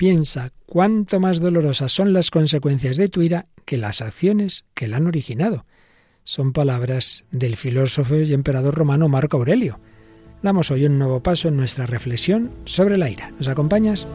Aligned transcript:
Piensa 0.00 0.50
cuánto 0.64 1.20
más 1.20 1.40
dolorosas 1.40 1.92
son 1.92 2.14
las 2.14 2.30
consecuencias 2.30 2.96
de 2.96 3.10
tu 3.10 3.20
ira 3.20 3.48
que 3.66 3.76
las 3.76 4.00
acciones 4.00 4.64
que 4.72 4.88
la 4.88 4.96
han 4.96 5.06
originado. 5.06 5.66
Son 6.24 6.54
palabras 6.54 7.24
del 7.32 7.58
filósofo 7.58 8.16
y 8.16 8.32
emperador 8.32 8.76
romano 8.76 9.10
Marco 9.10 9.36
Aurelio. 9.36 9.78
Damos 10.42 10.70
hoy 10.70 10.86
un 10.86 10.98
nuevo 10.98 11.22
paso 11.22 11.48
en 11.48 11.58
nuestra 11.58 11.84
reflexión 11.84 12.50
sobre 12.64 12.96
la 12.96 13.10
ira. 13.10 13.30
¿Nos 13.36 13.48
acompañas? 13.48 14.08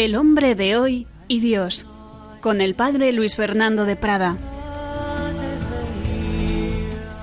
El 0.00 0.16
hombre 0.16 0.54
de 0.54 0.78
hoy 0.78 1.06
y 1.28 1.40
Dios, 1.40 1.86
con 2.40 2.62
el 2.62 2.74
padre 2.74 3.12
Luis 3.12 3.36
Fernando 3.36 3.84
de 3.84 3.96
Prada. 3.96 4.38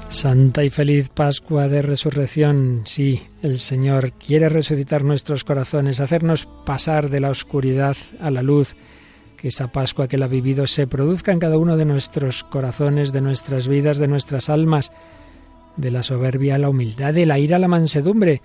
Santa 0.09 0.63
y 0.63 0.69
feliz 0.69 1.09
Pascua 1.09 1.69
de 1.69 1.81
Resurrección. 1.81 2.83
Sí, 2.85 3.23
el 3.41 3.57
Señor 3.57 4.13
quiere 4.13 4.47
resucitar 4.47 5.03
nuestros 5.03 5.43
corazones, 5.43 5.99
hacernos 5.99 6.47
pasar 6.67 7.09
de 7.09 7.19
la 7.19 7.31
oscuridad 7.31 7.97
a 8.19 8.29
la 8.29 8.43
luz. 8.43 8.75
Que 9.37 9.47
esa 9.47 9.71
Pascua 9.71 10.07
que 10.07 10.17
Él 10.17 10.21
ha 10.21 10.27
vivido 10.27 10.67
se 10.67 10.85
produzca 10.85 11.31
en 11.31 11.39
cada 11.39 11.57
uno 11.57 11.77
de 11.77 11.85
nuestros 11.85 12.43
corazones, 12.43 13.11
de 13.11 13.21
nuestras 13.21 13.67
vidas, 13.67 13.97
de 13.97 14.07
nuestras 14.07 14.51
almas, 14.51 14.91
de 15.77 15.89
la 15.89 16.03
soberbia 16.03 16.53
a 16.53 16.59
la 16.59 16.69
humildad, 16.69 17.15
de 17.15 17.25
la 17.25 17.39
ira 17.39 17.55
a 17.55 17.59
la 17.59 17.67
mansedumbre, 17.67 18.43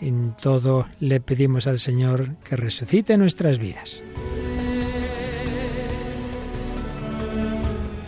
en 0.00 0.34
todo 0.40 0.86
le 1.00 1.20
pedimos 1.20 1.66
al 1.66 1.78
Señor 1.78 2.36
que 2.44 2.56
resucite 2.56 3.16
nuestras 3.16 3.58
vidas. 3.58 4.02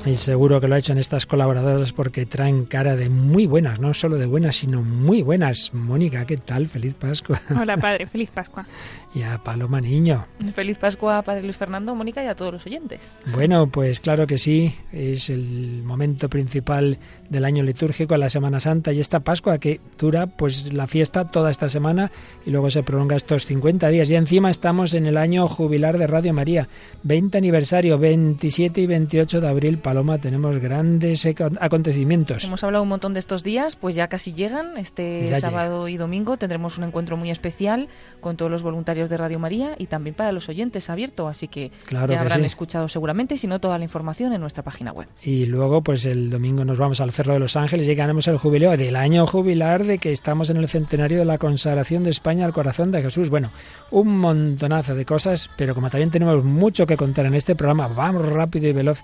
Y 0.09 0.17
seguro 0.17 0.59
que 0.59 0.69
lo 0.69 0.75
ha 0.75 0.79
hecho 0.79 0.93
en 0.93 0.99
estas 0.99 1.27
colaboradoras 1.27 1.93
porque 1.93 2.25
traen 2.25 2.65
cara 2.65 2.97
de 2.97 3.11
muy 3.11 3.47
buenas, 3.47 3.79
no 3.79 3.93
solo 3.93 4.17
de 4.17 4.25
buenas, 4.25 4.57
sino 4.57 4.83
muy 4.83 5.21
buenas. 5.21 5.75
Mónica, 5.75 6.25
¿qué 6.25 6.39
tal? 6.39 6.67
Feliz 6.67 6.95
Pascua. 6.95 7.43
Hola, 7.51 7.77
padre, 7.81 8.07
feliz 8.07 8.31
Pascua. 8.31 8.67
Y 9.15 9.21
a 9.21 9.37
Paloma 9.45 9.83
Niño. 9.83 10.27
Feliz 10.55 10.79
Pascua, 10.79 11.21
padre 11.21 11.43
Luis 11.43 11.59
Fernando, 11.59 11.95
Mónica 11.95 12.25
y 12.25 12.27
a 12.27 12.35
todos 12.35 12.53
los 12.53 12.65
oyentes. 12.65 13.19
Bueno, 13.35 13.67
pues 13.67 14.01
claro 14.01 14.27
que 14.27 14.39
sí, 14.39 14.75
es 14.93 15.29
el 15.29 15.83
momento 15.85 16.31
principal 16.31 16.99
del 17.29 17.45
año 17.45 17.63
litúrgico, 17.63 18.17
la 18.17 18.31
Semana 18.31 18.61
Santa 18.61 18.93
y 18.93 19.01
esta 19.01 19.21
Pascua 19.21 19.59
que 19.59 19.79
dura 19.99 20.27
pues 20.27 20.73
la 20.73 20.87
fiesta 20.87 21.31
toda 21.31 21.51
esta 21.51 21.69
semana 21.69 22.11
y 22.47 22.51
luego 22.51 22.71
se 22.71 22.83
prolonga 22.83 23.17
estos 23.17 23.45
50 23.45 23.89
días. 23.89 24.09
Y 24.09 24.15
encima 24.15 24.51
estamos 24.51 24.95
en 24.95 25.05
el 25.05 25.19
año 25.19 25.49
jubilar 25.49 25.99
de 25.99 26.07
Radio 26.07 26.33
María, 26.33 26.67
20 27.03 27.37
aniversario, 27.37 27.99
27 27.99 28.81
y 28.81 28.87
28 28.87 29.43
de 29.43 29.49
abril, 29.49 29.79
Paloma, 29.79 29.98
tenemos 30.21 30.59
grandes 30.59 31.27
acontecimientos. 31.61 32.45
Hemos 32.45 32.65
hablado 32.65 32.83
un 32.83 32.89
montón 32.89 33.15
de 33.15 33.21
estos 33.21 33.45
días, 33.45 33.77
pues 33.77 33.95
ya 33.95 34.09
casi 34.09 34.33
llegan. 34.33 34.77
Este 34.77 35.27
Ya 35.29 35.41
sábado 35.41 35.89
y 35.89 35.97
domingo 35.97 36.37
tendremos 36.37 36.79
un 36.79 36.85
encuentro 36.85 37.17
muy 37.17 37.31
especial 37.31 37.89
con 38.21 38.37
todos 38.37 38.51
los 38.51 38.63
voluntarios 38.63 39.09
de 39.09 39.17
Radio 39.17 39.39
María 39.39 39.75
y 39.79 39.87
también 39.87 40.15
para 40.15 40.33
los 40.33 40.49
oyentes 40.49 40.89
abierto, 40.91 41.29
así 41.29 41.49
que 41.49 41.71
Claro 41.87 42.07
ya 42.07 42.15
que 42.15 42.19
habrán 42.21 42.41
sí. 42.41 42.47
escuchado 42.47 42.89
seguramente, 42.89 43.35
y 43.35 43.39
si 43.39 43.47
no, 43.47 43.61
toda 43.61 43.79
la 43.79 43.85
información 43.85 44.33
en 44.33 44.41
nuestra 44.41 44.63
página 44.63 44.93
web. 44.93 45.09
Y 45.23 45.47
luego, 45.47 45.83
pues 45.83 46.07
el 46.07 46.31
domingo 46.31 46.65
nos 46.65 46.79
vamos 46.79 47.01
al 47.01 47.13
Cerro 47.13 47.35
de 47.35 47.41
los 47.41 47.57
Ángeles 47.57 47.89
y 47.89 47.95
ganamos 47.95 48.29
el 48.29 48.39
jubileo 48.39 48.77
del 48.77 48.97
año 48.97 49.27
jubilar 49.27 49.85
de 49.85 49.99
que 49.99 50.13
estamos 50.13 50.51
en 50.51 50.57
el 50.59 50.69
centenario 50.69 51.19
de 51.19 51.25
la 51.25 51.39
consagración 51.39 52.05
de 52.05 52.11
España 52.11 52.45
al 52.45 52.53
corazón 52.53 52.91
de 52.91 53.03
Jesús. 53.03 53.31
Bueno, 53.31 53.51
un 53.91 54.17
montonazo 54.19 54.95
de 54.95 55.05
cosas, 55.05 55.51
pero 55.57 55.75
como 55.75 55.91
también 55.91 56.11
tenemos 56.11 56.45
mucho 56.45 56.87
que 56.87 56.97
contar 56.97 57.27
en 57.27 57.35
este 57.35 57.55
programa, 57.55 57.89
vamos 57.89 58.27
rápido 58.29 58.69
y 58.69 58.73
veloz 58.73 59.03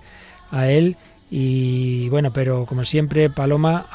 a 0.55 0.71
él. 0.71 0.97
Y 1.37 2.07
bueno, 2.07 2.31
pero 2.31 2.65
como 2.65 2.85
siempre, 2.85 3.29
Paloma, 3.29 3.87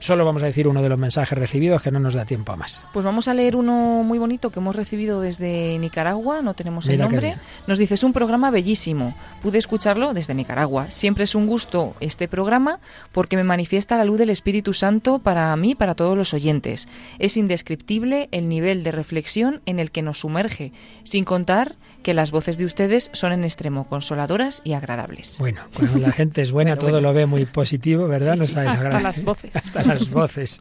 solo 0.00 0.24
vamos 0.24 0.42
a 0.42 0.46
decir 0.46 0.66
uno 0.66 0.82
de 0.82 0.88
los 0.88 0.98
mensajes 0.98 1.38
recibidos 1.38 1.80
que 1.80 1.92
no 1.92 2.00
nos 2.00 2.14
da 2.14 2.24
tiempo 2.24 2.50
a 2.50 2.56
más. 2.56 2.82
Pues 2.92 3.04
vamos 3.04 3.28
a 3.28 3.34
leer 3.34 3.54
uno 3.54 4.02
muy 4.02 4.18
bonito 4.18 4.50
que 4.50 4.58
hemos 4.58 4.74
recibido 4.74 5.20
desde 5.20 5.78
Nicaragua, 5.78 6.42
no 6.42 6.54
tenemos 6.54 6.88
el 6.88 6.96
Mira 6.96 7.04
nombre. 7.04 7.36
Nos 7.68 7.78
dice, 7.78 7.94
es 7.94 8.02
un 8.02 8.12
programa 8.12 8.50
bellísimo. 8.50 9.14
Pude 9.42 9.58
escucharlo 9.58 10.12
desde 10.12 10.34
Nicaragua. 10.34 10.90
Siempre 10.90 11.22
es 11.22 11.36
un 11.36 11.46
gusto 11.46 11.94
este 12.00 12.26
programa 12.26 12.80
porque 13.12 13.36
me 13.36 13.44
manifiesta 13.44 13.96
la 13.96 14.04
luz 14.04 14.18
del 14.18 14.30
Espíritu 14.30 14.72
Santo 14.72 15.20
para 15.20 15.54
mí, 15.56 15.76
para 15.76 15.94
todos 15.94 16.18
los 16.18 16.34
oyentes. 16.34 16.88
Es 17.20 17.36
indescriptible 17.36 18.28
el 18.32 18.48
nivel 18.48 18.82
de 18.82 18.90
reflexión 18.90 19.62
en 19.66 19.78
el 19.78 19.92
que 19.92 20.02
nos 20.02 20.18
sumerge, 20.18 20.72
sin 21.04 21.24
contar 21.24 21.76
que 22.02 22.12
las 22.12 22.32
voces 22.32 22.58
de 22.58 22.64
ustedes 22.64 23.08
son 23.12 23.30
en 23.30 23.44
extremo 23.44 23.86
consoladoras 23.86 24.62
y 24.64 24.72
agradables. 24.72 25.36
Bueno, 25.38 25.60
cuando 25.76 25.98
la 25.98 26.10
gente 26.10 26.42
es 26.42 26.50
buena, 26.50 26.71
Todo 26.76 26.90
bueno. 26.90 27.08
lo 27.08 27.14
ve 27.14 27.26
muy 27.26 27.44
positivo, 27.46 28.08
¿verdad? 28.08 28.34
Sí, 28.34 28.40
no 28.40 28.46
sí, 28.46 28.52
sabes 28.52 28.66
la 28.66 28.72
hasta 28.74 28.88
gran- 28.88 29.02
las 29.02 29.22
voces. 29.24 29.50
hasta 29.56 29.82
las 29.84 30.10
voces. 30.10 30.60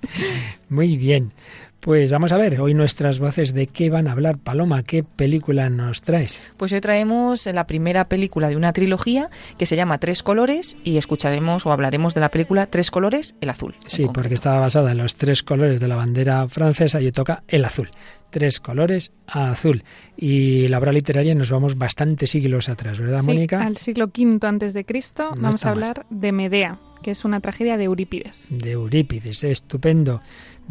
Muy 0.69 0.97
bien. 0.97 1.31
Pues 1.81 2.11
vamos 2.11 2.31
a 2.31 2.37
ver, 2.37 2.61
hoy 2.61 2.75
nuestras 2.75 3.17
voces 3.17 3.55
de 3.55 3.65
qué 3.65 3.89
van 3.89 4.07
a 4.07 4.11
hablar. 4.11 4.37
Paloma, 4.37 4.83
¿qué 4.83 5.03
película 5.03 5.67
nos 5.71 6.01
traes? 6.01 6.39
Pues 6.57 6.71
hoy 6.73 6.79
traemos 6.79 7.47
la 7.47 7.65
primera 7.65 8.05
película 8.05 8.49
de 8.49 8.55
una 8.55 8.71
trilogía 8.71 9.31
que 9.57 9.65
se 9.65 9.75
llama 9.75 9.97
Tres 9.97 10.21
Colores 10.21 10.77
y 10.83 10.97
escucharemos 10.97 11.65
o 11.65 11.71
hablaremos 11.71 12.13
de 12.13 12.21
la 12.21 12.29
película 12.29 12.67
Tres 12.67 12.91
Colores, 12.91 13.35
el 13.41 13.49
azul. 13.49 13.73
Sí, 13.87 14.05
porque 14.13 14.35
estaba 14.35 14.59
basada 14.59 14.91
en 14.91 14.99
los 14.99 15.15
tres 15.15 15.41
colores 15.41 15.79
de 15.79 15.87
la 15.87 15.95
bandera 15.95 16.47
francesa 16.47 17.01
y 17.01 17.05
hoy 17.05 17.11
toca 17.11 17.41
el 17.47 17.65
azul. 17.65 17.89
Tres 18.29 18.59
colores 18.59 19.11
azul. 19.25 19.83
Y 20.15 20.67
la 20.67 20.77
obra 20.77 20.91
literaria 20.91 21.33
nos 21.33 21.49
vamos 21.49 21.79
bastantes 21.79 22.29
siglos 22.29 22.69
atrás, 22.69 22.99
¿verdad, 22.99 23.21
Sí, 23.21 23.25
Mónica? 23.25 23.59
al 23.63 23.77
siglo 23.77 24.05
V 24.15 24.37
antes 24.47 24.75
de 24.75 24.85
Cristo 24.85 25.31
No 25.35 25.41
vamos 25.41 25.65
a 25.65 25.71
hablar 25.71 26.05
de 26.11 26.31
Medea, 26.31 26.77
que 27.01 27.09
es 27.11 27.25
una 27.25 27.39
tragedia 27.41 27.75
de 27.77 27.85
Eurípides. 27.85 28.47
de 28.51 28.71
Eurípides, 28.73 29.43
estupendo. 29.43 30.21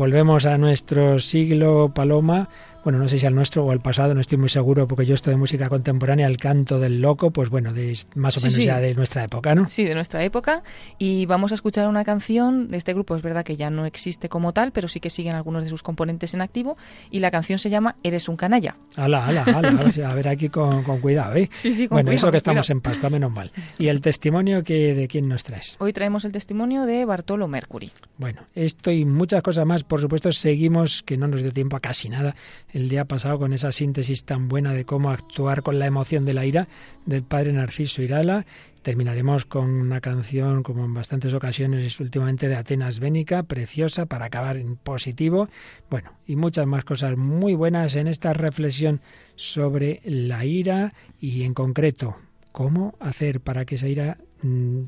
Volvemos 0.00 0.46
a 0.46 0.56
nuestro 0.56 1.18
siglo 1.18 1.90
Paloma, 1.92 2.48
bueno, 2.82 2.98
no 2.98 3.08
sé 3.08 3.18
si 3.18 3.26
al 3.26 3.34
nuestro 3.34 3.64
o 3.64 3.70
al 3.70 3.80
pasado, 3.80 4.14
no 4.14 4.20
estoy 4.20 4.38
muy 4.38 4.48
seguro, 4.48 4.88
porque 4.88 5.06
yo 5.06 5.14
estoy 5.14 5.32
de 5.32 5.36
música 5.36 5.68
contemporánea, 5.68 6.26
el 6.26 6.36
canto 6.36 6.78
del 6.78 7.00
loco, 7.00 7.30
pues 7.30 7.48
bueno, 7.50 7.72
de, 7.72 7.96
más 8.14 8.36
o 8.38 8.40
menos 8.40 8.54
sí. 8.54 8.64
ya 8.64 8.80
de 8.80 8.94
nuestra 8.94 9.24
época, 9.24 9.54
¿no? 9.54 9.68
Sí, 9.68 9.84
de 9.84 9.94
nuestra 9.94 10.24
época. 10.24 10.62
Y 10.98 11.26
vamos 11.26 11.52
a 11.52 11.54
escuchar 11.54 11.88
una 11.88 12.04
canción 12.04 12.70
de 12.70 12.76
este 12.76 12.94
grupo. 12.94 13.16
Es 13.16 13.22
verdad 13.22 13.44
que 13.44 13.56
ya 13.56 13.70
no 13.70 13.84
existe 13.84 14.28
como 14.28 14.52
tal, 14.52 14.72
pero 14.72 14.88
sí 14.88 15.00
que 15.00 15.10
siguen 15.10 15.34
algunos 15.34 15.62
de 15.62 15.68
sus 15.68 15.82
componentes 15.82 16.34
en 16.34 16.40
activo. 16.40 16.76
Y 17.10 17.20
la 17.20 17.30
canción 17.30 17.58
se 17.58 17.70
llama 17.70 17.96
Eres 18.02 18.28
un 18.28 18.36
canalla. 18.36 18.76
Ala, 18.96 19.26
ala, 19.26 19.44
ala, 19.44 20.10
a 20.10 20.14
ver 20.14 20.28
aquí 20.28 20.48
con, 20.48 20.82
con 20.82 21.00
cuidado, 21.00 21.34
¿eh? 21.36 21.48
Sí, 21.52 21.74
sí, 21.74 21.86
con 21.88 21.96
bueno, 21.96 22.08
cuidado, 22.08 22.16
eso 22.16 22.30
que 22.30 22.36
estamos 22.38 22.66
cuidado. 22.66 22.78
en 22.78 22.80
Pascua, 22.80 23.10
menos 23.10 23.30
mal. 23.30 23.50
¿Y 23.78 23.88
el 23.88 24.00
testimonio 24.00 24.64
que 24.64 24.94
de 24.94 25.08
quién 25.08 25.28
nos 25.28 25.44
traes? 25.44 25.76
Hoy 25.80 25.92
traemos 25.92 26.24
el 26.24 26.32
testimonio 26.32 26.86
de 26.86 27.04
Bartolo 27.04 27.48
Mercury. 27.48 27.92
Bueno, 28.16 28.42
esto 28.54 28.90
y 28.90 29.04
muchas 29.04 29.42
cosas 29.42 29.66
más, 29.66 29.84
por 29.84 30.00
supuesto, 30.00 30.32
seguimos, 30.32 31.02
que 31.02 31.16
no 31.16 31.28
nos 31.28 31.42
dio 31.42 31.52
tiempo 31.52 31.76
a 31.76 31.80
casi 31.80 32.08
nada 32.08 32.34
el 32.72 32.88
día 32.88 33.04
pasado 33.04 33.38
con 33.38 33.52
esa 33.52 33.72
síntesis 33.72 34.24
tan 34.24 34.48
buena 34.48 34.72
de 34.72 34.84
cómo 34.84 35.10
actuar 35.10 35.62
con 35.62 35.78
la 35.78 35.86
emoción 35.86 36.24
de 36.24 36.34
la 36.34 36.46
ira 36.46 36.68
del 37.06 37.22
padre 37.22 37.52
Narciso 37.52 38.02
Irala. 38.02 38.46
Terminaremos 38.82 39.44
con 39.44 39.68
una 39.68 40.00
canción, 40.00 40.62
como 40.62 40.84
en 40.84 40.94
bastantes 40.94 41.34
ocasiones, 41.34 41.84
es 41.84 42.00
últimamente 42.00 42.48
de 42.48 42.56
Atenas 42.56 42.98
Bénica, 42.98 43.42
preciosa, 43.42 44.06
para 44.06 44.26
acabar 44.26 44.56
en 44.56 44.76
positivo. 44.76 45.48
Bueno, 45.90 46.12
y 46.26 46.36
muchas 46.36 46.66
más 46.66 46.84
cosas 46.84 47.16
muy 47.16 47.54
buenas 47.54 47.96
en 47.96 48.06
esta 48.06 48.32
reflexión 48.32 49.00
sobre 49.36 50.00
la 50.04 50.44
ira 50.44 50.94
y 51.18 51.42
en 51.42 51.54
concreto, 51.54 52.16
cómo 52.52 52.94
hacer 53.00 53.40
para 53.40 53.64
que 53.64 53.74
esa 53.74 53.88
ira 53.88 54.18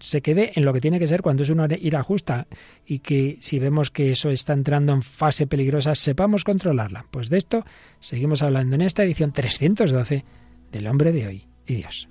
se 0.01 0.23
quede 0.23 0.53
en 0.55 0.65
lo 0.65 0.73
que 0.73 0.81
tiene 0.81 0.99
que 0.99 1.07
ser 1.07 1.23
cuando 1.23 1.43
es 1.43 1.51
una 1.51 1.69
ira 1.81 2.03
justa 2.03 2.47
y 2.87 3.01
que 3.01 3.39
si 3.41 3.59
vemos 3.59 3.91
que 3.91 4.11
eso 4.11 4.31
está 4.31 4.53
entrando 4.53 4.93
en 4.93 5.03
fase 5.03 5.47
peligrosa, 5.47 5.95
sepamos 5.95 6.45
controlarla. 6.45 7.07
Pues 7.11 7.29
de 7.29 7.39
esto 7.39 7.65
seguimos 8.01 8.43
hablando 8.43 8.75
en 8.75 8.83
esta 8.83 9.03
edición 9.03 9.33
312 9.33 10.25
del 10.71 10.87
hombre 10.87 11.13
de 11.13 11.27
hoy 11.27 11.49
y 11.67 11.75
Dios. 11.77 12.09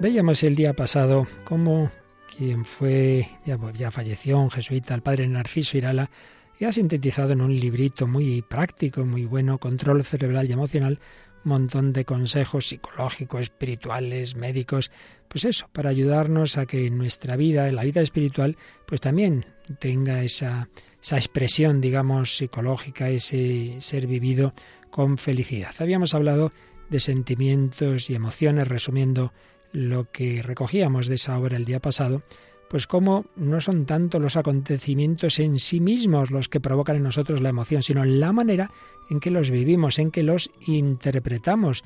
Veíamos 0.00 0.42
el 0.42 0.54
día 0.54 0.74
pasado 0.74 1.26
cómo 1.44 1.90
quien 2.36 2.66
fue, 2.66 3.30
ya, 3.44 3.90
falleció, 3.90 4.38
un 4.38 4.50
jesuita, 4.50 4.94
el 4.94 5.02
padre 5.02 5.26
Narciso 5.26 5.78
Irala, 5.78 6.10
y 6.58 6.66
ha 6.66 6.72
sintetizado 6.72 7.32
en 7.32 7.40
un 7.40 7.58
librito 7.58 8.06
muy 8.06 8.42
práctico, 8.42 9.06
muy 9.06 9.24
bueno, 9.24 9.58
Control 9.58 10.04
Cerebral 10.04 10.48
y 10.48 10.52
Emocional, 10.52 11.00
montón 11.44 11.94
de 11.94 12.04
consejos 12.04 12.68
psicológicos, 12.68 13.40
espirituales, 13.42 14.36
médicos, 14.36 14.90
pues 15.28 15.44
eso, 15.44 15.68
para 15.72 15.90
ayudarnos 15.90 16.58
a 16.58 16.66
que 16.66 16.90
nuestra 16.90 17.36
vida, 17.36 17.70
la 17.72 17.84
vida 17.84 18.02
espiritual, 18.02 18.56
pues 18.86 19.00
también 19.00 19.46
tenga 19.78 20.22
esa, 20.22 20.68
esa 21.02 21.16
expresión, 21.16 21.80
digamos, 21.80 22.36
psicológica, 22.36 23.08
ese 23.08 23.76
ser 23.80 24.06
vivido 24.06 24.52
con 24.90 25.16
felicidad. 25.16 25.74
Habíamos 25.78 26.14
hablado 26.14 26.52
de 26.90 27.00
sentimientos 27.00 28.10
y 28.10 28.14
emociones, 28.14 28.68
resumiendo 28.68 29.32
lo 29.72 30.10
que 30.10 30.42
recogíamos 30.42 31.06
de 31.06 31.16
esa 31.16 31.38
obra 31.38 31.56
el 31.56 31.64
día 31.64 31.80
pasado, 31.80 32.22
pues 32.68 32.86
como 32.86 33.26
no 33.36 33.60
son 33.60 33.86
tanto 33.86 34.18
los 34.18 34.36
acontecimientos 34.36 35.38
en 35.38 35.58
sí 35.58 35.80
mismos 35.80 36.30
los 36.30 36.48
que 36.48 36.60
provocan 36.60 36.96
en 36.96 37.04
nosotros 37.04 37.40
la 37.40 37.50
emoción, 37.50 37.82
sino 37.82 38.04
la 38.04 38.32
manera 38.32 38.70
en 39.08 39.20
que 39.20 39.30
los 39.30 39.50
vivimos, 39.50 39.98
en 39.98 40.10
que 40.10 40.22
los 40.22 40.50
interpretamos, 40.66 41.84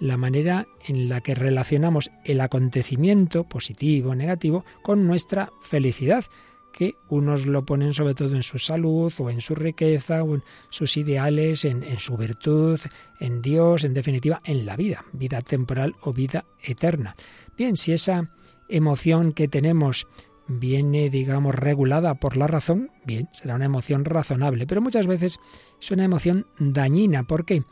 la 0.00 0.16
manera 0.16 0.66
en 0.86 1.08
la 1.08 1.20
que 1.20 1.34
relacionamos 1.34 2.10
el 2.24 2.40
acontecimiento, 2.40 3.44
positivo 3.44 4.14
negativo, 4.14 4.64
con 4.82 5.06
nuestra 5.06 5.52
felicidad, 5.60 6.24
que 6.72 6.96
unos 7.08 7.46
lo 7.46 7.64
ponen 7.64 7.94
sobre 7.94 8.14
todo 8.14 8.34
en 8.34 8.42
su 8.42 8.58
salud 8.58 9.12
o 9.18 9.30
en 9.30 9.40
su 9.40 9.54
riqueza 9.54 10.22
o 10.22 10.34
en 10.34 10.42
sus 10.70 10.96
ideales, 10.96 11.64
en, 11.64 11.82
en 11.82 11.98
su 11.98 12.16
virtud, 12.16 12.80
en 13.20 13.42
Dios, 13.42 13.84
en 13.84 13.94
definitiva, 13.94 14.40
en 14.44 14.66
la 14.66 14.76
vida, 14.76 15.04
vida 15.12 15.42
temporal 15.42 15.94
o 16.02 16.12
vida 16.12 16.44
eterna. 16.62 17.14
Bien, 17.56 17.76
si 17.76 17.92
esa 17.92 18.30
emoción 18.68 19.32
que 19.32 19.48
tenemos 19.48 20.06
viene, 20.48 21.10
digamos, 21.10 21.54
regulada 21.54 22.14
por 22.14 22.36
la 22.36 22.46
razón, 22.46 22.90
bien, 23.04 23.28
será 23.32 23.54
una 23.54 23.66
emoción 23.66 24.04
razonable, 24.04 24.66
pero 24.66 24.80
muchas 24.80 25.06
veces 25.06 25.38
es 25.80 25.90
una 25.90 26.04
emoción 26.04 26.46
dañina. 26.58 27.24
¿Por 27.24 27.44
qué? 27.44 27.62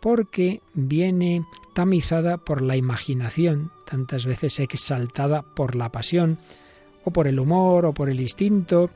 Porque 0.00 0.60
viene 0.74 1.44
tamizada 1.74 2.38
por 2.38 2.62
la 2.62 2.76
imaginación, 2.76 3.72
tantas 3.86 4.26
veces 4.26 4.60
exaltada 4.60 5.42
por 5.42 5.74
la 5.74 5.90
pasión, 5.90 6.38
por 7.10 7.28
el 7.28 7.38
humor, 7.38 7.86
o 7.86 7.94
por 7.94 8.08
el 8.08 8.20
instinto. 8.20 8.90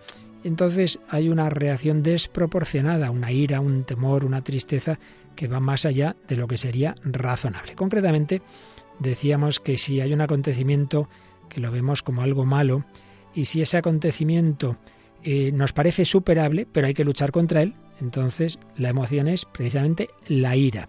Entonces 0.44 1.00
hay 1.08 1.28
una 1.28 1.50
reacción 1.50 2.02
desproporcionada, 2.02 3.10
una 3.10 3.32
ira, 3.32 3.60
un 3.60 3.84
temor, 3.84 4.24
una 4.24 4.42
tristeza 4.42 4.98
que 5.36 5.48
va 5.48 5.60
más 5.60 5.86
allá 5.86 6.16
de 6.28 6.36
lo 6.36 6.48
que 6.48 6.58
sería 6.58 6.94
razonable. 7.04 7.74
Concretamente, 7.74 8.42
decíamos 8.98 9.60
que 9.60 9.78
si 9.78 10.00
hay 10.00 10.12
un 10.12 10.20
acontecimiento 10.20 11.08
que 11.48 11.60
lo 11.60 11.70
vemos 11.70 12.02
como 12.02 12.22
algo 12.22 12.44
malo, 12.44 12.84
y 13.34 13.46
si 13.46 13.62
ese 13.62 13.78
acontecimiento 13.78 14.76
eh, 15.22 15.52
nos 15.52 15.72
parece 15.72 16.04
superable, 16.04 16.66
pero 16.70 16.86
hay 16.86 16.94
que 16.94 17.04
luchar 17.04 17.30
contra 17.30 17.62
él, 17.62 17.74
entonces 18.00 18.58
la 18.76 18.88
emoción 18.90 19.28
es 19.28 19.44
precisamente 19.44 20.08
la 20.26 20.56
ira. 20.56 20.88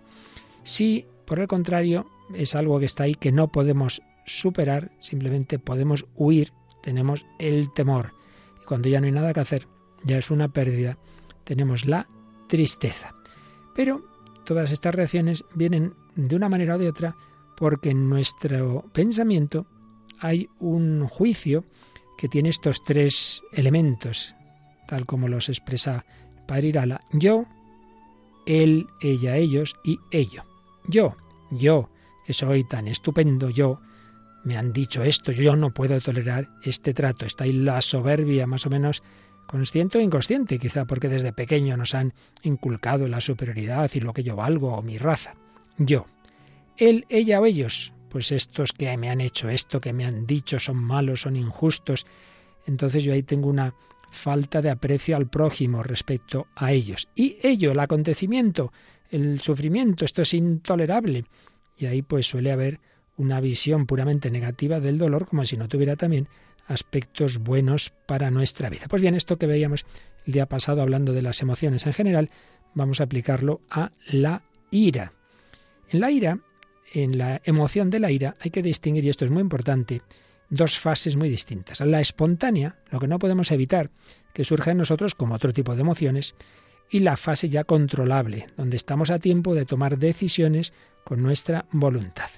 Si, 0.63 1.05
por 1.25 1.39
el 1.39 1.47
contrario, 1.47 2.07
es 2.33 2.55
algo 2.55 2.79
que 2.79 2.85
está 2.85 3.03
ahí 3.03 3.15
que 3.15 3.31
no 3.31 3.51
podemos 3.51 4.01
superar, 4.25 4.91
simplemente 4.99 5.59
podemos 5.59 6.05
huir, 6.15 6.53
tenemos 6.83 7.25
el 7.39 7.73
temor. 7.73 8.13
Y 8.61 8.65
cuando 8.65 8.89
ya 8.89 8.99
no 8.99 9.07
hay 9.07 9.11
nada 9.11 9.33
que 9.33 9.39
hacer, 9.39 9.67
ya 10.03 10.17
es 10.17 10.29
una 10.29 10.49
pérdida, 10.49 10.97
tenemos 11.43 11.85
la 11.85 12.07
tristeza. 12.47 13.15
Pero 13.73 14.03
todas 14.45 14.71
estas 14.71 14.93
reacciones 14.93 15.45
vienen 15.55 15.95
de 16.15 16.35
una 16.35 16.49
manera 16.49 16.75
o 16.75 16.77
de 16.77 16.89
otra 16.89 17.15
porque 17.57 17.91
en 17.91 18.09
nuestro 18.09 18.83
pensamiento 18.93 19.65
hay 20.19 20.49
un 20.59 21.07
juicio 21.07 21.65
que 22.17 22.27
tiene 22.27 22.49
estos 22.49 22.83
tres 22.83 23.41
elementos, 23.53 24.35
tal 24.87 25.05
como 25.05 25.27
los 25.27 25.49
expresa 25.49 26.05
Padre 26.47 26.67
Irala. 26.67 27.01
Yo, 27.11 27.45
él, 28.45 28.87
ella, 29.01 29.37
ellos 29.37 29.75
y 29.83 29.99
ello. 30.11 30.43
Yo, 30.87 31.15
yo, 31.51 31.89
que 32.25 32.33
soy 32.33 32.63
tan 32.65 32.87
estupendo, 32.87 33.49
yo, 33.49 33.79
me 34.43 34.57
han 34.57 34.73
dicho 34.73 35.03
esto, 35.03 35.31
yo 35.31 35.55
no 35.55 35.73
puedo 35.73 35.99
tolerar 36.01 36.49
este 36.63 36.93
trato. 36.93 37.25
Está 37.25 37.45
ahí 37.45 37.53
la 37.53 37.81
soberbia 37.81 38.45
más 38.47 38.65
o 38.65 38.69
menos 38.69 39.03
consciente 39.47 39.97
o 39.97 40.01
inconsciente, 40.01 40.59
quizá 40.59 40.85
porque 40.85 41.09
desde 41.09 41.33
pequeño 41.33 41.77
nos 41.77 41.95
han 41.95 42.13
inculcado 42.43 43.07
la 43.07 43.21
superioridad 43.21 43.89
y 43.93 43.99
lo 43.99 44.13
que 44.13 44.23
yo 44.23 44.35
valgo 44.35 44.73
o 44.73 44.81
mi 44.81 44.97
raza. 44.97 45.35
Yo. 45.77 46.05
Él, 46.77 47.05
ella 47.09 47.39
o 47.39 47.45
ellos 47.45 47.93
pues 48.13 48.31
estos 48.31 48.73
que 48.73 48.95
me 48.95 49.09
han 49.09 49.21
hecho 49.21 49.49
esto, 49.49 49.81
que 49.81 49.91
me 49.91 50.05
han 50.05 50.27
dicho, 50.27 50.59
son 50.59 50.77
malos, 50.77 51.21
son 51.21 51.35
injustos. 51.35 52.05
Entonces 52.67 53.03
yo 53.03 53.11
ahí 53.11 53.23
tengo 53.23 53.49
una 53.49 53.73
falta 54.11 54.61
de 54.61 54.69
aprecio 54.69 55.17
al 55.17 55.27
prójimo 55.27 55.81
respecto 55.81 56.45
a 56.55 56.71
ellos. 56.71 57.09
Y 57.15 57.37
ello, 57.41 57.71
el 57.71 57.79
acontecimiento, 57.79 58.71
el 59.09 59.41
sufrimiento, 59.41 60.05
esto 60.05 60.21
es 60.21 60.35
intolerable. 60.35 61.25
Y 61.75 61.87
ahí 61.87 62.03
pues 62.03 62.27
suele 62.27 62.51
haber 62.51 62.79
una 63.17 63.39
visión 63.39 63.85
puramente 63.85 64.29
negativa 64.29 64.79
del 64.79 64.97
dolor, 64.97 65.27
como 65.27 65.45
si 65.45 65.57
no 65.57 65.67
tuviera 65.67 65.95
también 65.95 66.27
aspectos 66.67 67.39
buenos 67.39 67.91
para 68.05 68.31
nuestra 68.31 68.69
vida. 68.69 68.85
Pues 68.89 69.01
bien, 69.01 69.15
esto 69.15 69.37
que 69.37 69.47
veíamos 69.47 69.85
el 70.25 70.33
día 70.33 70.47
pasado 70.47 70.81
hablando 70.81 71.13
de 71.13 71.21
las 71.21 71.41
emociones 71.41 71.85
en 71.85 71.93
general, 71.93 72.29
vamos 72.73 73.01
a 73.01 73.03
aplicarlo 73.03 73.61
a 73.69 73.91
la 74.11 74.43
ira. 74.71 75.13
En 75.89 75.99
la 75.99 76.11
ira 76.11 76.39
en 76.93 77.17
la 77.17 77.41
emoción 77.43 77.89
de 77.89 77.99
la 77.99 78.11
ira 78.11 78.35
hay 78.39 78.51
que 78.51 78.61
distinguir, 78.61 79.03
y 79.05 79.09
esto 79.09 79.25
es 79.25 79.31
muy 79.31 79.41
importante, 79.41 80.01
dos 80.49 80.77
fases 80.77 81.15
muy 81.15 81.29
distintas. 81.29 81.81
La 81.81 82.01
espontánea, 82.01 82.77
lo 82.91 82.99
que 82.99 83.07
no 83.07 83.19
podemos 83.19 83.51
evitar, 83.51 83.89
que 84.33 84.45
surge 84.45 84.71
en 84.71 84.77
nosotros 84.77 85.15
como 85.15 85.35
otro 85.35 85.53
tipo 85.53 85.75
de 85.75 85.81
emociones, 85.81 86.35
y 86.89 86.99
la 86.99 87.17
fase 87.17 87.49
ya 87.49 87.63
controlable, 87.63 88.47
donde 88.57 88.77
estamos 88.77 89.09
a 89.09 89.19
tiempo 89.19 89.55
de 89.55 89.65
tomar 89.65 89.97
decisiones 89.97 90.73
con 91.03 91.21
nuestra 91.23 91.65
voluntad. 91.71 92.29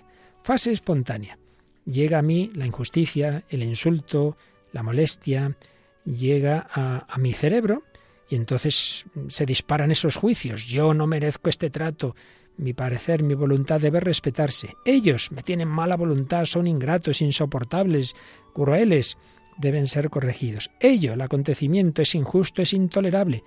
Fase 0.46 0.72
espontánea. 0.72 1.40
Llega 1.86 2.20
a 2.20 2.22
mí 2.22 2.52
la 2.54 2.68
injusticia, 2.68 3.46
el 3.50 3.64
insulto, 3.64 4.38
la 4.74 4.84
molestia, 4.84 5.58
llega 6.06 6.68
a, 6.72 7.18
mi 7.18 7.34
cerebro 7.34 7.82
y 8.30 8.36
entonces 8.36 9.06
se 9.28 9.48
disparan 9.48 9.90
esos 9.90 10.18
juicios. 10.18 10.68
Yo 10.68 10.94
no 10.94 11.08
merezco 11.08 11.50
este 11.50 11.72
trato, 11.72 12.16
mi 12.58 12.74
parecer, 12.74 13.24
mi 13.24 13.34
voluntad 13.34 13.82
debe 13.82 14.00
respetarse. 14.00 14.76
Ellos 14.86 15.32
me 15.32 15.42
tienen 15.42 15.68
mala 15.68 15.98
voluntad, 15.98 16.46
son 16.46 16.68
ingratos, 16.68 17.22
insoportables, 17.22 18.16
crueles, 18.54 19.18
deben 19.58 19.88
ser 19.88 20.12
corregidos. 20.12 20.70
Ello, 20.80 21.14
el 21.14 21.22
acontecimiento, 21.22 22.04
es 22.04 22.14
injusto, 22.14 22.62
es 22.62 22.72
intolerable. 22.74 23.44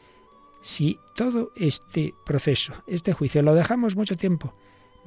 Si 0.62 0.98
todo 1.14 1.52
este 1.54 2.12
proceso, 2.26 2.72
este 2.88 3.12
juicio, 3.12 3.40
lo 3.42 3.54
dejamos 3.54 3.94
mucho 3.94 4.16
tiempo, 4.16 4.56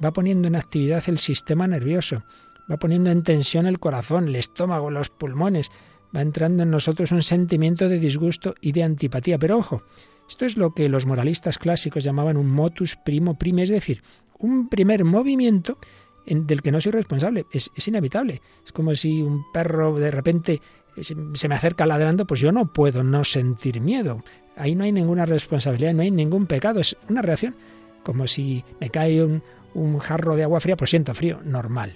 va 0.02 0.12
poniendo 0.12 0.48
en 0.48 0.56
actividad 0.56 1.02
el 1.06 1.18
sistema 1.18 1.66
nervioso, 1.66 2.24
va 2.70 2.78
poniendo 2.78 3.10
en 3.10 3.22
tensión 3.22 3.66
el 3.66 3.78
corazón, 3.78 4.28
el 4.28 4.36
estómago, 4.36 4.90
los 4.90 5.10
pulmones, 5.10 5.70
va 6.14 6.22
entrando 6.22 6.62
en 6.62 6.70
nosotros 6.70 7.12
un 7.12 7.22
sentimiento 7.22 7.88
de 7.88 7.98
disgusto 7.98 8.54
y 8.60 8.72
de 8.72 8.82
antipatía. 8.82 9.38
Pero 9.38 9.58
ojo, 9.58 9.82
esto 10.28 10.44
es 10.44 10.56
lo 10.56 10.74
que 10.74 10.88
los 10.88 11.06
moralistas 11.06 11.58
clásicos 11.58 12.04
llamaban 12.04 12.36
un 12.36 12.50
motus 12.50 12.96
primo 12.96 13.38
prime, 13.38 13.62
es 13.62 13.70
decir, 13.70 14.02
un 14.38 14.68
primer 14.68 15.04
movimiento 15.04 15.78
del 16.26 16.62
que 16.62 16.72
no 16.72 16.80
soy 16.80 16.92
responsable. 16.92 17.46
Es, 17.52 17.70
inevitable. 17.86 18.42
Es 18.64 18.72
como 18.72 18.94
si 18.94 19.22
un 19.22 19.44
perro 19.52 19.98
de 19.98 20.10
repente 20.10 20.60
se, 21.00 21.14
me 21.48 21.54
acerca 21.54 21.86
ladrando, 21.86 22.26
pues 22.26 22.40
yo 22.40 22.52
no 22.52 22.72
puedo 22.72 23.02
no 23.02 23.24
sentir 23.24 23.80
miedo. 23.80 24.22
Ahí 24.56 24.74
no 24.74 24.84
hay 24.84 24.92
ninguna 24.92 25.26
responsabilidad, 25.26 25.94
no 25.94 26.02
hay 26.02 26.10
ningún 26.10 26.46
pecado. 26.46 26.80
Es 26.80 26.96
una 27.08 27.22
reacción 27.22 27.56
como 28.02 28.26
si 28.26 28.64
me 28.80 28.90
cae 28.90 29.24
un, 29.24 29.42
un 29.74 29.98
jarro 29.98 30.36
de 30.36 30.44
agua 30.44 30.60
fría, 30.60 30.76
pues 30.76 30.90
siento 30.90 31.14
frío, 31.14 31.40
normal. 31.44 31.94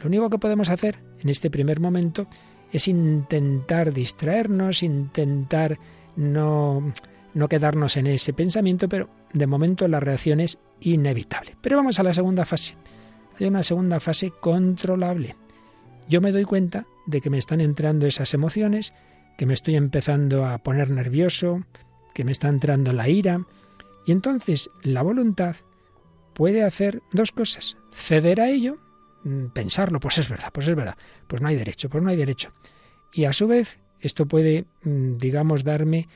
Lo 0.00 0.06
único 0.06 0.30
que 0.30 0.38
podemos 0.38 0.70
hacer 0.70 0.98
en 1.20 1.28
este 1.28 1.50
primer 1.50 1.80
momento 1.80 2.26
es 2.72 2.88
intentar 2.88 3.92
distraernos, 3.92 4.82
intentar 4.82 5.78
no 6.16 6.92
no 7.34 7.48
quedarnos 7.48 7.96
en 7.96 8.06
ese 8.06 8.32
pensamiento, 8.32 8.88
pero 8.88 9.08
de 9.32 9.46
momento 9.46 9.86
la 9.88 10.00
reacción 10.00 10.40
es 10.40 10.58
inevitable. 10.80 11.56
Pero 11.60 11.76
vamos 11.76 11.98
a 11.98 12.02
la 12.02 12.14
segunda 12.14 12.44
fase. 12.44 12.76
Hay 13.38 13.46
una 13.46 13.62
segunda 13.62 14.00
fase 14.00 14.32
controlable. 14.40 15.36
Yo 16.08 16.20
me 16.20 16.32
doy 16.32 16.44
cuenta 16.44 16.86
de 17.06 17.20
que 17.20 17.30
me 17.30 17.38
están 17.38 17.60
entrando 17.60 18.06
esas 18.06 18.34
emociones, 18.34 18.92
que 19.38 19.46
me 19.46 19.54
estoy 19.54 19.76
empezando 19.76 20.44
a 20.44 20.58
poner 20.58 20.90
nervioso, 20.90 21.62
que 22.14 22.24
me 22.24 22.32
está 22.32 22.48
entrando 22.48 22.92
la 22.92 23.08
ira, 23.08 23.46
y 24.06 24.12
entonces 24.12 24.70
la 24.82 25.02
voluntad 25.02 25.56
puede 26.34 26.64
hacer 26.64 27.02
dos 27.12 27.32
cosas. 27.32 27.76
Ceder 27.92 28.40
a 28.40 28.48
ello, 28.48 28.78
mm, 29.24 29.46
pensarlo, 29.46 30.00
pues 30.00 30.18
es 30.18 30.28
verdad, 30.28 30.50
pues 30.52 30.68
es 30.68 30.74
verdad, 30.74 30.96
pues 31.26 31.42
no 31.42 31.48
hay 31.48 31.56
derecho, 31.56 31.88
pues 31.88 32.02
no 32.02 32.10
hay 32.10 32.16
derecho. 32.16 32.52
Y 33.12 33.24
a 33.24 33.32
su 33.32 33.46
vez, 33.46 33.78
esto 34.00 34.26
puede, 34.26 34.66
mm, 34.82 35.16
digamos, 35.16 35.64
darme 35.64 36.08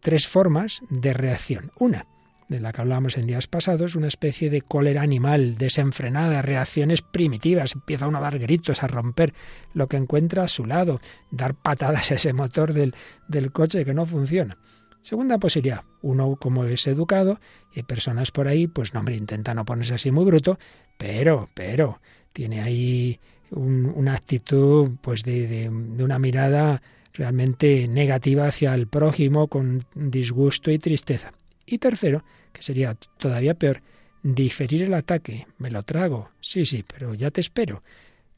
tres 0.00 0.28
formas 0.28 0.80
de 0.90 1.12
reacción. 1.12 1.72
Una, 1.76 2.06
de 2.50 2.60
la 2.60 2.72
que 2.72 2.80
hablábamos 2.80 3.16
en 3.16 3.28
días 3.28 3.46
pasados, 3.46 3.94
una 3.94 4.08
especie 4.08 4.50
de 4.50 4.60
cólera 4.60 5.02
animal, 5.02 5.56
desenfrenada, 5.56 6.42
reacciones 6.42 7.00
primitivas, 7.00 7.74
empieza 7.74 8.08
uno 8.08 8.18
a 8.18 8.22
dar 8.22 8.40
gritos, 8.40 8.82
a 8.82 8.88
romper 8.88 9.32
lo 9.72 9.86
que 9.86 9.96
encuentra 9.96 10.42
a 10.42 10.48
su 10.48 10.66
lado, 10.66 11.00
dar 11.30 11.54
patadas 11.54 12.10
a 12.10 12.16
ese 12.16 12.32
motor 12.32 12.72
del, 12.72 12.94
del 13.28 13.52
coche 13.52 13.84
que 13.84 13.94
no 13.94 14.04
funciona. 14.04 14.58
Segunda 15.02 15.38
posibilidad, 15.38 15.84
uno 16.02 16.36
como 16.36 16.64
es 16.64 16.86
educado, 16.86 17.40
y 17.72 17.80
hay 17.80 17.82
personas 17.84 18.30
por 18.30 18.48
ahí, 18.48 18.66
pues 18.66 18.92
no, 18.92 19.00
hombre, 19.00 19.16
intenta 19.16 19.54
no 19.54 19.64
ponerse 19.64 19.94
así 19.94 20.10
muy 20.10 20.24
bruto, 20.24 20.58
pero, 20.98 21.48
pero, 21.54 22.00
tiene 22.32 22.60
ahí 22.60 23.18
una 23.50 24.14
actitud, 24.14 24.92
pues 25.00 25.24
de, 25.24 25.46
de, 25.46 25.70
de 25.70 26.04
una 26.04 26.18
mirada 26.18 26.82
realmente 27.12 27.88
negativa 27.88 28.46
hacia 28.46 28.74
el 28.74 28.86
prójimo 28.86 29.48
con 29.48 29.84
disgusto 29.94 30.70
y 30.70 30.78
tristeza. 30.78 31.32
Y 31.66 31.78
tercero, 31.78 32.24
que 32.52 32.62
sería 32.62 32.96
todavía 33.18 33.54
peor, 33.54 33.82
diferir 34.22 34.82
el 34.82 34.94
ataque. 34.94 35.46
Me 35.58 35.70
lo 35.70 35.82
trago. 35.82 36.30
Sí, 36.40 36.66
sí, 36.66 36.84
pero 36.86 37.14
ya 37.14 37.30
te 37.30 37.40
espero. 37.40 37.82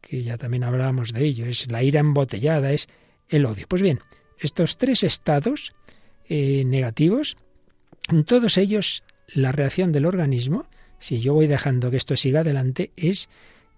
Que 0.00 0.23
ya 0.23 0.37
también 0.37 0.64
hablábamos 0.64 1.12
de 1.12 1.25
ello. 1.25 1.47
Es 1.47 1.71
la 1.71 1.83
ira 1.83 2.00
embotellada, 2.00 2.73
es 2.73 2.88
el 3.28 3.47
odio. 3.47 3.66
Pues 3.69 3.83
bien, 3.83 4.00
estos 4.38 4.76
tres 4.76 5.02
estados 5.02 5.73
eh, 6.29 6.64
negativos, 6.64 7.37
en 8.11 8.25
todos 8.25 8.59
ellos 8.59 9.05
la 9.29 9.52
reacción 9.52 9.93
del 9.93 10.07
organismo, 10.07 10.67
si 10.99 11.21
yo 11.21 11.35
voy 11.35 11.47
dejando 11.47 11.91
que 11.91 11.97
esto 11.97 12.17
siga 12.17 12.41
adelante, 12.41 12.93
es 12.97 13.29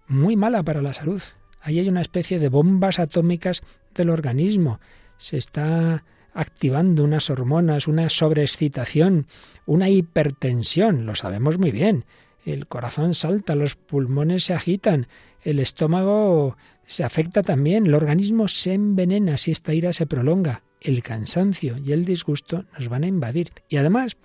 muy 0.06 0.36
mala 0.36 0.62
para 0.62 0.82
la 0.82 0.92
salud. 0.92 1.22
Ahí 1.60 1.78
hay 1.78 1.88
una 1.88 2.02
especie 2.02 2.38
de 2.38 2.50
bombas 2.50 2.98
atómicas 2.98 3.62
del 3.94 4.10
organismo. 4.10 4.80
Se 5.16 5.38
está 5.38 6.04
activando 6.34 7.04
unas 7.04 7.30
hormonas, 7.30 7.88
una 7.88 8.10
sobreexcitación, 8.10 9.26
una 9.64 9.88
hipertensión, 9.88 11.06
lo 11.06 11.14
sabemos 11.14 11.58
muy 11.58 11.70
bien. 11.70 12.04
El 12.44 12.66
corazón 12.66 13.14
salta, 13.14 13.54
los 13.54 13.76
pulmones 13.76 14.44
se 14.44 14.52
agitan, 14.52 15.06
el 15.42 15.60
estómago 15.60 16.56
se 16.84 17.04
afecta 17.04 17.40
también, 17.40 17.86
el 17.86 17.94
organismo 17.94 18.48
se 18.48 18.74
envenena 18.74 19.38
si 19.38 19.50
esta 19.50 19.72
ira 19.72 19.94
se 19.94 20.06
prolonga, 20.06 20.62
el 20.84 21.02
cansancio 21.02 21.76
y 21.78 21.92
el 21.92 22.04
disgusto 22.04 22.64
nos 22.78 22.88
van 22.88 23.02
a 23.02 23.08
invadir. 23.08 23.50
Y 23.68 23.78
además, 23.78 24.16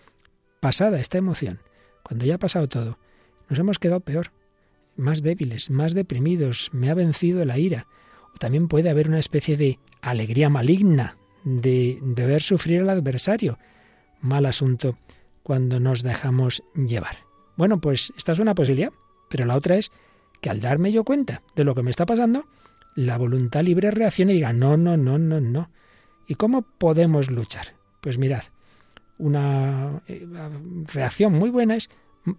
pasada 0.59 0.99
esta 0.99 1.17
emoción, 1.17 1.59
cuando 2.03 2.25
ya 2.25 2.35
ha 2.35 2.39
pasado 2.39 2.67
todo, 2.67 2.99
nos 3.49 3.57
hemos 3.57 3.79
quedado 3.79 4.01
peor, 4.01 4.31
más 4.95 5.23
débiles, 5.23 5.69
más 5.69 5.93
deprimidos, 5.95 6.69
me 6.73 6.91
ha 6.91 6.93
vencido 6.93 7.43
la 7.45 7.57
ira. 7.57 7.87
O 8.35 8.37
también 8.37 8.67
puede 8.67 8.89
haber 8.89 9.07
una 9.07 9.19
especie 9.19 9.57
de 9.57 9.79
alegría 10.01 10.49
maligna 10.49 11.17
de, 11.43 11.99
de 12.01 12.25
ver 12.25 12.43
sufrir 12.43 12.81
al 12.81 12.89
adversario. 12.89 13.57
Mal 14.21 14.45
asunto 14.45 14.97
cuando 15.41 15.79
nos 15.79 16.03
dejamos 16.03 16.61
llevar. 16.75 17.25
Bueno, 17.55 17.79
pues 17.79 18.13
esta 18.17 18.33
es 18.33 18.39
una 18.39 18.53
posibilidad, 18.53 18.91
pero 19.29 19.45
la 19.45 19.55
otra 19.55 19.77
es 19.77 19.91
que 20.41 20.49
al 20.49 20.59
darme 20.59 20.91
yo 20.91 21.03
cuenta 21.03 21.41
de 21.55 21.63
lo 21.63 21.73
que 21.73 21.83
me 21.83 21.89
está 21.89 22.05
pasando, 22.05 22.45
la 22.95 23.17
voluntad 23.17 23.63
libre 23.63 23.91
reaccione 23.91 24.33
y 24.33 24.35
diga, 24.35 24.53
no, 24.53 24.77
no, 24.77 24.97
no, 24.97 25.17
no, 25.17 25.39
no. 25.39 25.69
¿Y 26.29 26.35
cómo 26.35 26.61
podemos 26.61 27.31
luchar? 27.31 27.73
Pues 28.01 28.19
mirad, 28.19 28.43
una 29.17 30.03
eh, 30.07 30.27
reacción 30.93 31.33
muy 31.33 31.49
buena 31.49 31.75
es 31.75 31.89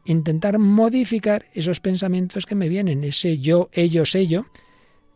intentar 0.04 0.60
modificar 0.60 1.46
esos 1.54 1.80
pensamientos 1.80 2.46
que 2.46 2.54
me 2.54 2.68
vienen, 2.68 3.02
ese 3.02 3.38
yo, 3.38 3.68
ellos, 3.72 4.14
ello. 4.14 4.46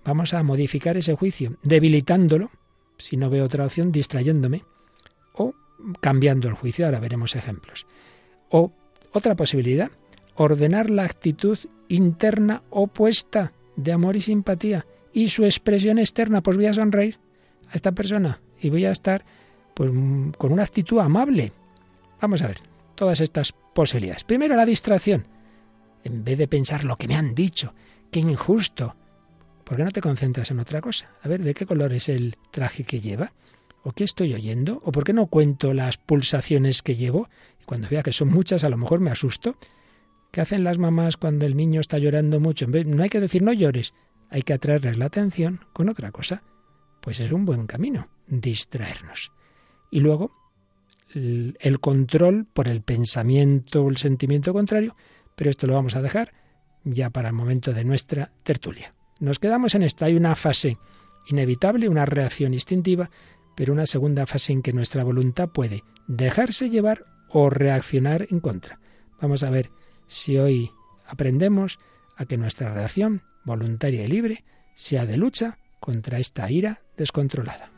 Vamos 0.05 0.35
a 0.35 0.43
modificar 0.43 0.97
ese 0.97 1.15
juicio, 1.15 1.57
debilitándolo, 1.63 2.51
si 2.99 3.17
no 3.17 3.31
veo 3.31 3.45
otra 3.45 3.65
opción, 3.65 3.93
distrayéndome, 3.93 4.65
o 5.35 5.55
cambiando 6.01 6.49
el 6.49 6.55
juicio, 6.55 6.85
ahora 6.85 6.99
veremos 6.99 7.37
ejemplos. 7.37 7.87
O 8.51 8.73
otra 9.13 9.37
posibilidad, 9.37 9.93
ordenar 10.35 10.91
la 10.91 11.05
actitud 11.05 11.59
interna 11.87 12.65
opuesta 12.71 13.53
de 13.77 13.93
amor 13.93 14.17
y 14.17 14.21
simpatía 14.21 14.85
y 15.13 15.29
su 15.29 15.45
expresión 15.45 16.01
externa, 16.01 16.43
pues 16.43 16.57
voy 16.57 16.67
a 16.67 16.75
sonreír 16.75 17.21
a 17.69 17.75
esta 17.77 17.93
persona 17.93 18.41
y 18.61 18.71
voy 18.71 18.85
a 18.85 18.91
estar 18.91 19.25
pues 19.75 19.91
con 20.39 20.53
una 20.53 20.63
actitud 20.63 21.01
amable. 21.01 21.53
Vamos 22.21 22.43
a 22.43 22.47
ver 22.47 22.59
todas 22.95 23.21
estas 23.21 23.53
posibilidades. 23.53 24.25
Primero 24.25 24.57
la 24.57 24.67
distracción. 24.67 25.27
En 26.05 26.25
vez 26.25 26.39
de 26.39 26.49
pensar 26.49 26.85
lo 26.85 26.97
que 26.97 27.09
me 27.09 27.17
han 27.17 27.35
dicho, 27.35 27.75
qué 28.11 28.21
injusto, 28.21 28.95
¿por 29.65 29.77
qué 29.77 29.85
no 29.85 29.91
te 29.91 30.03
concentras 30.03 30.51
en 30.51 30.61
otra 30.61 30.81
cosa? 30.81 31.11
A 31.23 31.29
ver, 31.29 31.43
¿de 31.43 31.55
qué 31.55 31.65
color 31.65 31.93
es 31.93 32.09
el 32.09 32.37
traje 32.51 32.85
que 32.85 33.01
lleva? 33.01 33.33
¿O 33.83 33.93
qué 33.93 34.05
estoy 34.05 34.35
oyendo? 34.35 34.81
¿O 34.85 34.93
por 34.93 35.05
qué 35.05 35.13
no 35.13 35.27
cuento 35.27 35.73
las 35.73 35.97
pulsaciones 35.97 36.83
que 36.83 36.95
llevo? 36.95 37.29
Y 37.61 37.65
cuando 37.65 37.89
vea 37.89 38.03
que 38.03 38.13
son 38.13 38.29
muchas, 38.29 38.65
a 38.65 38.69
lo 38.69 38.77
mejor 38.77 39.01
me 39.01 39.11
asusto. 39.11 39.57
¿Qué 40.31 40.41
hacen 40.41 40.65
las 40.65 40.79
mamás 40.79 41.17
cuando 41.17 41.47
el 41.47 41.57
niño 41.57 41.81
está 41.81 41.99
llorando 41.99 42.41
mucho? 42.41 42.67
No 42.67 43.03
hay 43.03 43.09
que 43.09 43.21
decir 43.21 43.43
no 43.43 43.53
llores, 43.53 43.95
hay 44.31 44.43
que 44.43 44.53
atraerles 44.53 44.99
la 44.99 45.07
atención 45.07 45.61
con 45.73 45.89
otra 45.89 46.11
cosa. 46.13 46.43
Pues 47.05 47.21
es 47.21 47.33
un 47.33 47.45
buen 47.45 47.67
camino, 47.67 48.09
distraernos. 48.27 49.31
Y 49.91 50.01
luego, 50.01 50.33
el 51.13 51.79
control 51.79 52.47
por 52.51 52.67
el 52.67 52.81
pensamiento 52.81 53.85
o 53.85 53.91
el 53.91 53.99
sentimiento 53.99 54.55
contrario, 54.55 54.97
pero 55.37 55.51
esto 55.51 55.67
lo 55.67 55.75
vamos 55.75 55.97
a 55.97 56.01
dejar 56.01 56.33
ya 56.83 57.11
para 57.11 57.29
el 57.29 57.35
momento 57.35 57.75
de 57.75 57.85
nuestra 57.85 58.33
tertulia. 58.43 58.95
Nos 59.21 59.39
quedamos 59.39 59.75
en 59.75 59.83
esto. 59.83 60.07
Hay 60.07 60.17
una 60.17 60.35
fase 60.35 60.79
inevitable, 61.27 61.91
una 61.91 62.07
reacción 62.07 62.55
instintiva, 62.55 63.11
pero 63.55 63.75
una 63.75 63.85
segunda 63.85 64.25
fase 64.25 64.55
en 64.55 64.63
que 64.63 64.73
nuestra 64.73 65.05
voluntad 65.05 65.51
puede 65.51 65.85
dejarse 66.09 66.71
llevar 66.71 67.05
o 67.29 67.51
reaccionar 67.51 68.29
en 68.31 68.41
contra. 68.41 68.81
Vamos 69.21 69.43
a 69.43 69.51
ver 69.51 69.71
si 70.07 70.39
hoy 70.39 70.71
aprendemos 71.07 71.79
a 72.17 72.25
que 72.25 72.39
nuestra 72.39 72.73
reacción 72.73 73.21
voluntaria 73.45 74.07
y 74.07 74.09
libre 74.09 74.43
sea 74.75 75.05
de 75.05 75.19
lucha 75.19 75.59
contra 75.85 76.19
esta 76.19 76.51
ira 76.51 76.81
descontrolada. 76.97 77.74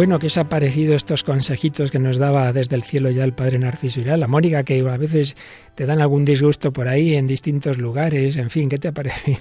Bueno, 0.00 0.18
¿qué 0.18 0.28
os 0.28 0.38
ha 0.38 0.48
parecido 0.48 0.94
estos 0.94 1.22
consejitos 1.22 1.90
que 1.90 1.98
nos 1.98 2.16
daba 2.16 2.54
desde 2.54 2.74
el 2.74 2.82
cielo 2.82 3.10
ya 3.10 3.22
el 3.22 3.34
padre 3.34 3.58
Narciso 3.58 4.00
Irala? 4.00 4.28
Mónica, 4.28 4.62
que 4.64 4.80
a 4.80 4.96
veces 4.96 5.36
te 5.74 5.84
dan 5.84 6.00
algún 6.00 6.24
disgusto 6.24 6.72
por 6.72 6.88
ahí 6.88 7.16
en 7.16 7.26
distintos 7.26 7.76
lugares, 7.76 8.38
en 8.38 8.48
fin, 8.48 8.70
¿qué 8.70 8.78
te 8.78 8.88
ha 8.88 8.92
parecido? 8.94 9.38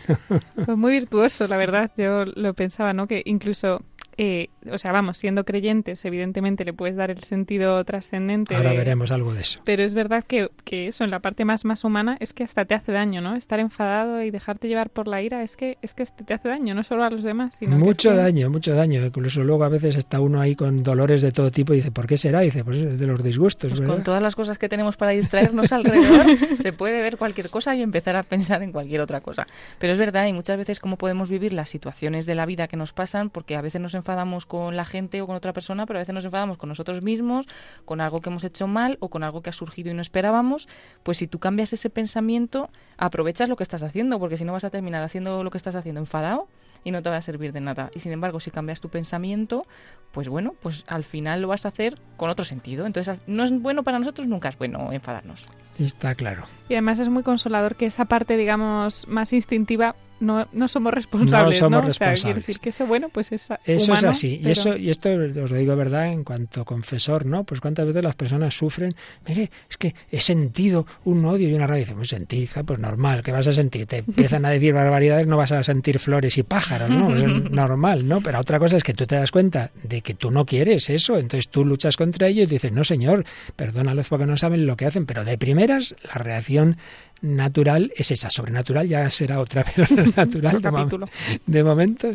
Pues 0.65 0.77
muy 0.77 0.91
virtuoso, 0.91 1.47
la 1.47 1.55
verdad. 1.55 1.91
Yo 1.95 2.25
lo 2.25 2.53
pensaba, 2.55 2.91
¿no? 2.91 3.07
Que 3.07 3.21
incluso 3.23 3.85
eh, 4.17 4.49
o 4.71 4.77
sea, 4.77 4.91
vamos, 4.91 5.17
siendo 5.17 5.45
creyentes, 5.45 6.03
evidentemente 6.05 6.65
le 6.65 6.73
puedes 6.73 6.95
dar 6.95 7.11
el 7.11 7.23
sentido 7.23 7.83
trascendente. 7.85 8.55
Ahora 8.55 8.73
veremos 8.73 9.11
algo 9.11 9.33
de 9.33 9.41
eso. 9.41 9.61
Pero 9.63 9.83
es 9.83 9.93
verdad 9.93 10.23
que, 10.25 10.49
que, 10.63 10.87
eso, 10.87 11.03
en 11.03 11.11
la 11.11 11.19
parte 11.19 11.45
más, 11.45 11.65
más 11.65 11.83
humana, 11.83 12.17
es 12.19 12.33
que 12.33 12.43
hasta 12.43 12.65
te 12.65 12.75
hace 12.75 12.91
daño, 12.91 13.21
¿no? 13.21 13.35
Estar 13.35 13.59
enfadado 13.59 14.21
y 14.21 14.31
dejarte 14.31 14.67
llevar 14.67 14.89
por 14.89 15.07
la 15.07 15.21
ira 15.21 15.43
es 15.43 15.55
que, 15.55 15.77
es 15.81 15.93
que 15.93 16.05
te 16.05 16.33
hace 16.33 16.49
daño, 16.49 16.75
no 16.75 16.83
solo 16.83 17.03
a 17.03 17.09
los 17.09 17.23
demás, 17.23 17.55
sino 17.59 17.77
Mucho 17.77 18.15
daño, 18.15 18.49
mucho 18.49 18.75
daño. 18.75 19.05
Incluso 19.05 19.43
luego 19.43 19.63
a 19.63 19.69
veces 19.69 19.95
está 19.95 20.19
uno 20.19 20.41
ahí 20.41 20.55
con 20.55 20.83
dolores 20.83 21.21
de 21.21 21.31
todo 21.31 21.51
tipo 21.51 21.73
y 21.73 21.77
dice, 21.77 21.91
¿por 21.91 22.07
qué 22.07 22.17
será? 22.17 22.43
Y 22.43 22.47
dice, 22.47 22.63
pues 22.63 22.99
de 22.99 23.07
los 23.07 23.23
disgustos. 23.23 23.71
Pues 23.71 23.81
con 23.81 24.03
todas 24.03 24.21
las 24.21 24.35
cosas 24.35 24.57
que 24.57 24.69
tenemos 24.69 24.97
para 24.97 25.11
distraernos 25.11 25.71
alrededor, 25.71 26.25
se 26.61 26.73
puede 26.73 27.01
ver 27.01 27.17
cualquier 27.17 27.49
cosa 27.49 27.75
y 27.75 27.81
empezar 27.81 28.15
a 28.15 28.23
pensar 28.23 28.61
en 28.63 28.71
cualquier 28.71 29.01
otra 29.01 29.21
cosa. 29.21 29.47
Pero 29.79 29.93
es 29.93 29.99
verdad, 29.99 30.27
y 30.27 30.33
muchas 30.33 30.57
veces 30.57 30.79
cómo 30.79 30.97
podemos 30.97 31.29
vivir 31.29 31.53
las 31.53 31.69
situaciones 31.69 32.25
de 32.25 32.35
la 32.35 32.45
vida 32.45 32.67
que 32.67 32.77
nos 32.77 32.93
pasan, 32.93 33.29
porque 33.29 33.55
a 33.55 33.61
veces 33.61 33.81
nos 33.81 33.93
enfadamos 33.93 34.45
con 34.49 34.75
la 34.75 34.83
gente 34.83 35.21
o 35.21 35.27
con 35.27 35.37
otra 35.37 35.53
persona, 35.53 35.85
pero 35.85 35.99
a 35.99 36.01
veces 36.01 36.13
nos 36.13 36.25
enfadamos 36.25 36.57
con 36.57 36.67
nosotros 36.67 37.01
mismos, 37.01 37.45
con 37.85 38.01
algo 38.01 38.19
que 38.19 38.29
hemos 38.29 38.43
hecho 38.43 38.67
mal 38.67 38.97
o 38.99 39.09
con 39.09 39.23
algo 39.23 39.41
que 39.41 39.51
ha 39.51 39.53
surgido 39.53 39.91
y 39.91 39.93
no 39.93 40.01
esperábamos, 40.01 40.67
pues 41.03 41.19
si 41.19 41.27
tú 41.27 41.39
cambias 41.39 41.71
ese 41.71 41.89
pensamiento, 41.89 42.69
aprovechas 42.97 43.47
lo 43.47 43.55
que 43.55 43.63
estás 43.63 43.83
haciendo, 43.83 44.19
porque 44.19 44.35
si 44.35 44.43
no 44.43 44.51
vas 44.51 44.65
a 44.65 44.69
terminar 44.69 45.03
haciendo 45.03 45.43
lo 45.43 45.51
que 45.51 45.57
estás 45.57 45.75
haciendo 45.75 46.01
enfadado 46.01 46.47
y 46.83 46.91
no 46.91 47.01
te 47.01 47.09
va 47.09 47.17
a 47.17 47.21
servir 47.21 47.53
de 47.53 47.61
nada. 47.61 47.91
Y 47.93 47.99
sin 47.99 48.11
embargo, 48.11 48.39
si 48.39 48.51
cambias 48.51 48.81
tu 48.81 48.89
pensamiento, 48.89 49.67
pues 50.11 50.27
bueno, 50.29 50.55
pues 50.59 50.83
al 50.87 51.03
final 51.03 51.41
lo 51.41 51.47
vas 51.47 51.65
a 51.65 51.69
hacer 51.69 51.95
con 52.17 52.29
otro 52.29 52.43
sentido. 52.43 52.85
Entonces, 52.85 53.19
no 53.27 53.43
es 53.43 53.51
bueno 53.51 53.83
para 53.83 53.99
nosotros, 53.99 54.27
nunca 54.27 54.49
es 54.49 54.57
bueno 54.57 54.91
enfadarnos. 54.91 55.47
Está 55.77 56.15
claro. 56.15 56.43
Y 56.67 56.73
además 56.73 56.99
es 56.99 57.09
muy 57.09 57.23
consolador 57.23 57.75
que 57.75 57.85
esa 57.85 58.05
parte, 58.05 58.35
digamos, 58.35 59.07
más 59.07 59.31
instintiva 59.31 59.95
no, 60.19 60.47
no 60.51 60.67
somos 60.67 60.93
responsables, 60.93 61.61
¿no? 61.61 61.67
Somos 61.67 61.85
responsables. 61.85 62.23
quiere 62.23 62.39
decir 62.39 62.59
que 62.59 62.69
eso, 62.69 62.85
bueno, 62.85 63.09
pues 63.09 63.31
es 63.31 63.49
Eso 63.65 63.93
es 63.93 64.03
así. 64.03 64.39
Y, 64.43 64.49
eso, 64.49 64.75
y 64.75 64.89
esto 64.89 65.09
os 65.09 65.51
lo 65.51 65.57
digo 65.57 65.75
verdad 65.75 66.07
en 66.07 66.23
cuanto 66.23 66.65
confesor, 66.65 67.25
¿no? 67.25 67.43
Pues 67.43 67.61
cuántas 67.61 67.85
veces 67.85 68.03
las 68.03 68.15
personas 68.15 68.55
sufren, 68.55 68.93
mire, 69.27 69.49
es 69.69 69.77
que 69.77 69.95
he 70.09 70.19
sentido 70.19 70.85
un 71.05 71.25
odio 71.25 71.49
y 71.49 71.53
una 71.53 71.67
rabia. 71.67 71.79
Dice, 71.79 71.95
pues 71.95 72.09
sentir, 72.09 72.43
hija, 72.43 72.63
pues 72.63 72.79
normal, 72.79 73.23
¿qué 73.23 73.31
vas 73.31 73.47
a 73.47 73.53
sentir? 73.53 73.85
Te 73.85 73.97
empiezan 73.97 74.45
a 74.45 74.49
decir 74.49 74.73
barbaridades, 74.73 75.27
no 75.27 75.37
vas 75.37 75.51
a 75.51 75.63
sentir 75.63 75.99
flores 75.99 76.37
y 76.37 76.43
pájaros, 76.43 76.89
¿no? 76.89 77.13
Es 77.15 77.23
normal, 77.51 78.07
¿no? 78.07 78.21
Pero 78.21 78.39
otra 78.39 78.59
cosa 78.59 78.77
es 78.77 78.83
que 78.83 78.93
tú 78.93 79.05
te 79.05 79.15
das 79.15 79.31
cuenta 79.31 79.71
de 79.83 80.01
que 80.01 80.13
tú 80.13 80.31
no 80.31 80.45
quieres 80.45 80.89
eso, 80.89 81.17
entonces 81.17 81.49
tú 81.49 81.65
luchas 81.65 81.97
contra 81.97 82.27
ello 82.27 82.43
y 82.43 82.45
dices, 82.45 82.71
no 82.71 82.83
señor, 82.83 83.25
perdónalos 83.55 84.09
porque 84.09 84.25
no 84.25 84.37
saben 84.37 84.65
lo 84.65 84.75
que 84.75 84.85
hacen, 84.85 85.05
pero 85.05 85.23
de 85.23 85.37
primeras 85.37 85.95
la 86.03 86.15
reacción 86.15 86.77
natural 87.21 87.91
es 87.95 88.11
esa, 88.11 88.29
sobrenatural 88.29 88.87
ya 88.87 89.09
será 89.09 89.39
otra, 89.39 89.65
pero 89.75 89.87
natural 90.15 90.61
de, 90.61 91.07
de, 91.45 91.63
momento 91.63 92.07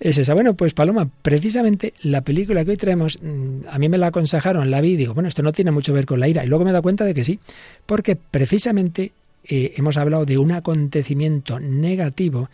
es 0.00 0.18
esa. 0.18 0.34
Bueno, 0.34 0.54
pues 0.54 0.74
Paloma, 0.74 1.08
precisamente 1.22 1.92
la 2.02 2.22
película 2.22 2.64
que 2.64 2.72
hoy 2.72 2.76
traemos, 2.76 3.18
mm, 3.22 3.68
a 3.70 3.78
mí 3.78 3.88
me 3.88 3.98
la 3.98 4.08
aconsejaron, 4.08 4.70
la 4.70 4.80
vi 4.80 4.92
y 4.92 4.96
digo, 4.96 5.14
bueno, 5.14 5.28
esto 5.28 5.42
no 5.42 5.52
tiene 5.52 5.70
mucho 5.70 5.92
que 5.92 5.96
ver 5.96 6.06
con 6.06 6.20
la 6.20 6.28
ira, 6.28 6.44
y 6.44 6.48
luego 6.48 6.64
me 6.64 6.72
da 6.72 6.82
cuenta 6.82 7.04
de 7.04 7.14
que 7.14 7.24
sí, 7.24 7.38
porque 7.86 8.16
precisamente 8.16 9.12
eh, 9.44 9.74
hemos 9.76 9.96
hablado 9.96 10.24
de 10.24 10.38
un 10.38 10.52
acontecimiento 10.52 11.60
negativo 11.60 12.48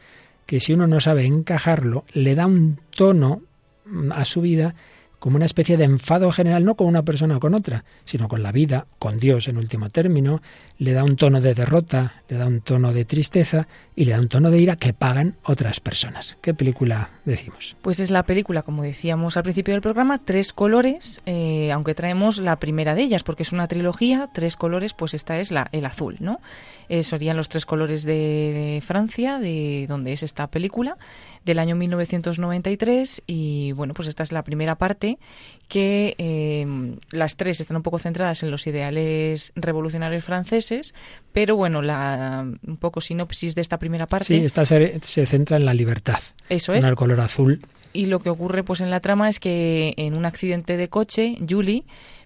que 0.46 0.60
si 0.60 0.72
uno 0.72 0.86
no 0.86 1.00
sabe 1.00 1.24
encajarlo, 1.24 2.04
le 2.12 2.34
da 2.34 2.46
un 2.46 2.78
tono 2.94 3.42
mm, 3.86 4.12
a 4.12 4.24
su 4.24 4.40
vida 4.40 4.74
como 5.22 5.36
una 5.36 5.46
especie 5.46 5.76
de 5.76 5.84
enfado 5.84 6.32
general, 6.32 6.64
no 6.64 6.74
con 6.74 6.88
una 6.88 7.04
persona 7.04 7.36
o 7.36 7.38
con 7.38 7.54
otra, 7.54 7.84
sino 8.04 8.26
con 8.26 8.42
la 8.42 8.50
vida, 8.50 8.88
con 8.98 9.20
Dios 9.20 9.46
en 9.46 9.56
último 9.56 9.88
término, 9.88 10.42
le 10.78 10.94
da 10.94 11.04
un 11.04 11.14
tono 11.14 11.40
de 11.40 11.54
derrota, 11.54 12.24
le 12.28 12.38
da 12.38 12.46
un 12.48 12.60
tono 12.60 12.92
de 12.92 13.04
tristeza 13.04 13.68
y 13.94 14.06
le 14.06 14.14
da 14.14 14.18
un 14.18 14.26
tono 14.26 14.50
de 14.50 14.58
ira 14.58 14.74
que 14.74 14.92
pagan 14.92 15.36
otras 15.44 15.78
personas. 15.78 16.36
¿Qué 16.42 16.54
película 16.54 17.08
decimos? 17.24 17.76
Pues 17.82 18.00
es 18.00 18.10
la 18.10 18.24
película, 18.24 18.62
como 18.62 18.82
decíamos 18.82 19.36
al 19.36 19.44
principio 19.44 19.74
del 19.74 19.80
programa, 19.80 20.18
Tres 20.24 20.52
Colores, 20.52 21.22
eh, 21.24 21.70
aunque 21.70 21.94
traemos 21.94 22.38
la 22.38 22.56
primera 22.56 22.96
de 22.96 23.02
ellas, 23.02 23.22
porque 23.22 23.44
es 23.44 23.52
una 23.52 23.68
trilogía, 23.68 24.28
Tres 24.34 24.56
Colores, 24.56 24.92
pues 24.92 25.14
esta 25.14 25.38
es 25.38 25.52
la, 25.52 25.68
el 25.70 25.86
azul, 25.86 26.16
¿no? 26.18 26.40
Eh, 26.88 27.02
serían 27.02 27.38
los 27.38 27.48
tres 27.48 27.64
colores 27.64 28.02
de, 28.02 28.82
Francia, 28.84 29.38
de 29.38 29.86
donde 29.88 30.12
es 30.12 30.22
esta 30.22 30.48
película, 30.48 30.98
del 31.44 31.58
año 31.58 31.74
1993, 31.74 33.22
y 33.26 33.72
bueno, 33.72 33.94
pues 33.94 34.08
esta 34.08 34.22
es 34.22 34.30
la 34.30 34.42
primera 34.42 34.74
parte 34.76 35.11
que 35.68 36.14
eh, 36.18 36.66
las 37.12 37.36
tres 37.36 37.60
están 37.60 37.78
un 37.78 37.82
poco 37.82 37.98
centradas 37.98 38.42
en 38.42 38.50
los 38.50 38.66
ideales 38.66 39.52
revolucionarios 39.56 40.22
franceses, 40.22 40.94
pero 41.32 41.56
bueno, 41.56 41.80
la 41.80 42.46
un 42.66 42.76
poco 42.76 43.00
sinopsis 43.00 43.54
de 43.54 43.62
esta 43.62 43.78
primera 43.78 44.06
parte. 44.06 44.26
Sí, 44.26 44.44
esta 44.44 44.66
se, 44.66 45.00
se 45.02 45.24
centra 45.24 45.56
en 45.56 45.64
la 45.64 45.72
libertad. 45.72 46.20
Eso 46.50 46.74
es. 46.74 46.84
En 46.84 46.90
el 46.90 46.96
color 46.96 47.20
azul. 47.20 47.60
Y 47.94 48.06
lo 48.06 48.20
que 48.20 48.30
ocurre 48.30 48.64
pues 48.64 48.80
en 48.80 48.90
la 48.90 49.00
trama 49.00 49.28
es 49.28 49.40
que 49.40 49.94
en 49.96 50.14
un 50.14 50.24
accidente 50.24 50.76
de 50.76 50.88
coche, 50.88 51.38
Julie 51.48 51.84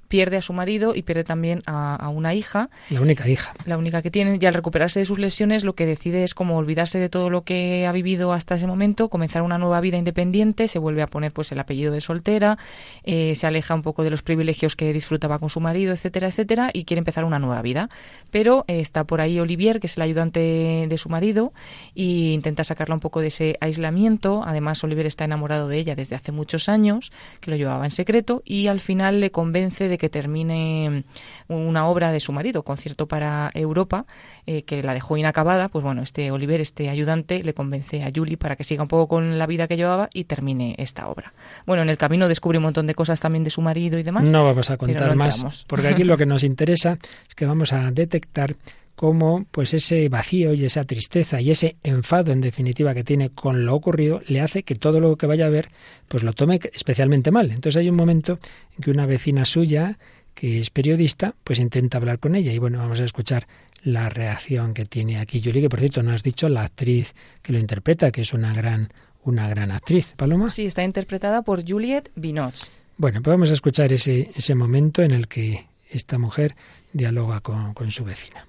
pierde 0.08 0.36
a 0.36 0.42
su 0.42 0.52
marido 0.52 0.94
y 0.94 1.02
pierde 1.02 1.24
también 1.24 1.62
a, 1.66 2.08
una 2.08 2.34
hija. 2.34 2.70
La 2.90 3.00
única 3.00 3.28
hija. 3.28 3.52
La 3.64 3.78
única 3.78 4.02
que 4.02 4.10
tiene. 4.10 4.38
Y 4.40 4.46
al 4.46 4.54
recuperarse 4.54 5.00
de 5.00 5.04
sus 5.04 5.18
lesiones, 5.18 5.64
lo 5.64 5.74
que 5.74 5.86
decide 5.86 6.24
es 6.24 6.34
como 6.34 6.56
olvidarse 6.56 6.98
de 6.98 7.08
todo 7.08 7.30
lo 7.30 7.42
que 7.42 7.86
ha 7.86 7.92
vivido 7.92 8.32
hasta 8.32 8.54
ese 8.54 8.66
momento, 8.66 9.08
comenzar 9.08 9.42
una 9.42 9.58
nueva 9.58 9.80
vida 9.80 9.96
independiente, 9.96 10.68
se 10.68 10.78
vuelve 10.78 11.02
a 11.02 11.06
poner 11.06 11.32
pues 11.32 11.52
el 11.52 11.58
apellido 11.58 11.92
de 11.92 12.00
soltera, 12.00 12.58
eh, 13.04 13.34
se 13.34 13.46
aleja 13.46 13.74
un 13.74 13.82
poco 13.82 14.02
de 14.02 14.10
los 14.10 14.22
privilegios 14.22 14.76
que 14.76 14.92
disfrutaba 14.92 15.38
con 15.38 15.50
su 15.50 15.60
marido, 15.60 15.92
etcétera, 15.92 16.28
etcétera, 16.28 16.70
y 16.72 16.84
quiere 16.84 16.98
empezar 16.98 17.24
una 17.24 17.38
nueva 17.38 17.62
vida. 17.62 17.90
Pero 18.30 18.64
eh, 18.68 18.80
está 18.80 19.04
por 19.04 19.20
ahí 19.20 19.38
Olivier, 19.40 19.80
que 19.80 19.86
es 19.86 19.96
el 19.96 20.02
ayudante 20.02 20.86
de 20.88 20.98
su 20.98 21.08
marido, 21.08 21.52
e 21.94 22.32
intenta 22.32 22.64
sacarla 22.64 22.94
un 22.94 23.00
poco 23.00 23.20
de 23.20 23.28
ese 23.28 23.56
aislamiento. 23.60 24.42
Además, 24.44 24.82
Olivier 24.84 25.06
está 25.06 25.24
enamorado 25.24 25.68
de 25.68 25.78
ella 25.78 25.94
desde 25.94 26.16
hace 26.16 26.32
muchos 26.32 26.68
años, 26.68 27.12
que 27.40 27.50
lo 27.50 27.56
llevaba 27.56 27.84
en 27.84 27.90
secreto, 27.90 28.42
y 28.44 28.66
al 28.68 28.80
final 28.80 29.20
le 29.20 29.30
convence 29.30 29.88
de 29.88 29.95
que 29.98 30.08
termine 30.08 31.04
una 31.48 31.86
obra 31.86 32.12
de 32.12 32.20
su 32.20 32.32
marido, 32.32 32.62
Concierto 32.62 33.06
para 33.06 33.50
Europa, 33.54 34.06
eh, 34.46 34.62
que 34.62 34.82
la 34.82 34.94
dejó 34.94 35.16
inacabada, 35.16 35.68
pues 35.68 35.84
bueno, 35.84 36.02
este 36.02 36.30
Oliver, 36.30 36.60
este 36.60 36.88
ayudante, 36.88 37.42
le 37.42 37.54
convence 37.54 38.02
a 38.02 38.10
Julie 38.14 38.36
para 38.36 38.56
que 38.56 38.64
siga 38.64 38.82
un 38.82 38.88
poco 38.88 39.08
con 39.08 39.38
la 39.38 39.46
vida 39.46 39.68
que 39.68 39.76
llevaba 39.76 40.08
y 40.12 40.24
termine 40.24 40.74
esta 40.78 41.08
obra. 41.08 41.32
Bueno, 41.66 41.82
en 41.82 41.88
el 41.88 41.98
camino 41.98 42.28
descubre 42.28 42.58
un 42.58 42.64
montón 42.64 42.86
de 42.86 42.94
cosas 42.94 43.20
también 43.20 43.44
de 43.44 43.50
su 43.50 43.60
marido 43.60 43.98
y 43.98 44.02
demás. 44.02 44.30
No 44.30 44.44
vamos 44.44 44.70
a 44.70 44.76
contar 44.76 45.14
más, 45.16 45.64
porque 45.66 45.88
aquí 45.88 46.04
lo 46.04 46.16
que 46.16 46.26
nos 46.26 46.44
interesa 46.44 46.98
es 47.28 47.34
que 47.34 47.46
vamos 47.46 47.72
a 47.72 47.90
detectar 47.90 48.56
cómo 48.96 49.46
pues 49.50 49.74
ese 49.74 50.08
vacío 50.08 50.54
y 50.54 50.64
esa 50.64 50.82
tristeza 50.82 51.40
y 51.40 51.50
ese 51.50 51.76
enfado 51.84 52.32
en 52.32 52.40
definitiva 52.40 52.94
que 52.94 53.04
tiene 53.04 53.30
con 53.30 53.64
lo 53.64 53.74
ocurrido 53.74 54.20
le 54.26 54.40
hace 54.40 54.62
que 54.64 54.74
todo 54.74 54.98
lo 54.98 55.16
que 55.16 55.26
vaya 55.26 55.46
a 55.46 55.50
ver 55.50 55.68
pues 56.08 56.22
lo 56.22 56.32
tome 56.32 56.58
especialmente 56.72 57.30
mal. 57.30 57.52
Entonces 57.52 57.78
hay 57.78 57.88
un 57.88 57.96
momento 57.96 58.40
en 58.74 58.82
que 58.82 58.90
una 58.90 59.06
vecina 59.06 59.44
suya 59.44 59.98
que 60.34 60.58
es 60.58 60.70
periodista 60.70 61.34
pues 61.44 61.60
intenta 61.60 61.98
hablar 61.98 62.18
con 62.18 62.34
ella 62.34 62.52
y 62.52 62.58
bueno, 62.58 62.78
vamos 62.78 63.00
a 63.00 63.04
escuchar 63.04 63.46
la 63.82 64.08
reacción 64.08 64.74
que 64.74 64.86
tiene 64.86 65.18
aquí 65.18 65.40
Julie, 65.44 65.60
que 65.60 65.68
por 65.68 65.78
cierto 65.78 66.02
no 66.02 66.12
has 66.12 66.22
dicho 66.22 66.48
la 66.48 66.62
actriz 66.62 67.14
que 67.42 67.52
lo 67.52 67.58
interpreta, 67.58 68.10
que 68.10 68.22
es 68.22 68.32
una 68.32 68.52
gran 68.52 68.88
una 69.22 69.48
gran 69.48 69.72
actriz, 69.72 70.14
Paloma. 70.16 70.50
Sí, 70.50 70.66
está 70.66 70.84
interpretada 70.84 71.42
por 71.42 71.68
Juliette 71.68 72.10
Binoche. 72.14 72.66
Bueno, 72.96 73.20
pues 73.22 73.34
vamos 73.34 73.50
a 73.50 73.54
escuchar 73.54 73.92
ese, 73.92 74.30
ese 74.34 74.54
momento 74.54 75.02
en 75.02 75.10
el 75.10 75.26
que 75.26 75.66
esta 75.90 76.16
mujer 76.16 76.54
dialoga 76.92 77.40
con, 77.40 77.74
con 77.74 77.90
su 77.90 78.04
vecina. 78.04 78.46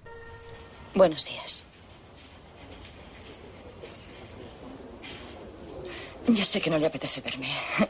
Buenos 0.98 1.26
días. 1.26 1.64
Ya 6.28 6.44
sé 6.44 6.60
que 6.60 6.72
no 6.72 6.80
le 6.80 6.88
apetece 6.88 7.22
verme. 7.22 7.48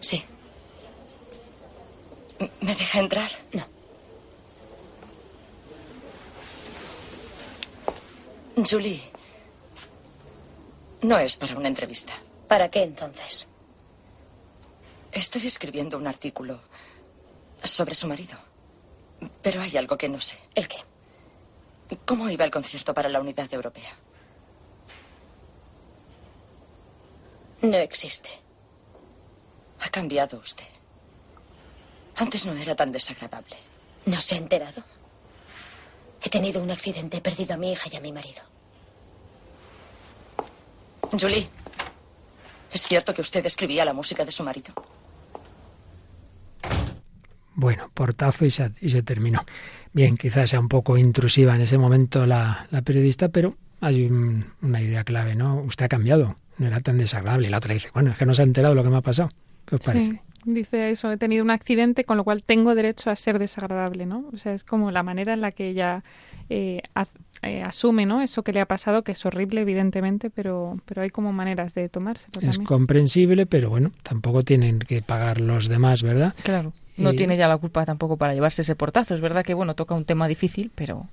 Sí. 0.00 0.22
¿Me 2.60 2.74
deja 2.74 2.98
entrar? 2.98 3.30
No. 3.52 3.66
Julie, 8.68 9.00
no 11.02 11.18
es 11.18 11.36
para 11.36 11.56
una 11.56 11.68
entrevista. 11.68 12.12
¿Para 12.48 12.68
qué 12.68 12.82
entonces? 12.82 13.48
Estoy 15.10 15.46
escribiendo 15.46 15.96
un 15.96 16.06
artículo 16.06 16.60
sobre 17.62 17.94
su 17.94 18.08
marido. 18.08 18.36
Pero 19.40 19.62
hay 19.62 19.74
algo 19.78 19.96
que 19.96 20.10
no 20.10 20.20
sé. 20.20 20.36
¿El 20.54 20.68
qué? 20.68 20.84
¿Cómo 22.04 22.30
iba 22.30 22.44
el 22.44 22.50
concierto 22.50 22.94
para 22.94 23.08
la 23.08 23.20
unidad 23.20 23.52
europea? 23.52 23.96
No 27.62 27.76
existe. 27.76 28.30
Ha 29.80 29.88
cambiado 29.90 30.38
usted. 30.38 30.68
Antes 32.16 32.46
no 32.46 32.52
era 32.52 32.74
tan 32.74 32.92
desagradable. 32.92 33.56
¿No 34.06 34.20
se 34.20 34.34
ha 34.34 34.38
enterado? 34.38 34.82
He 36.22 36.30
tenido 36.30 36.62
un 36.62 36.70
accidente, 36.70 37.18
he 37.18 37.20
perdido 37.20 37.54
a 37.54 37.56
mi 37.56 37.72
hija 37.72 37.88
y 37.92 37.96
a 37.96 38.00
mi 38.00 38.12
marido. 38.12 38.42
Julie, 41.12 41.48
¿es 42.72 42.82
cierto 42.82 43.14
que 43.14 43.20
usted 43.20 43.44
escribía 43.44 43.84
la 43.84 43.92
música 43.92 44.24
de 44.24 44.32
su 44.32 44.42
marido? 44.42 44.72
Bueno, 47.54 47.90
portazo 47.94 48.44
y 48.44 48.50
se, 48.50 48.70
y 48.80 48.88
se 48.88 49.02
terminó. 49.02 49.44
Bien, 49.92 50.16
quizás 50.16 50.50
sea 50.50 50.60
un 50.60 50.68
poco 50.68 50.98
intrusiva 50.98 51.54
en 51.54 51.60
ese 51.60 51.78
momento 51.78 52.26
la, 52.26 52.66
la 52.70 52.82
periodista, 52.82 53.28
pero 53.28 53.56
hay 53.80 54.06
una 54.06 54.80
idea 54.80 55.04
clave, 55.04 55.34
¿no? 55.34 55.60
Usted 55.62 55.86
ha 55.86 55.88
cambiado, 55.88 56.36
no 56.58 56.66
era 56.66 56.80
tan 56.80 56.98
desagradable. 56.98 57.48
Y 57.48 57.50
la 57.50 57.58
otra 57.58 57.74
dice, 57.74 57.90
bueno, 57.94 58.10
es 58.10 58.18
que 58.18 58.26
no 58.26 58.34
se 58.34 58.42
ha 58.42 58.44
enterado 58.44 58.74
de 58.74 58.76
lo 58.76 58.84
que 58.84 58.90
me 58.90 58.96
ha 58.96 59.02
pasado. 59.02 59.28
¿Qué 59.66 59.76
os 59.76 59.80
parece? 59.80 60.20
dice 60.44 60.90
eso, 60.90 61.10
he 61.10 61.16
tenido 61.16 61.44
un 61.44 61.50
accidente, 61.50 62.04
con 62.04 62.16
lo 62.16 62.24
cual 62.24 62.42
tengo 62.42 62.74
derecho 62.74 63.10
a 63.10 63.16
ser 63.16 63.38
desagradable, 63.38 64.06
¿no? 64.06 64.28
O 64.32 64.36
sea, 64.36 64.52
es 64.52 64.64
como 64.64 64.90
la 64.90 65.02
manera 65.02 65.32
en 65.32 65.40
la 65.40 65.52
que 65.52 65.68
ella 65.68 66.04
eh, 66.48 66.82
eh, 67.42 67.62
asume, 67.62 68.06
¿no? 68.06 68.20
Eso 68.20 68.42
que 68.42 68.52
le 68.52 68.60
ha 68.60 68.66
pasado, 68.66 69.02
que 69.02 69.12
es 69.12 69.26
horrible, 69.26 69.62
evidentemente, 69.62 70.30
pero, 70.30 70.78
pero 70.84 71.02
hay 71.02 71.10
como 71.10 71.32
maneras 71.32 71.74
de 71.74 71.88
tomarse. 71.88 72.28
Es 72.40 72.58
comprensible, 72.58 73.46
pero 73.46 73.70
bueno, 73.70 73.92
tampoco 74.02 74.42
tienen 74.42 74.78
que 74.78 75.02
pagar 75.02 75.40
los 75.40 75.68
demás, 75.68 76.02
¿verdad? 76.02 76.34
Claro. 76.42 76.72
No 76.96 77.12
tiene 77.12 77.36
ya 77.36 77.48
la 77.48 77.58
culpa 77.58 77.84
tampoco 77.84 78.16
para 78.16 78.34
llevarse 78.34 78.62
ese 78.62 78.76
portazo. 78.76 79.14
Es 79.14 79.20
verdad 79.20 79.44
que, 79.44 79.54
bueno, 79.54 79.74
toca 79.74 79.94
un 79.94 80.04
tema 80.04 80.28
difícil, 80.28 80.70
pero, 80.74 81.08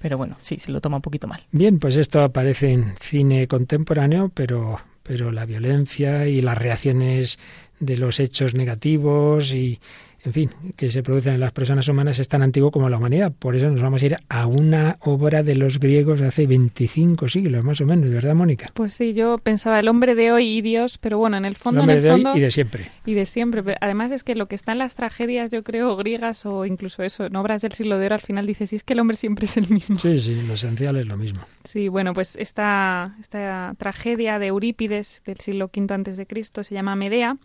pero 0.00 0.16
bueno, 0.16 0.36
sí, 0.40 0.58
se 0.58 0.70
lo 0.70 0.80
toma 0.80 0.96
un 0.96 1.02
poquito 1.02 1.26
mal. 1.26 1.40
Bien, 1.52 1.78
pues 1.78 1.96
esto 1.96 2.22
aparece 2.22 2.70
en 2.72 2.94
cine 3.00 3.48
contemporáneo, 3.48 4.30
pero, 4.32 4.80
pero 5.02 5.32
la 5.32 5.46
violencia 5.46 6.26
y 6.26 6.40
las 6.42 6.58
reacciones 6.58 7.38
de 7.80 7.96
los 7.96 8.20
hechos 8.20 8.54
negativos 8.54 9.52
y 9.54 9.80
en 10.22 10.32
fin, 10.32 10.50
que 10.76 10.90
se 10.90 11.02
producen 11.02 11.34
en 11.34 11.40
las 11.40 11.52
personas 11.52 11.88
humanas 11.88 12.18
es 12.18 12.28
tan 12.28 12.42
antiguo 12.42 12.70
como 12.70 12.88
la 12.88 12.98
humanidad. 12.98 13.32
Por 13.38 13.56
eso 13.56 13.70
nos 13.70 13.80
vamos 13.80 14.02
a 14.02 14.06
ir 14.06 14.16
a 14.28 14.46
una 14.46 14.98
obra 15.00 15.42
de 15.42 15.54
los 15.56 15.80
griegos 15.80 16.20
de 16.20 16.26
hace 16.26 16.46
25 16.46 17.28
siglos, 17.28 17.64
más 17.64 17.80
o 17.80 17.86
menos, 17.86 18.10
¿verdad, 18.10 18.34
Mónica? 18.34 18.70
Pues 18.74 18.92
sí, 18.92 19.14
yo 19.14 19.38
pensaba 19.38 19.80
el 19.80 19.88
hombre 19.88 20.14
de 20.14 20.32
hoy 20.32 20.58
y 20.58 20.62
Dios, 20.62 20.98
pero 20.98 21.18
bueno, 21.18 21.38
en 21.38 21.46
el 21.46 21.56
fondo... 21.56 21.80
El 21.80 21.82
hombre 21.82 21.94
en 21.94 21.98
el 21.98 22.04
de 22.04 22.10
fondo, 22.10 22.32
hoy 22.32 22.38
y 22.38 22.42
de 22.42 22.50
siempre. 22.50 22.90
Y 23.06 23.14
de 23.14 23.24
siempre. 23.24 23.62
Pero 23.62 23.78
además 23.80 24.12
es 24.12 24.22
que 24.22 24.34
lo 24.34 24.46
que 24.46 24.54
está 24.54 24.72
en 24.72 24.78
las 24.78 24.94
tragedias, 24.94 25.50
yo 25.50 25.64
creo, 25.64 25.96
griegas 25.96 26.44
o 26.44 26.66
incluso 26.66 27.02
eso, 27.02 27.24
en 27.24 27.36
obras 27.36 27.62
del 27.62 27.72
siglo 27.72 27.98
de 27.98 28.06
oro, 28.06 28.14
al 28.16 28.20
final 28.20 28.46
dice, 28.46 28.66
sí, 28.66 28.76
es 28.76 28.84
que 28.84 28.92
el 28.92 29.00
hombre 29.00 29.16
siempre 29.16 29.46
es 29.46 29.56
el 29.56 29.68
mismo. 29.68 29.98
Sí, 29.98 30.18
sí, 30.20 30.42
lo 30.42 30.54
esencial 30.54 30.96
es 30.96 31.06
lo 31.06 31.16
mismo. 31.16 31.40
Sí, 31.64 31.88
bueno, 31.88 32.12
pues 32.12 32.36
esta, 32.36 33.16
esta 33.20 33.74
tragedia 33.78 34.38
de 34.38 34.48
Eurípides 34.48 35.22
del 35.24 35.38
siglo 35.40 35.70
V 35.74 35.94
antes 35.94 36.16
de 36.16 36.26
Cristo 36.26 36.62
se 36.62 36.74
llama 36.74 36.94
Medea 36.94 37.38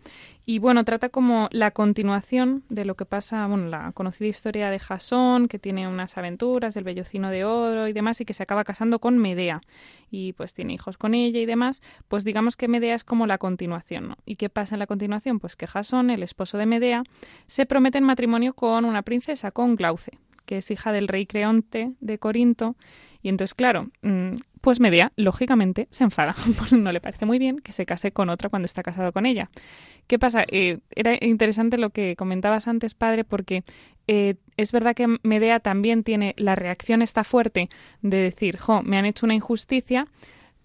y 0.48 0.60
bueno, 0.60 0.84
trata 0.84 1.08
como 1.08 1.48
la 1.50 1.72
continuación 1.72 2.62
de 2.68 2.84
lo 2.84 2.94
que 2.94 3.04
pasa, 3.04 3.48
bueno, 3.48 3.66
la 3.66 3.90
conocida 3.90 4.28
historia 4.28 4.70
de 4.70 4.78
Jasón, 4.78 5.48
que 5.48 5.58
tiene 5.58 5.88
unas 5.88 6.16
aventuras 6.16 6.72
del 6.74 6.84
bellocino 6.84 7.30
de 7.30 7.44
oro 7.44 7.88
y 7.88 7.92
demás, 7.92 8.20
y 8.20 8.24
que 8.24 8.32
se 8.32 8.44
acaba 8.44 8.62
casando 8.62 9.00
con 9.00 9.18
Medea. 9.18 9.60
Y 10.08 10.34
pues 10.34 10.54
tiene 10.54 10.74
hijos 10.74 10.98
con 10.98 11.14
ella 11.14 11.40
y 11.40 11.46
demás. 11.46 11.82
Pues 12.06 12.22
digamos 12.22 12.56
que 12.56 12.68
Medea 12.68 12.94
es 12.94 13.02
como 13.02 13.26
la 13.26 13.38
continuación, 13.38 14.06
¿no? 14.06 14.18
¿Y 14.24 14.36
qué 14.36 14.48
pasa 14.48 14.76
en 14.76 14.78
la 14.78 14.86
continuación? 14.86 15.40
Pues 15.40 15.56
que 15.56 15.66
Jasón, 15.66 16.10
el 16.10 16.22
esposo 16.22 16.58
de 16.58 16.66
Medea, 16.66 17.02
se 17.48 17.66
promete 17.66 17.98
en 17.98 18.04
matrimonio 18.04 18.54
con 18.54 18.84
una 18.84 19.02
princesa, 19.02 19.50
con 19.50 19.74
Glauce, 19.74 20.12
que 20.44 20.58
es 20.58 20.70
hija 20.70 20.92
del 20.92 21.08
rey 21.08 21.26
Creonte 21.26 21.94
de 21.98 22.18
Corinto. 22.18 22.76
Y 23.20 23.30
entonces, 23.30 23.54
claro, 23.54 23.88
mm, 24.02 24.36
pues 24.60 24.80
Medea, 24.80 25.12
lógicamente, 25.16 25.88
se 25.90 26.04
enfada. 26.04 26.34
No 26.72 26.92
le 26.92 27.00
parece 27.00 27.26
muy 27.26 27.38
bien 27.38 27.58
que 27.58 27.72
se 27.72 27.86
case 27.86 28.12
con 28.12 28.28
otra 28.28 28.48
cuando 28.48 28.66
está 28.66 28.82
casado 28.82 29.12
con 29.12 29.26
ella. 29.26 29.50
¿Qué 30.06 30.18
pasa? 30.18 30.44
Eh, 30.48 30.78
era 30.90 31.16
interesante 31.20 31.78
lo 31.78 31.90
que 31.90 32.14
comentabas 32.16 32.68
antes, 32.68 32.94
padre, 32.94 33.24
porque 33.24 33.64
eh, 34.06 34.36
es 34.56 34.70
verdad 34.70 34.94
que 34.94 35.18
Medea 35.22 35.58
también 35.60 36.04
tiene 36.04 36.34
la 36.36 36.54
reacción 36.54 37.02
esta 37.02 37.24
fuerte 37.24 37.68
de 38.02 38.18
decir, 38.18 38.56
jo, 38.58 38.82
me 38.82 38.98
han 38.98 39.06
hecho 39.06 39.26
una 39.26 39.34
injusticia. 39.34 40.06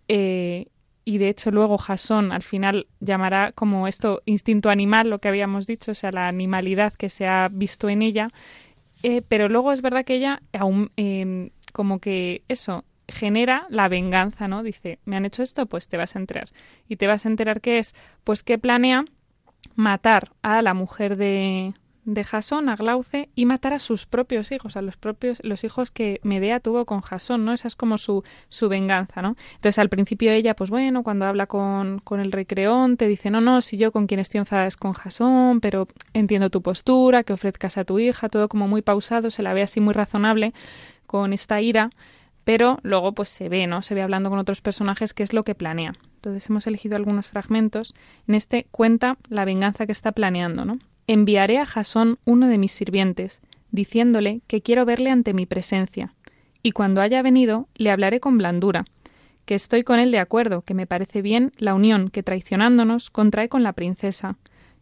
Eh, 0.08 0.68
y 1.04 1.18
de 1.18 1.30
hecho 1.30 1.50
luego 1.50 1.80
Jasón 1.80 2.32
al 2.32 2.44
final 2.44 2.86
llamará 3.00 3.52
como 3.54 3.88
esto 3.88 4.22
instinto 4.26 4.70
animal, 4.70 5.10
lo 5.10 5.18
que 5.18 5.30
habíamos 5.30 5.66
dicho, 5.66 5.92
o 5.92 5.96
sea, 5.96 6.12
la 6.12 6.28
animalidad 6.28 6.94
que 6.94 7.10
se 7.10 7.26
ha 7.26 7.48
visto 7.52 7.90
en 7.90 8.04
ella. 8.04 8.30
pero 9.28 9.50
luego 9.50 9.72
es 9.72 9.82
verdad 9.82 10.06
que 10.06 10.16
ella 10.16 10.44
aún 10.54 10.92
em, 10.98 11.50
como 11.74 11.98
que 12.00 12.44
eso 12.48 12.86
genera 13.08 13.66
la 13.70 13.88
venganza, 13.90 14.48
¿no? 14.48 14.62
Dice, 14.62 15.00
me 15.06 15.16
han 15.16 15.26
hecho 15.26 15.42
esto, 15.42 15.66
pues 15.66 15.88
te 15.88 15.98
vas 15.98 16.16
a 16.16 16.20
enterar. 16.20 16.50
Y 16.88 16.98
te 16.98 17.08
vas 17.08 17.26
a 17.26 17.30
enterar 17.30 17.62
qué 17.62 17.80
es, 17.80 17.96
pues 18.24 18.44
que 18.44 18.60
planea 18.60 19.06
matar 19.76 20.32
a 20.42 20.62
la 20.62 20.74
mujer 20.74 21.18
de, 21.18 21.74
de 22.06 22.24
Jasón, 22.24 22.70
a 22.70 22.76
Glauce, 22.76 23.30
y 23.36 23.46
matar 23.46 23.74
a 23.74 23.80
sus 23.80 24.06
propios 24.06 24.52
hijos, 24.52 24.76
a 24.76 24.82
los 24.82 24.98
propios, 24.98 25.40
los 25.44 25.64
hijos 25.64 25.92
que 25.92 26.20
Medea 26.24 26.60
tuvo 26.60 26.86
con 26.86 27.02
Jasón, 27.02 27.46
¿no? 27.46 27.54
Esa 27.54 27.68
es 27.68 27.76
como 27.76 27.98
su, 27.98 28.24
su 28.50 28.70
venganza, 28.70 29.22
¿no? 29.22 29.36
Entonces 29.56 29.80
al 29.80 29.90
principio 29.90 30.32
ella, 30.32 30.56
pues 30.56 30.70
bueno, 30.70 31.04
cuando 31.04 31.26
habla 31.26 31.48
con, 31.48 32.00
con 32.00 32.20
el 32.20 32.32
rey 32.32 32.46
Creón, 32.46 32.98
te 32.98 33.08
dice, 33.08 33.30
no, 33.30 33.42
no, 33.42 33.62
si 33.62 33.78
yo 33.78 33.92
con 33.92 34.08
quien 34.08 34.20
estoy 34.20 34.40
enfadada 34.40 34.68
es 34.68 34.78
con 34.78 34.94
Jasón, 34.94 35.62
pero 35.62 35.88
entiendo 36.14 36.50
tu 36.50 36.62
postura, 36.62 37.24
que 37.24 37.34
ofrezcas 37.34 37.78
a 37.78 37.86
tu 37.86 38.00
hija, 38.00 38.30
todo 38.30 38.50
como 38.50 38.68
muy 38.68 38.82
pausado, 38.82 39.30
se 39.30 39.44
la 39.44 39.54
ve 39.54 39.62
así 39.62 39.80
muy 39.80 39.94
razonable 39.94 40.54
con 41.06 41.34
esta 41.34 41.62
ira, 41.62 41.90
pero 42.44 42.80
luego 42.84 43.14
pues 43.14 43.30
se 43.30 43.50
ve, 43.50 43.68
¿no? 43.68 43.82
Se 43.82 43.96
ve 43.96 44.02
hablando 44.02 44.30
con 44.30 44.40
otros 44.40 44.62
personajes 44.62 45.14
qué 45.14 45.24
es 45.24 45.34
lo 45.34 45.44
que 45.44 45.56
planea. 45.56 45.94
Entonces 46.16 46.50
hemos 46.50 46.68
elegido 46.68 46.96
algunos 46.96 47.28
fragmentos. 47.28 47.94
En 48.28 48.36
este 48.36 48.68
cuenta 48.72 49.18
la 49.30 49.46
venganza 49.46 49.86
que 49.86 49.92
está 49.92 50.12
planeando, 50.12 50.66
¿no? 50.66 50.80
Enviaré 51.08 51.58
a 51.58 51.66
Jasón 51.66 52.20
uno 52.26 52.48
de 52.48 52.58
mis 52.58 52.72
sirvientes, 52.72 53.42
diciéndole 53.72 54.42
que 54.48 54.62
quiero 54.62 54.86
verle 54.86 55.10
ante 55.10 55.34
mi 55.34 55.46
presencia, 55.46 56.14
y 56.64 56.72
cuando 56.72 57.02
haya 57.02 57.22
venido 57.22 57.68
le 57.76 57.92
hablaré 57.92 58.20
con 58.20 58.38
blandura, 58.38 58.86
que 59.46 59.56
estoy 59.56 59.84
con 59.84 60.00
él 60.00 60.12
de 60.12 60.20
acuerdo, 60.20 60.62
que 60.62 60.74
me 60.74 60.88
parece 60.88 61.22
bien 61.22 61.52
la 61.58 61.74
unión 61.74 62.10
que 62.10 62.24
traicionándonos 62.24 63.10
contrae 63.10 63.50
con 63.50 63.64
la 63.64 63.74
princesa, 63.74 64.38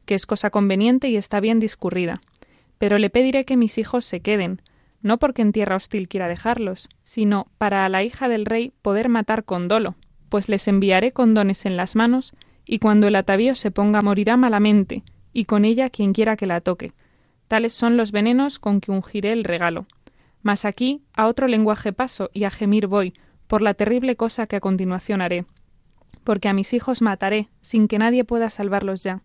que 0.06 0.16
es 0.16 0.26
cosa 0.26 0.50
conveniente 0.50 1.10
y 1.10 1.18
está 1.18 1.40
bien 1.40 1.60
discurrida. 1.60 2.22
Pero 2.78 2.98
le 2.98 3.10
pediré 3.10 3.46
que 3.46 3.58
mis 3.58 3.78
hijos 3.78 4.06
se 4.06 4.20
queden, 4.20 4.62
no 5.02 5.18
porque 5.18 5.42
en 5.42 5.52
tierra 5.52 5.76
hostil 5.76 6.08
quiera 6.08 6.28
dejarlos, 6.28 6.90
sino 7.04 7.48
para 7.58 7.86
a 7.86 7.90
la 7.90 8.04
hija 8.04 8.28
del 8.28 8.46
rey 8.46 8.74
poder 8.82 9.10
matar 9.10 9.44
con 9.44 9.68
dolo, 9.68 9.96
pues 10.30 10.50
les 10.50 10.68
enviaré 10.68 11.12
condones 11.12 11.66
en 11.66 11.78
las 11.78 11.96
manos, 11.96 12.34
y 12.66 12.80
cuando 12.80 13.08
el 13.08 13.16
atavío 13.16 13.56
se 13.56 13.72
ponga 13.72 14.02
morirá 14.02 14.38
malamente, 14.38 15.04
y 15.34 15.46
con 15.46 15.66
ella 15.66 15.90
quien 15.90 16.14
quiera 16.14 16.36
que 16.36 16.46
la 16.46 16.62
toque. 16.62 16.94
Tales 17.48 17.74
son 17.74 17.98
los 17.98 18.12
venenos 18.12 18.60
con 18.60 18.80
que 18.80 18.92
ungiré 18.92 19.32
el 19.32 19.44
regalo. 19.44 19.88
Mas 20.44 20.66
aquí 20.66 21.02
a 21.14 21.28
otro 21.28 21.48
lenguaje 21.48 21.94
paso 21.94 22.30
y 22.34 22.44
a 22.44 22.52
gemir 22.52 22.88
voy, 22.88 23.14
por 23.48 23.62
la 23.62 23.74
terrible 23.74 24.16
cosa 24.16 24.46
que 24.46 24.56
a 24.56 24.60
continuación 24.60 25.22
haré. 25.22 25.46
Porque 26.24 26.48
a 26.48 26.54
mis 26.54 26.74
hijos 26.74 27.02
mataré, 27.02 27.50
sin 27.62 27.88
que 27.88 27.98
nadie 27.98 28.24
pueda 28.24 28.50
salvarlos 28.50 29.02
ya. 29.02 29.22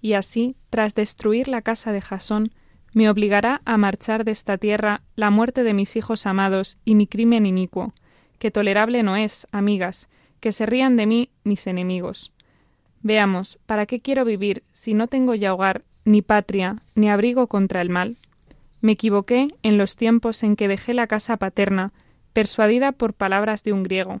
Y 0.00 0.14
así, 0.14 0.56
tras 0.70 0.94
destruir 0.94 1.46
la 1.46 1.62
casa 1.62 1.92
de 1.92 2.00
Jasón, 2.00 2.50
me 2.98 3.08
obligará 3.08 3.62
a 3.64 3.76
marchar 3.76 4.24
de 4.24 4.32
esta 4.32 4.58
tierra 4.58 5.02
la 5.14 5.30
muerte 5.30 5.62
de 5.62 5.72
mis 5.72 5.94
hijos 5.94 6.26
amados 6.26 6.78
y 6.84 6.96
mi 6.96 7.06
crimen 7.06 7.46
inicuo, 7.46 7.94
que 8.40 8.50
tolerable 8.50 9.04
no 9.04 9.14
es, 9.14 9.46
amigas, 9.52 10.08
que 10.40 10.50
se 10.50 10.66
rían 10.66 10.96
de 10.96 11.06
mí 11.06 11.30
mis 11.44 11.68
enemigos. 11.68 12.32
Veamos, 13.00 13.60
¿para 13.66 13.86
qué 13.86 14.00
quiero 14.00 14.24
vivir 14.24 14.64
si 14.72 14.94
no 14.94 15.06
tengo 15.06 15.36
ya 15.36 15.54
hogar, 15.54 15.84
ni 16.04 16.22
patria, 16.22 16.82
ni 16.96 17.08
abrigo 17.08 17.46
contra 17.46 17.82
el 17.82 17.88
mal? 17.88 18.16
Me 18.80 18.90
equivoqué 18.90 19.54
en 19.62 19.78
los 19.78 19.94
tiempos 19.94 20.42
en 20.42 20.56
que 20.56 20.66
dejé 20.66 20.92
la 20.92 21.06
casa 21.06 21.36
paterna, 21.36 21.92
persuadida 22.32 22.90
por 22.90 23.14
palabras 23.14 23.62
de 23.62 23.72
un 23.72 23.84
griego, 23.84 24.18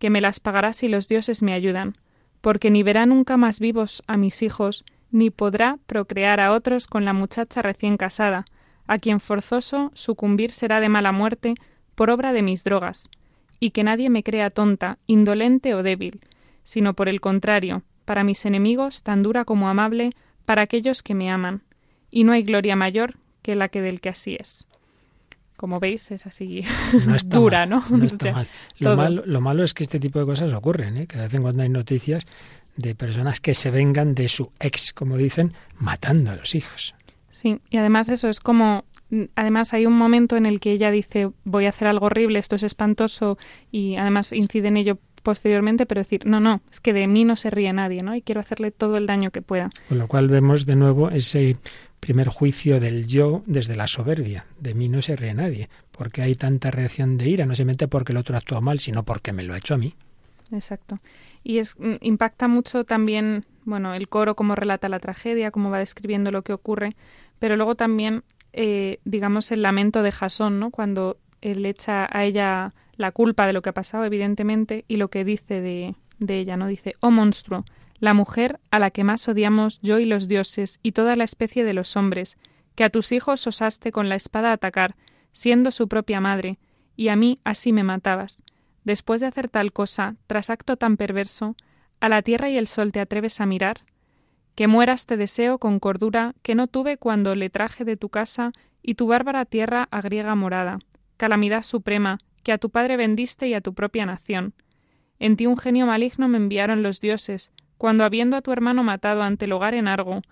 que 0.00 0.10
me 0.10 0.20
las 0.20 0.40
pagará 0.40 0.72
si 0.72 0.88
los 0.88 1.06
dioses 1.06 1.44
me 1.44 1.52
ayudan, 1.52 1.94
porque 2.40 2.72
ni 2.72 2.82
verá 2.82 3.06
nunca 3.06 3.36
más 3.36 3.60
vivos 3.60 4.02
a 4.08 4.16
mis 4.16 4.42
hijos, 4.42 4.84
ni 5.10 5.30
podrá 5.30 5.78
procrear 5.86 6.40
a 6.40 6.52
otros 6.52 6.86
con 6.86 7.04
la 7.04 7.12
muchacha 7.12 7.62
recién 7.62 7.96
casada, 7.96 8.44
a 8.86 8.98
quien 8.98 9.20
forzoso 9.20 9.90
sucumbir 9.94 10.50
será 10.50 10.80
de 10.80 10.88
mala 10.88 11.12
muerte 11.12 11.54
por 11.94 12.10
obra 12.10 12.32
de 12.32 12.42
mis 12.42 12.64
drogas, 12.64 13.08
y 13.58 13.70
que 13.70 13.84
nadie 13.84 14.10
me 14.10 14.22
crea 14.22 14.50
tonta, 14.50 14.98
indolente 15.06 15.74
o 15.74 15.82
débil, 15.82 16.20
sino 16.62 16.94
por 16.94 17.08
el 17.08 17.20
contrario, 17.20 17.82
para 18.04 18.24
mis 18.24 18.44
enemigos 18.44 19.02
tan 19.02 19.22
dura 19.22 19.44
como 19.44 19.68
amable, 19.68 20.10
para 20.44 20.62
aquellos 20.62 21.02
que 21.02 21.14
me 21.14 21.30
aman, 21.30 21.62
y 22.10 22.24
no 22.24 22.32
hay 22.32 22.42
gloria 22.42 22.76
mayor 22.76 23.16
que 23.42 23.54
la 23.54 23.68
que 23.68 23.80
del 23.80 24.00
que 24.00 24.10
así 24.10 24.36
es. 24.38 24.66
Como 25.56 25.80
veis, 25.80 26.10
es 26.10 26.26
así 26.26 26.64
dura, 27.26 27.64
¿no? 27.64 27.82
No 27.88 28.04
está 28.04 28.32
mal. 28.32 28.48
Lo, 28.78 28.96
malo, 28.96 29.22
lo 29.24 29.40
malo 29.40 29.64
es 29.64 29.72
que 29.72 29.84
este 29.84 29.98
tipo 29.98 30.18
de 30.18 30.26
cosas 30.26 30.52
ocurren, 30.52 30.96
¿eh? 30.98 31.06
que 31.06 31.16
de 31.16 31.24
vez 31.24 31.34
en 31.34 31.42
cuando 31.42 31.62
hay 31.62 31.68
noticias 31.68 32.26
de 32.76 32.94
personas 32.94 33.40
que 33.40 33.54
se 33.54 33.70
vengan 33.70 34.14
de 34.14 34.28
su 34.28 34.52
ex, 34.60 34.92
como 34.92 35.16
dicen, 35.16 35.52
matando 35.78 36.30
a 36.30 36.36
los 36.36 36.54
hijos. 36.54 36.94
Sí, 37.30 37.60
y 37.70 37.76
además 37.76 38.08
eso 38.08 38.28
es 38.28 38.40
como 38.40 38.84
además 39.34 39.72
hay 39.72 39.86
un 39.86 39.92
momento 39.92 40.36
en 40.36 40.46
el 40.46 40.58
que 40.58 40.72
ella 40.72 40.90
dice 40.90 41.30
voy 41.44 41.66
a 41.66 41.68
hacer 41.68 41.88
algo 41.88 42.06
horrible, 42.06 42.38
esto 42.38 42.56
es 42.56 42.62
espantoso 42.62 43.38
y 43.70 43.96
además 43.96 44.32
incide 44.32 44.68
en 44.68 44.76
ello 44.76 44.98
posteriormente, 45.22 45.86
pero 45.86 46.00
decir, 46.00 46.24
no, 46.24 46.38
no, 46.38 46.60
es 46.70 46.80
que 46.80 46.92
de 46.92 47.08
mí 47.08 47.24
no 47.24 47.34
se 47.34 47.50
ríe 47.50 47.72
nadie, 47.72 48.02
¿no? 48.02 48.14
Y 48.14 48.22
quiero 48.22 48.40
hacerle 48.40 48.70
todo 48.70 48.96
el 48.96 49.06
daño 49.06 49.32
que 49.32 49.42
pueda. 49.42 49.70
Con 49.88 49.98
lo 49.98 50.06
cual 50.06 50.28
vemos 50.28 50.66
de 50.66 50.76
nuevo 50.76 51.10
ese 51.10 51.56
primer 51.98 52.28
juicio 52.28 52.78
del 52.78 53.08
yo 53.08 53.42
desde 53.46 53.74
la 53.74 53.88
soberbia. 53.88 54.46
De 54.60 54.74
mí 54.74 54.88
no 54.88 55.02
se 55.02 55.16
ríe 55.16 55.34
nadie. 55.34 55.68
porque 55.90 56.22
hay 56.22 56.36
tanta 56.36 56.70
reacción 56.70 57.18
de 57.18 57.28
ira? 57.28 57.46
No 57.46 57.56
solamente 57.56 57.88
porque 57.88 58.12
el 58.12 58.18
otro 58.18 58.36
actúa 58.36 58.60
mal, 58.60 58.78
sino 58.78 59.02
porque 59.02 59.32
me 59.32 59.42
lo 59.42 59.54
ha 59.54 59.58
hecho 59.58 59.74
a 59.74 59.78
mí. 59.78 59.94
Exacto. 60.52 60.96
Y 61.48 61.58
es, 61.60 61.78
mm, 61.78 61.98
impacta 62.00 62.48
mucho 62.48 62.82
también, 62.82 63.44
bueno, 63.64 63.94
el 63.94 64.08
coro, 64.08 64.34
cómo 64.34 64.56
relata 64.56 64.88
la 64.88 64.98
tragedia, 64.98 65.52
cómo 65.52 65.70
va 65.70 65.78
describiendo 65.78 66.32
lo 66.32 66.42
que 66.42 66.52
ocurre, 66.52 66.96
pero 67.38 67.54
luego 67.54 67.76
también, 67.76 68.24
eh, 68.52 68.98
digamos, 69.04 69.52
el 69.52 69.62
lamento 69.62 70.02
de 70.02 70.10
Jasón, 70.10 70.58
¿no? 70.58 70.72
Cuando 70.72 71.18
él 71.42 71.64
echa 71.64 72.08
a 72.10 72.24
ella 72.24 72.74
la 72.96 73.12
culpa 73.12 73.46
de 73.46 73.52
lo 73.52 73.62
que 73.62 73.68
ha 73.68 73.74
pasado, 73.74 74.04
evidentemente, 74.04 74.84
y 74.88 74.96
lo 74.96 75.06
que 75.06 75.24
dice 75.24 75.60
de, 75.60 75.94
de 76.18 76.40
ella, 76.40 76.56
¿no? 76.56 76.66
Dice, 76.66 76.94
oh 76.98 77.12
monstruo, 77.12 77.64
la 78.00 78.12
mujer 78.12 78.58
a 78.72 78.80
la 78.80 78.90
que 78.90 79.04
más 79.04 79.28
odiamos 79.28 79.78
yo 79.82 80.00
y 80.00 80.04
los 80.04 80.26
dioses 80.26 80.80
y 80.82 80.92
toda 80.92 81.14
la 81.14 81.22
especie 81.22 81.64
de 81.64 81.74
los 81.74 81.94
hombres, 81.94 82.38
que 82.74 82.82
a 82.82 82.90
tus 82.90 83.12
hijos 83.12 83.46
osaste 83.46 83.92
con 83.92 84.08
la 84.08 84.16
espada 84.16 84.50
atacar, 84.50 84.96
siendo 85.30 85.70
su 85.70 85.86
propia 85.86 86.20
madre, 86.20 86.58
y 86.96 87.06
a 87.06 87.14
mí 87.14 87.38
así 87.44 87.72
me 87.72 87.84
matabas. 87.84 88.38
Después 88.86 89.20
de 89.20 89.26
hacer 89.26 89.48
tal 89.48 89.72
cosa, 89.72 90.14
tras 90.28 90.48
acto 90.48 90.76
tan 90.76 90.96
perverso, 90.96 91.56
¿a 91.98 92.08
la 92.08 92.22
tierra 92.22 92.50
y 92.50 92.56
el 92.56 92.68
sol 92.68 92.92
te 92.92 93.00
atreves 93.00 93.40
a 93.40 93.46
mirar? 93.46 93.80
Que 94.54 94.68
mueras 94.68 95.06
te 95.06 95.16
deseo 95.16 95.58
con 95.58 95.80
cordura 95.80 96.36
que 96.42 96.54
no 96.54 96.68
tuve 96.68 96.96
cuando 96.96 97.34
le 97.34 97.50
traje 97.50 97.84
de 97.84 97.96
tu 97.96 98.10
casa 98.10 98.52
y 98.82 98.94
tu 98.94 99.08
bárbara 99.08 99.44
tierra 99.44 99.88
a 99.90 100.00
griega 100.02 100.36
morada, 100.36 100.78
calamidad 101.16 101.62
suprema, 101.62 102.18
que 102.44 102.52
a 102.52 102.58
tu 102.58 102.70
padre 102.70 102.96
vendiste 102.96 103.48
y 103.48 103.54
a 103.54 103.60
tu 103.60 103.74
propia 103.74 104.06
nación. 104.06 104.54
En 105.18 105.36
ti 105.36 105.46
un 105.46 105.56
genio 105.56 105.86
maligno 105.86 106.28
me 106.28 106.36
enviaron 106.36 106.84
los 106.84 107.00
dioses, 107.00 107.50
cuando 107.78 108.04
habiendo 108.04 108.36
a 108.36 108.40
tu 108.40 108.52
hermano 108.52 108.84
matado 108.84 109.24
ante 109.24 109.46
el 109.46 109.52
hogar 109.52 109.74
en 109.74 109.88
Argo, 109.88 110.22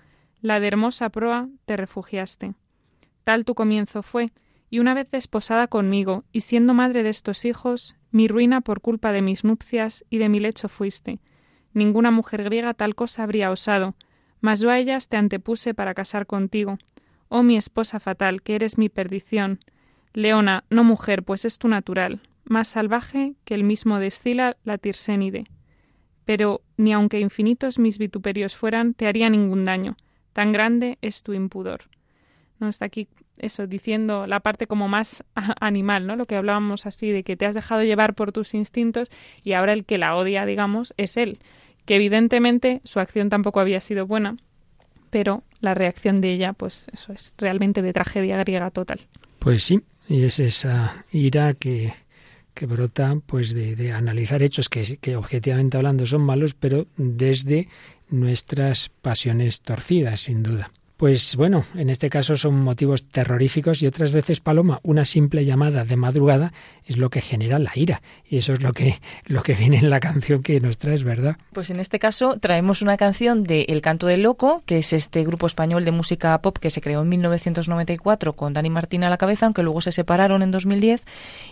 la 0.40 0.60
de 0.60 0.68
hermosa 0.68 1.08
proa 1.08 1.48
te 1.64 1.76
refugiaste. 1.76 2.54
Tal 3.24 3.44
tu 3.44 3.56
comienzo 3.56 4.04
fue, 4.04 4.30
y 4.70 4.78
una 4.78 4.94
vez 4.94 5.10
desposada 5.10 5.66
conmigo, 5.66 6.22
y 6.30 6.42
siendo 6.42 6.72
madre 6.72 7.02
de 7.02 7.10
estos 7.10 7.44
hijos, 7.44 7.96
mi 8.14 8.28
ruina 8.28 8.60
por 8.60 8.80
culpa 8.80 9.10
de 9.10 9.22
mis 9.22 9.42
nupcias 9.42 10.04
y 10.08 10.18
de 10.18 10.28
mi 10.28 10.38
lecho 10.38 10.68
fuiste. 10.68 11.18
Ninguna 11.72 12.12
mujer 12.12 12.44
griega 12.44 12.72
tal 12.72 12.94
cosa 12.94 13.24
habría 13.24 13.50
osado, 13.50 13.96
mas 14.40 14.60
yo 14.60 14.70
a 14.70 14.78
ellas 14.78 15.08
te 15.08 15.16
antepuse 15.16 15.74
para 15.74 15.94
casar 15.94 16.24
contigo. 16.24 16.78
Oh 17.28 17.42
mi 17.42 17.56
esposa 17.56 17.98
fatal, 17.98 18.40
que 18.40 18.54
eres 18.54 18.78
mi 18.78 18.88
perdición. 18.88 19.58
Leona, 20.12 20.62
no 20.70 20.84
mujer, 20.84 21.24
pues 21.24 21.44
es 21.44 21.58
tu 21.58 21.66
natural, 21.66 22.20
más 22.44 22.68
salvaje 22.68 23.34
que 23.44 23.54
el 23.54 23.64
mismo 23.64 23.98
destila 23.98 24.56
la 24.62 24.78
tirsénide. 24.78 25.48
Pero 26.24 26.62
ni 26.76 26.92
aunque 26.92 27.18
infinitos 27.18 27.80
mis 27.80 27.98
vituperios 27.98 28.54
fueran, 28.56 28.94
te 28.94 29.08
haría 29.08 29.28
ningún 29.28 29.64
daño. 29.64 29.96
Tan 30.32 30.52
grande 30.52 30.98
es 31.02 31.24
tu 31.24 31.32
impudor. 31.32 31.80
No 32.60 32.68
está 32.68 32.84
aquí 32.84 33.08
eso 33.38 33.66
diciendo 33.66 34.26
la 34.26 34.40
parte 34.40 34.66
como 34.66 34.88
más 34.88 35.24
animal, 35.60 36.06
¿no? 36.06 36.16
Lo 36.16 36.26
que 36.26 36.36
hablábamos 36.36 36.86
así 36.86 37.10
de 37.10 37.22
que 37.22 37.36
te 37.36 37.46
has 37.46 37.54
dejado 37.54 37.82
llevar 37.82 38.14
por 38.14 38.32
tus 38.32 38.54
instintos 38.54 39.08
y 39.42 39.52
ahora 39.52 39.72
el 39.72 39.84
que 39.84 39.98
la 39.98 40.16
odia, 40.16 40.46
digamos, 40.46 40.94
es 40.96 41.16
él, 41.16 41.38
que 41.84 41.96
evidentemente 41.96 42.80
su 42.84 43.00
acción 43.00 43.28
tampoco 43.28 43.60
había 43.60 43.80
sido 43.80 44.06
buena, 44.06 44.36
pero 45.10 45.42
la 45.60 45.74
reacción 45.74 46.20
de 46.20 46.32
ella, 46.32 46.52
pues 46.52 46.86
eso 46.92 47.12
es 47.12 47.34
realmente 47.38 47.82
de 47.82 47.92
tragedia 47.92 48.38
griega 48.38 48.70
total. 48.70 49.06
Pues 49.38 49.62
sí, 49.62 49.80
y 50.08 50.24
es 50.24 50.40
esa 50.40 51.04
ira 51.12 51.54
que, 51.54 51.92
que 52.54 52.66
brota 52.66 53.16
pues 53.26 53.54
de, 53.54 53.76
de 53.76 53.92
analizar 53.92 54.42
hechos 54.42 54.68
que, 54.68 54.98
que 55.00 55.16
objetivamente 55.16 55.76
hablando 55.76 56.06
son 56.06 56.22
malos, 56.22 56.54
pero 56.54 56.86
desde 56.96 57.68
nuestras 58.08 58.88
pasiones 58.88 59.60
torcidas, 59.60 60.20
sin 60.20 60.42
duda. 60.42 60.70
Pues 60.96 61.34
bueno, 61.34 61.64
en 61.74 61.90
este 61.90 62.08
caso 62.08 62.36
son 62.36 62.60
motivos 62.60 63.08
terroríficos 63.08 63.82
y 63.82 63.86
otras 63.88 64.12
veces, 64.12 64.38
Paloma, 64.38 64.78
una 64.84 65.04
simple 65.04 65.44
llamada 65.44 65.84
de 65.84 65.96
madrugada 65.96 66.52
es 66.86 66.98
lo 66.98 67.10
que 67.10 67.20
genera 67.20 67.58
la 67.58 67.72
ira. 67.74 68.00
Y 68.24 68.38
eso 68.38 68.52
es 68.52 68.62
lo 68.62 68.72
que, 68.72 69.00
lo 69.24 69.42
que 69.42 69.54
viene 69.54 69.78
en 69.78 69.90
la 69.90 69.98
canción 69.98 70.40
que 70.40 70.60
nos 70.60 70.78
traes, 70.78 71.02
¿verdad? 71.02 71.36
Pues 71.52 71.70
en 71.70 71.80
este 71.80 71.98
caso 71.98 72.38
traemos 72.38 72.80
una 72.80 72.96
canción 72.96 73.42
de 73.42 73.62
El 73.62 73.82
Canto 73.82 74.06
del 74.06 74.22
Loco, 74.22 74.62
que 74.66 74.78
es 74.78 74.92
este 74.92 75.24
grupo 75.24 75.48
español 75.48 75.84
de 75.84 75.90
música 75.90 76.38
pop 76.38 76.58
que 76.58 76.70
se 76.70 76.80
creó 76.80 77.02
en 77.02 77.08
1994 77.08 78.34
con 78.34 78.52
Dani 78.52 78.70
Martín 78.70 79.02
a 79.02 79.10
la 79.10 79.18
cabeza, 79.18 79.46
aunque 79.46 79.64
luego 79.64 79.80
se 79.80 79.90
separaron 79.90 80.42
en 80.42 80.52
2010 80.52 81.02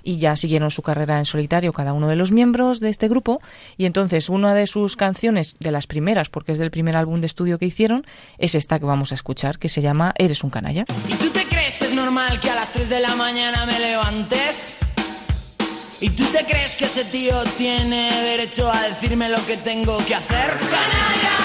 y 0.04 0.18
ya 0.18 0.36
siguieron 0.36 0.70
su 0.70 0.82
carrera 0.82 1.18
en 1.18 1.24
solitario 1.24 1.72
cada 1.72 1.94
uno 1.94 2.06
de 2.06 2.14
los 2.14 2.30
miembros 2.30 2.78
de 2.78 2.90
este 2.90 3.08
grupo. 3.08 3.40
Y 3.76 3.86
entonces 3.86 4.28
una 4.28 4.54
de 4.54 4.68
sus 4.68 4.94
canciones, 4.94 5.56
de 5.58 5.72
las 5.72 5.88
primeras, 5.88 6.28
porque 6.28 6.52
es 6.52 6.58
del 6.58 6.70
primer 6.70 6.96
álbum 6.96 7.20
de 7.20 7.26
estudio 7.26 7.58
que 7.58 7.66
hicieron, 7.66 8.06
es 8.38 8.54
esta 8.54 8.78
que 8.78 8.84
vamos 8.84 9.10
a 9.10 9.16
escuchar 9.16 9.31
que 9.34 9.68
se 9.68 9.80
llama 9.80 10.12
Eres 10.18 10.44
un 10.44 10.50
canalla. 10.50 10.84
¿Y 11.08 11.14
tú 11.14 11.30
te 11.30 11.46
crees 11.46 11.78
que 11.78 11.86
es 11.86 11.94
normal 11.94 12.38
que 12.40 12.50
a 12.50 12.54
las 12.54 12.70
3 12.72 12.88
de 12.88 13.00
la 13.00 13.16
mañana 13.16 13.64
me 13.64 13.78
levantes? 13.78 14.76
¿Y 16.00 16.10
tú 16.10 16.24
te 16.24 16.44
crees 16.44 16.76
que 16.76 16.84
ese 16.84 17.04
tío 17.04 17.42
tiene 17.56 18.10
derecho 18.22 18.70
a 18.70 18.82
decirme 18.82 19.28
lo 19.30 19.44
que 19.46 19.56
tengo 19.56 19.96
que 20.04 20.14
hacer? 20.14 20.50
¡Canalla! 20.58 21.38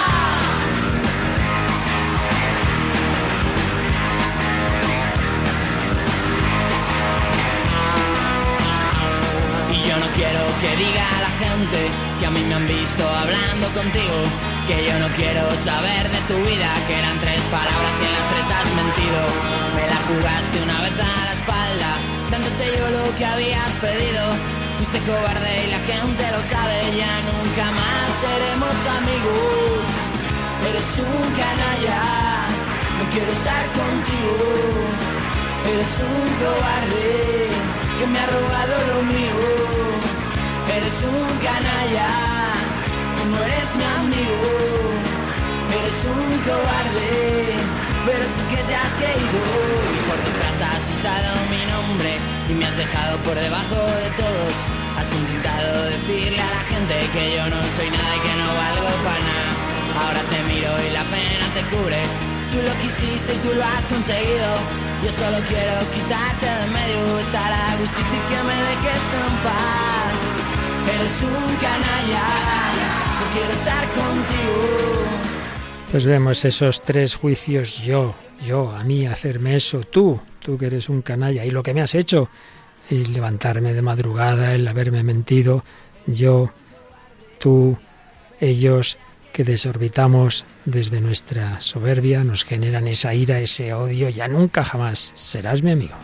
Y 9.71 9.87
yo 9.87 9.97
no 9.97 10.07
quiero 10.13 10.41
que 10.59 10.75
diga 10.75 11.05
a 11.17 11.21
la 11.21 11.29
gente 11.45 11.89
que 12.19 12.25
a 12.25 12.31
mí 12.31 12.41
me 12.41 12.53
han 12.55 12.67
visto 12.67 13.07
hablando 13.07 13.67
contigo 13.69 14.56
que 14.67 14.85
yo 14.85 14.99
no 14.99 15.07
quiero 15.15 15.49
saber 15.55 16.03
de 16.11 16.19
tu 16.27 16.35
vida, 16.43 16.67
que 16.87 16.99
eran 16.99 17.17
tres 17.21 17.41
palabras 17.43 17.93
y 18.01 18.03
en 18.03 18.13
las 18.19 18.27
tres 18.31 18.47
has 18.51 18.69
mentido. 18.75 19.19
Me 19.77 19.85
la 19.87 19.99
jugaste 20.09 20.61
una 20.61 20.81
vez 20.81 20.97
a 20.99 21.25
la 21.25 21.31
espalda, 21.31 21.91
dándote 22.31 22.65
yo 22.77 22.85
lo 22.91 23.15
que 23.15 23.25
habías 23.25 23.71
pedido. 23.79 24.23
Fuiste 24.75 24.99
cobarde 25.07 25.51
y 25.63 25.67
la 25.71 25.79
gente 25.87 26.23
lo 26.35 26.41
sabe, 26.43 26.77
ya 26.99 27.13
nunca 27.31 27.65
más 27.79 28.07
seremos 28.19 28.75
amigos. 28.99 29.83
Eres 30.67 30.89
un 30.99 31.23
canalla, 31.39 32.03
no 32.99 33.03
quiero 33.09 33.31
estar 33.31 33.63
contigo. 33.71 34.47
Eres 35.71 35.93
un 36.11 36.27
cobarde 36.43 37.07
que 37.99 38.05
me 38.05 38.19
ha 38.19 38.27
robado 38.35 38.75
lo 38.91 38.99
mío. 39.03 39.39
Eres 40.75 41.03
un 41.07 41.27
canalla 41.39 42.36
no 43.27 43.43
eres 43.43 43.75
mi 43.75 43.83
amigo, 43.83 44.51
eres 45.79 45.99
un 46.05 46.31
cobarde, 46.47 47.11
pero 48.05 48.23
tú 48.35 48.41
que 48.51 48.61
te 48.63 48.75
has 48.75 48.93
creído 48.95 49.39
y 49.95 49.99
por 50.07 50.19
detrás 50.23 50.57
has 50.63 50.83
usado 50.95 51.29
mi 51.51 51.63
nombre 51.67 52.11
y 52.49 52.53
me 52.53 52.65
has 52.65 52.77
dejado 52.77 53.17
por 53.23 53.35
debajo 53.35 53.75
de 53.75 54.09
todos. 54.15 54.53
Has 54.97 55.13
intentado 55.13 55.85
decirle 55.85 56.41
a 56.41 56.51
la 56.57 56.63
gente 56.71 56.95
que 57.13 57.35
yo 57.35 57.43
no 57.49 57.59
soy 57.75 57.89
nada 57.91 58.15
y 58.15 58.21
que 58.25 58.35
no 58.41 58.47
valgo 58.63 58.89
para 59.05 59.21
nada. 59.29 59.51
Ahora 60.01 60.21
te 60.31 60.39
miro 60.49 60.71
y 60.87 60.89
la 60.91 61.03
pena 61.11 61.45
te 61.53 61.61
cubre. 61.73 62.01
Tú 62.51 62.57
lo 62.63 62.73
quisiste 62.81 63.33
y 63.35 63.39
tú 63.43 63.53
lo 63.53 63.63
has 63.63 63.85
conseguido. 63.87 64.49
Yo 65.03 65.11
solo 65.11 65.37
quiero 65.47 65.75
quitarte 65.93 66.47
de 66.47 66.67
medio, 66.73 67.19
estar 67.19 67.51
a 67.51 67.75
gustito 67.77 68.13
y 68.15 68.23
que 68.29 68.39
me 68.49 68.57
dejes 68.69 69.05
en 69.21 69.33
paz. 69.45 70.15
Eres 70.95 71.21
un 71.21 71.55
canalla 71.61 72.96
quiero 73.33 73.51
estar 73.51 73.85
contigo. 73.89 75.07
Pues 75.91 76.05
vemos 76.05 76.43
esos 76.45 76.83
tres 76.83 77.15
juicios, 77.15 77.81
yo, 77.83 78.15
yo, 78.45 78.71
a 78.71 78.83
mí 78.83 79.05
hacerme 79.05 79.55
eso, 79.55 79.81
tú, 79.81 80.19
tú 80.39 80.57
que 80.57 80.67
eres 80.67 80.89
un 80.89 81.01
canalla, 81.01 81.45
y 81.45 81.51
lo 81.51 81.63
que 81.63 81.73
me 81.73 81.81
has 81.81 81.95
hecho, 81.95 82.29
y 82.89 83.05
levantarme 83.05 83.73
de 83.73 83.81
madrugada, 83.81 84.53
el 84.53 84.67
haberme 84.67 85.03
mentido, 85.03 85.63
yo, 86.05 86.51
tú, 87.39 87.77
ellos, 88.39 88.97
que 89.31 89.43
desorbitamos 89.43 90.45
desde 90.65 90.99
nuestra 90.99 91.61
soberbia, 91.61 92.23
nos 92.23 92.43
generan 92.43 92.87
esa 92.87 93.13
ira, 93.13 93.39
ese 93.39 93.73
odio, 93.73 94.09
ya 94.09 94.27
nunca 94.27 94.63
jamás 94.63 95.11
serás 95.15 95.61
mi 95.61 95.71
amigo. 95.71 95.95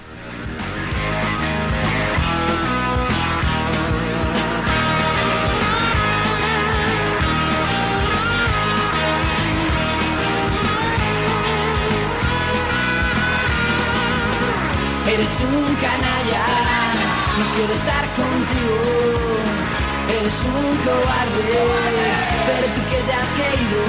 Eres 15.06 15.42
un 15.42 15.76
canalla, 15.76 16.46
no 17.38 17.56
quiero 17.56 17.74
estar 17.74 18.06
contigo. 18.16 18.78
Eres 20.20 20.44
un 20.46 20.78
cobarde, 20.78 21.44
pero 22.48 22.74
tú 22.74 22.82
que 22.90 23.04
te 23.04 23.14
has 23.14 23.34
creído. 23.34 23.82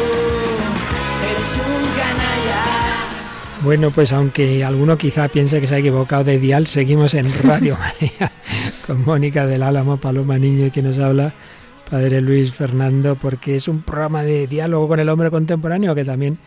Eres 1.31 1.57
un 1.57 1.87
canalla. 1.95 2.95
Bueno, 3.63 3.91
pues 3.93 4.13
aunque 4.13 4.65
alguno 4.65 4.99
quizá 4.99 5.29
piense 5.29 5.61
que 5.61 5.69
se 5.69 5.77
ha 5.77 5.79
equivocado 5.79 6.25
de 6.25 6.39
dial, 6.39 6.67
seguimos 6.67 7.15
en 7.15 7.33
Radio 7.43 7.79
María 8.01 8.33
con 8.87 9.05
Mónica 9.05 9.47
del 9.47 9.63
Álamo, 9.63 9.97
Paloma 9.99 10.39
Niño 10.39 10.67
y 10.67 10.71
quien 10.71 10.87
nos 10.87 10.99
habla, 10.99 11.33
Padre 11.89 12.21
Luis 12.21 12.53
Fernando, 12.53 13.15
porque 13.15 13.57
es 13.57 13.69
un 13.69 13.83
programa 13.83 14.25
de 14.25 14.49
diálogo 14.49 14.89
con 14.89 15.01
el 15.01 15.09
hombre 15.09 15.31
contemporáneo 15.31 15.95
que 15.95 16.05
también 16.05 16.39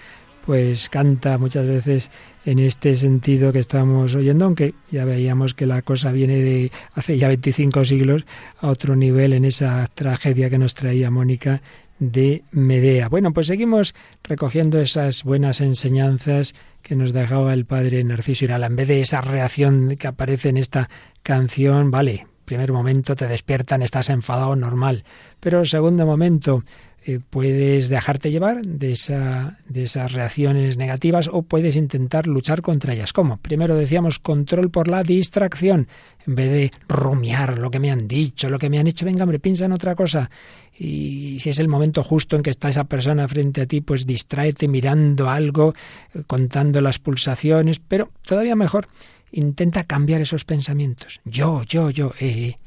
pues 0.48 0.88
canta 0.88 1.38
muchas 1.38 1.68
veces 1.68 2.10
en 2.46 2.60
este 2.60 2.96
sentido 2.96 3.52
que 3.52 3.60
estamos 3.60 4.16
oyendo, 4.16 4.46
aunque 4.46 4.76
ya 4.90 5.04
veíamos 5.04 5.54
que 5.54 5.66
la 5.66 5.82
cosa 5.82 6.14
viene 6.14 6.38
de 6.38 6.72
hace 6.94 7.18
ya 7.18 7.28
25 7.28 7.84
siglos 7.84 8.26
a 8.62 8.70
otro 8.70 8.96
nivel 8.96 9.34
en 9.34 9.44
esa 9.44 9.86
tragedia 9.94 10.50
que 10.50 10.58
nos 10.58 10.74
traía 10.74 11.12
Mónica 11.12 11.62
de 12.00 12.46
Medea. 12.52 13.10
Bueno, 13.10 13.34
pues 13.34 13.48
seguimos 13.48 13.94
recogiendo 14.24 14.80
esas 14.80 15.26
buenas 15.26 15.60
enseñanzas 15.60 16.56
que 16.82 16.96
nos 16.96 17.12
dejaba 17.12 17.54
el 17.54 17.66
padre 17.66 18.02
Narciso 18.06 18.46
Irala. 18.46 18.68
En 18.68 18.78
vez 18.78 18.88
de 18.88 19.02
esa 19.02 19.20
reacción 19.20 19.98
que 19.98 20.08
aparece 20.08 20.48
en 20.48 20.56
esta 20.56 20.90
canción, 21.24 21.92
vale, 21.92 22.26
primer 22.46 22.72
momento 22.72 23.18
te 23.18 23.28
despiertan, 23.28 23.82
estás 23.82 24.10
enfadado, 24.10 24.56
normal. 24.56 25.04
Pero 25.42 25.66
segundo 25.66 26.06
momento, 26.06 26.64
eh, 27.08 27.22
puedes 27.30 27.88
dejarte 27.88 28.32
llevar 28.32 28.64
de, 28.64 28.92
esa, 28.92 29.58
de 29.70 29.84
esas 29.84 30.12
reacciones 30.12 30.76
negativas 30.76 31.30
o 31.32 31.42
puedes 31.42 31.78
intentar 31.78 32.28
luchar 32.28 32.62
contra 32.62 32.94
ellas. 32.94 33.14
¿Cómo? 33.14 33.38
Primero 33.38 33.76
decíamos 33.76 34.20
control 34.20 34.70
por 34.70 34.90
la 34.90 35.04
distracción. 35.04 35.88
En 36.28 36.36
vez 36.36 36.52
de 36.52 36.72
rumiar 36.90 37.60
lo 37.60 37.72
que 37.72 37.80
me 37.80 37.92
han 37.92 38.10
dicho, 38.10 38.50
lo 38.50 38.60
que 38.60 38.70
me 38.70 38.78
han 38.78 38.88
hecho, 38.88 39.06
venga, 39.06 39.24
hombre, 39.24 39.40
piensa 39.40 39.64
en 39.64 39.72
otra 39.72 39.96
cosa. 39.96 40.30
Y 40.78 41.40
si 41.40 41.50
es 41.50 41.60
el 41.60 41.70
momento 41.70 42.04
justo 42.04 42.36
en 42.36 42.42
que 42.42 42.50
está 42.50 42.68
esa 42.68 42.84
persona 42.84 43.26
frente 43.30 43.62
a 43.62 43.66
ti, 43.68 43.80
pues 43.80 44.06
distráete 44.06 44.68
mirando 44.68 45.30
algo, 45.30 45.76
eh, 46.14 46.24
contando 46.28 46.82
las 46.82 47.00
pulsaciones, 47.00 47.80
pero 47.80 48.12
todavía 48.28 48.58
mejor, 48.58 48.90
intenta 49.32 49.86
cambiar 49.86 50.20
esos 50.20 50.44
pensamientos. 50.44 51.22
Yo, 51.24 51.64
yo, 51.64 51.90
yo, 51.90 52.12
eh, 52.20 52.28
eh 52.28 52.58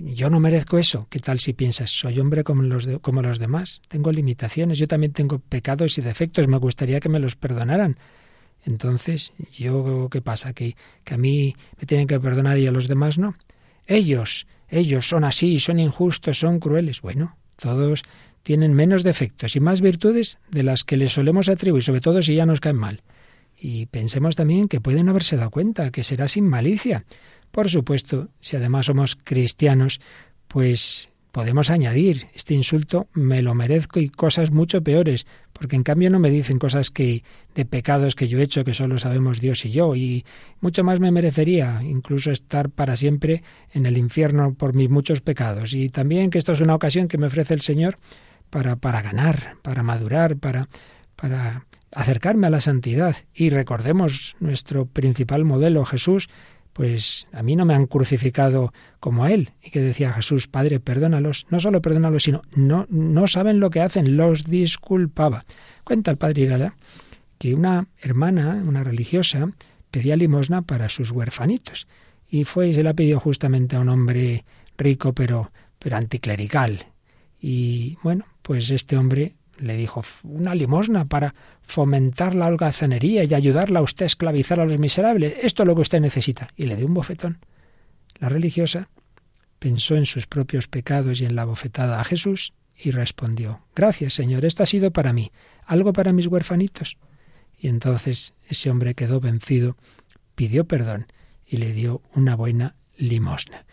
yo 0.00 0.30
no 0.30 0.40
merezco 0.40 0.78
eso. 0.78 1.06
¿Qué 1.10 1.18
tal 1.18 1.40
si 1.40 1.52
piensas, 1.52 1.90
soy 1.90 2.20
hombre 2.20 2.44
como 2.44 2.62
los, 2.62 2.88
como 3.00 3.22
los 3.22 3.38
demás? 3.38 3.80
Tengo 3.88 4.12
limitaciones, 4.12 4.78
yo 4.78 4.88
también 4.88 5.12
tengo 5.12 5.38
pecados 5.38 5.98
y 5.98 6.00
defectos, 6.00 6.48
me 6.48 6.58
gustaría 6.58 7.00
que 7.00 7.08
me 7.08 7.18
los 7.18 7.36
perdonaran. 7.36 7.96
Entonces, 8.64 9.32
¿yo 9.56 10.08
qué 10.10 10.20
pasa? 10.20 10.52
¿Que, 10.52 10.76
que 11.04 11.14
a 11.14 11.18
mí 11.18 11.54
me 11.78 11.86
tienen 11.86 12.06
que 12.06 12.18
perdonar 12.18 12.58
y 12.58 12.66
a 12.66 12.72
los 12.72 12.88
demás 12.88 13.18
no? 13.18 13.36
Ellos, 13.86 14.46
ellos 14.68 15.08
son 15.08 15.24
así, 15.24 15.60
son 15.60 15.78
injustos, 15.78 16.38
son 16.38 16.58
crueles. 16.58 17.00
Bueno, 17.00 17.36
todos 17.56 18.02
tienen 18.42 18.74
menos 18.74 19.02
defectos 19.02 19.56
y 19.56 19.60
más 19.60 19.80
virtudes 19.80 20.38
de 20.50 20.62
las 20.62 20.84
que 20.84 20.96
les 20.96 21.12
solemos 21.12 21.48
atribuir, 21.48 21.82
sobre 21.82 22.00
todo 22.00 22.22
si 22.22 22.34
ya 22.34 22.46
nos 22.46 22.60
caen 22.60 22.76
mal. 22.76 23.02
Y 23.58 23.86
pensemos 23.86 24.36
también 24.36 24.68
que 24.68 24.80
pueden 24.80 25.08
haberse 25.08 25.36
dado 25.36 25.50
cuenta 25.50 25.90
que 25.90 26.04
será 26.04 26.28
sin 26.28 26.46
malicia. 26.48 27.04
Por 27.50 27.70
supuesto, 27.70 28.28
si 28.38 28.56
además 28.56 28.86
somos 28.86 29.16
cristianos, 29.16 30.00
pues 30.48 31.10
podemos 31.36 31.68
añadir 31.68 32.28
este 32.34 32.54
insulto 32.54 33.08
me 33.12 33.42
lo 33.42 33.54
merezco 33.54 34.00
y 34.00 34.08
cosas 34.08 34.52
mucho 34.52 34.82
peores, 34.82 35.26
porque 35.52 35.76
en 35.76 35.82
cambio 35.82 36.08
no 36.08 36.18
me 36.18 36.30
dicen 36.30 36.58
cosas 36.58 36.90
que 36.90 37.24
de 37.54 37.66
pecados 37.66 38.14
que 38.14 38.26
yo 38.26 38.38
he 38.38 38.42
hecho 38.42 38.64
que 38.64 38.72
solo 38.72 38.98
sabemos 38.98 39.38
Dios 39.38 39.66
y 39.66 39.70
yo 39.70 39.94
y 39.94 40.24
mucho 40.62 40.82
más 40.82 40.98
me 40.98 41.10
merecería 41.10 41.82
incluso 41.82 42.30
estar 42.30 42.70
para 42.70 42.96
siempre 42.96 43.42
en 43.74 43.84
el 43.84 43.98
infierno 43.98 44.54
por 44.54 44.74
mis 44.74 44.88
muchos 44.88 45.20
pecados 45.20 45.74
y 45.74 45.90
también 45.90 46.30
que 46.30 46.38
esto 46.38 46.52
es 46.52 46.62
una 46.62 46.74
ocasión 46.74 47.06
que 47.06 47.18
me 47.18 47.26
ofrece 47.26 47.52
el 47.52 47.60
Señor 47.60 47.98
para 48.48 48.76
para 48.76 49.02
ganar, 49.02 49.56
para 49.60 49.82
madurar, 49.82 50.38
para 50.38 50.70
para 51.16 51.66
acercarme 51.94 52.46
a 52.46 52.50
la 52.50 52.60
santidad. 52.60 53.16
Y 53.34 53.50
recordemos 53.50 54.36
nuestro 54.40 54.86
principal 54.86 55.44
modelo, 55.44 55.84
Jesús, 55.84 56.28
pues 56.76 57.26
a 57.32 57.42
mí 57.42 57.56
no 57.56 57.64
me 57.64 57.74
han 57.74 57.86
crucificado 57.86 58.70
como 59.00 59.24
a 59.24 59.32
él. 59.32 59.52
Y 59.64 59.70
que 59.70 59.80
decía 59.80 60.12
Jesús, 60.12 60.46
Padre, 60.46 60.78
perdónalos. 60.78 61.46
No 61.48 61.58
solo 61.58 61.80
perdónalos, 61.80 62.24
sino 62.24 62.42
no, 62.54 62.86
no 62.90 63.26
saben 63.28 63.60
lo 63.60 63.70
que 63.70 63.80
hacen, 63.80 64.18
los 64.18 64.44
disculpaba. 64.44 65.46
Cuenta 65.84 66.10
el 66.10 66.18
Padre 66.18 66.42
Irala 66.42 66.76
que 67.38 67.54
una 67.54 67.88
hermana, 67.98 68.62
una 68.66 68.84
religiosa, 68.84 69.48
pedía 69.90 70.16
limosna 70.16 70.60
para 70.60 70.90
sus 70.90 71.12
huerfanitos. 71.12 71.88
Y 72.28 72.44
fue 72.44 72.68
y 72.68 72.74
se 72.74 72.82
la 72.82 72.92
pidió 72.92 73.20
justamente 73.20 73.76
a 73.76 73.80
un 73.80 73.88
hombre 73.88 74.44
rico, 74.76 75.14
pero, 75.14 75.52
pero 75.78 75.96
anticlerical. 75.96 76.88
Y 77.40 77.96
bueno, 78.02 78.26
pues 78.42 78.68
este 78.68 78.98
hombre 78.98 79.34
le 79.58 79.76
dijo 79.76 80.02
una 80.24 80.54
limosna 80.54 81.06
para 81.06 81.34
fomentar 81.62 82.34
la 82.34 82.46
holgazanería 82.46 83.24
y 83.24 83.34
ayudarla 83.34 83.80
a 83.80 83.82
usted 83.82 84.04
a 84.04 84.06
esclavizar 84.06 84.60
a 84.60 84.66
los 84.66 84.78
miserables. 84.78 85.34
Esto 85.42 85.62
es 85.62 85.66
lo 85.66 85.74
que 85.74 85.80
usted 85.82 86.00
necesita. 86.00 86.48
Y 86.56 86.66
le 86.66 86.76
dio 86.76 86.86
un 86.86 86.94
bofetón. 86.94 87.38
La 88.18 88.28
religiosa 88.28 88.88
pensó 89.58 89.96
en 89.96 90.06
sus 90.06 90.26
propios 90.26 90.68
pecados 90.68 91.20
y 91.20 91.26
en 91.26 91.36
la 91.36 91.44
bofetada 91.44 92.00
a 92.00 92.04
Jesús 92.04 92.52
y 92.78 92.90
respondió 92.90 93.62
Gracias, 93.74 94.14
Señor, 94.14 94.44
esto 94.44 94.62
ha 94.62 94.66
sido 94.66 94.90
para 94.90 95.12
mí, 95.12 95.32
algo 95.64 95.92
para 95.92 96.12
mis 96.12 96.26
huerfanitos. 96.26 96.98
Y 97.58 97.68
entonces 97.68 98.34
ese 98.48 98.70
hombre 98.70 98.94
quedó 98.94 99.20
vencido, 99.20 99.76
pidió 100.34 100.66
perdón 100.66 101.06
y 101.46 101.56
le 101.56 101.72
dio 101.72 102.02
una 102.14 102.36
buena 102.36 102.76
limosna. 102.96 103.64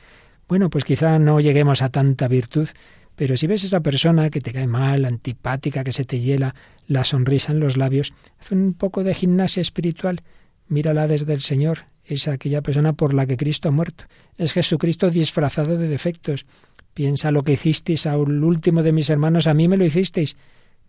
Bueno, 0.47 0.69
pues 0.69 0.83
quizá 0.83 1.19
no 1.19 1.39
lleguemos 1.39 1.81
a 1.81 1.89
tanta 1.89 2.27
virtud, 2.27 2.69
pero 3.15 3.37
si 3.37 3.47
ves 3.47 3.63
esa 3.63 3.81
persona 3.81 4.29
que 4.29 4.41
te 4.41 4.51
cae 4.51 4.67
mal, 4.67 5.05
antipática, 5.05 5.83
que 5.83 5.91
se 5.91 6.05
te 6.05 6.19
hiela 6.19 6.55
la 6.87 7.03
sonrisa 7.03 7.51
en 7.51 7.59
los 7.59 7.77
labios, 7.77 8.13
haz 8.39 8.51
un 8.51 8.73
poco 8.73 9.03
de 9.03 9.13
gimnasia 9.13 9.61
espiritual, 9.61 10.21
mírala 10.67 11.07
desde 11.07 11.33
el 11.33 11.41
Señor, 11.41 11.85
es 12.05 12.27
aquella 12.27 12.61
persona 12.61 12.93
por 12.93 13.13
la 13.13 13.25
que 13.25 13.37
Cristo 13.37 13.69
ha 13.69 13.71
muerto. 13.71 14.05
Es 14.37 14.53
Jesucristo 14.53 15.09
disfrazado 15.09 15.77
de 15.77 15.87
defectos. 15.87 16.45
Piensa 16.93 17.31
lo 17.31 17.43
que 17.43 17.53
hicisteis 17.53 18.05
al 18.05 18.43
último 18.43 18.83
de 18.83 18.91
mis 18.91 19.09
hermanos, 19.09 19.47
a 19.47 19.53
mí 19.53 19.67
me 19.67 19.77
lo 19.77 19.85
hicisteis. 19.85 20.35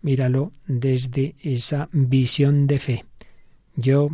Míralo 0.03 0.53
desde 0.67 1.35
esa 1.41 1.89
visión 1.93 2.67
de 2.67 2.79
fe. 2.79 3.05
Yo, 3.77 4.11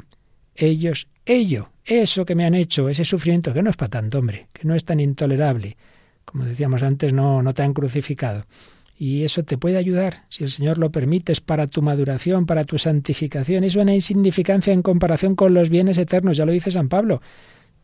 ellos, 0.54 1.08
ello, 1.24 1.70
eso 1.84 2.24
que 2.24 2.34
me 2.34 2.44
han 2.44 2.54
hecho, 2.54 2.88
ese 2.88 3.04
sufrimiento, 3.04 3.54
que 3.54 3.62
no 3.62 3.70
es 3.70 3.76
para 3.76 3.90
tanto, 3.90 4.18
hombre, 4.18 4.48
que 4.52 4.68
no 4.68 4.74
es 4.74 4.84
tan 4.84 5.00
intolerable 5.00 5.76
como 6.30 6.44
decíamos 6.44 6.84
antes, 6.84 7.12
no, 7.12 7.42
no 7.42 7.54
te 7.54 7.64
han 7.64 7.74
crucificado. 7.74 8.46
Y 8.96 9.24
eso 9.24 9.42
te 9.42 9.58
puede 9.58 9.78
ayudar, 9.78 10.26
si 10.28 10.44
el 10.44 10.50
Señor 10.52 10.78
lo 10.78 10.92
permite, 10.92 11.32
es 11.32 11.40
para 11.40 11.66
tu 11.66 11.82
maduración, 11.82 12.46
para 12.46 12.62
tu 12.62 12.78
santificación. 12.78 13.64
Es 13.64 13.74
una 13.74 13.94
insignificancia 13.94 14.72
en 14.72 14.82
comparación 14.82 15.34
con 15.34 15.54
los 15.54 15.70
bienes 15.70 15.98
eternos, 15.98 16.36
ya 16.36 16.46
lo 16.46 16.52
dice 16.52 16.70
San 16.70 16.88
Pablo. 16.88 17.20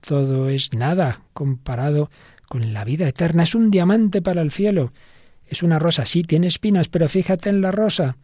Todo 0.00 0.48
es 0.48 0.74
nada 0.74 1.22
comparado 1.32 2.08
con 2.48 2.72
la 2.72 2.84
vida 2.84 3.08
eterna. 3.08 3.42
Es 3.42 3.56
un 3.56 3.72
diamante 3.72 4.22
para 4.22 4.42
el 4.42 4.52
cielo. 4.52 4.92
Es 5.44 5.64
una 5.64 5.80
rosa, 5.80 6.06
sí, 6.06 6.22
tiene 6.22 6.46
espinas, 6.46 6.88
pero 6.88 7.08
fíjate 7.08 7.48
en 7.48 7.62
la 7.62 7.72
rosa. 7.72 8.16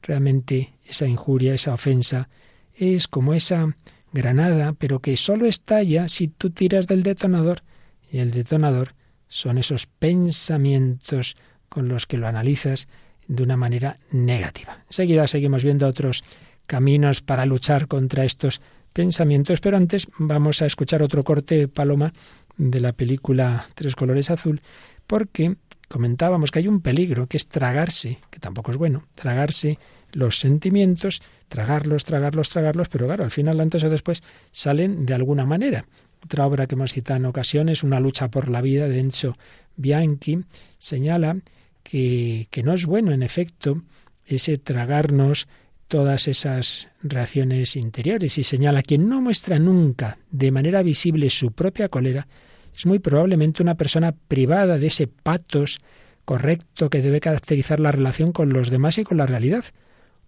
Realmente 0.00 0.72
esa 0.86 1.06
injuria, 1.06 1.52
esa 1.52 1.74
ofensa, 1.74 2.30
es 2.72 3.08
como 3.08 3.34
esa 3.34 3.76
granada, 4.10 4.72
pero 4.72 5.00
que 5.00 5.18
solo 5.18 5.44
estalla 5.44 6.08
si 6.08 6.28
tú 6.28 6.48
tiras 6.48 6.86
del 6.86 7.02
detonador. 7.02 7.62
Y 8.10 8.18
el 8.20 8.30
detonador 8.30 8.94
son 9.30 9.56
esos 9.56 9.86
pensamientos 9.86 11.36
con 11.70 11.88
los 11.88 12.04
que 12.04 12.18
lo 12.18 12.26
analizas 12.26 12.88
de 13.26 13.44
una 13.44 13.56
manera 13.56 13.98
negativa. 14.10 14.82
Enseguida 14.86 15.26
seguimos 15.28 15.64
viendo 15.64 15.86
otros 15.86 16.22
caminos 16.66 17.22
para 17.22 17.46
luchar 17.46 17.86
contra 17.86 18.24
estos 18.24 18.60
pensamientos, 18.92 19.60
pero 19.60 19.76
antes 19.76 20.08
vamos 20.18 20.60
a 20.60 20.66
escuchar 20.66 21.02
otro 21.02 21.24
corte, 21.24 21.68
Paloma, 21.68 22.12
de 22.56 22.80
la 22.80 22.92
película 22.92 23.64
Tres 23.74 23.94
colores 23.96 24.30
azul, 24.30 24.60
porque 25.06 25.56
comentábamos 25.88 26.50
que 26.50 26.58
hay 26.58 26.68
un 26.68 26.80
peligro, 26.80 27.28
que 27.28 27.36
es 27.36 27.46
tragarse, 27.48 28.18
que 28.30 28.40
tampoco 28.40 28.72
es 28.72 28.76
bueno, 28.76 29.06
tragarse 29.14 29.78
los 30.12 30.40
sentimientos, 30.40 31.22
tragarlos, 31.48 32.04
tragarlos, 32.04 32.48
tragarlos, 32.48 32.88
pero 32.88 33.06
claro, 33.06 33.24
al 33.24 33.30
final, 33.30 33.60
antes 33.60 33.84
o 33.84 33.90
después, 33.90 34.22
salen 34.50 35.06
de 35.06 35.14
alguna 35.14 35.46
manera. 35.46 35.84
Otra 36.24 36.46
obra 36.46 36.66
que 36.66 36.74
hemos 36.74 36.92
citado 36.92 37.18
en 37.18 37.26
ocasiones, 37.26 37.82
Una 37.82 38.00
lucha 38.00 38.28
por 38.28 38.48
la 38.48 38.60
vida, 38.60 38.88
de 38.88 39.00
Enzo 39.00 39.36
Bianchi, 39.76 40.40
señala 40.78 41.38
que, 41.82 42.48
que 42.50 42.62
no 42.62 42.74
es 42.74 42.86
bueno, 42.86 43.12
en 43.12 43.22
efecto, 43.22 43.82
ese 44.26 44.58
tragarnos 44.58 45.48
todas 45.88 46.28
esas 46.28 46.88
reacciones 47.02 47.74
interiores 47.74 48.38
y 48.38 48.44
señala 48.44 48.82
quien 48.82 49.08
no 49.08 49.20
muestra 49.20 49.58
nunca 49.58 50.18
de 50.30 50.52
manera 50.52 50.82
visible 50.84 51.30
su 51.30 51.50
propia 51.50 51.88
cólera 51.88 52.28
es 52.76 52.86
muy 52.86 52.98
probablemente 52.98 53.62
una 53.62 53.74
persona 53.74 54.12
privada 54.12 54.78
de 54.78 54.86
ese 54.86 55.06
patos 55.06 55.80
correcto 56.24 56.90
que 56.90 57.02
debe 57.02 57.20
caracterizar 57.20 57.80
la 57.80 57.92
relación 57.92 58.32
con 58.32 58.50
los 58.50 58.70
demás 58.70 58.98
y 58.98 59.04
con 59.04 59.16
la 59.16 59.26
realidad. 59.26 59.64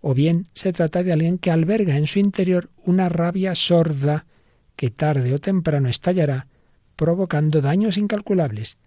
O 0.01 0.15
bien 0.15 0.47
se 0.53 0.73
trata 0.73 1.03
de 1.03 1.13
alguien 1.13 1.39
que 1.39 1.51
alberga 1.51 1.97
en 1.97 2.07
su 2.07 2.19
interior 2.19 2.71
una 2.85 3.09
rabia 3.09 3.55
sorda 3.55 4.27
que 4.77 4.91
tarde 4.91 5.35
o 5.35 5.39
temprano 5.39 5.89
estallará, 5.89 6.47
provocando 6.97 7.61
daños 7.61 7.97
incalculables. 7.97 8.79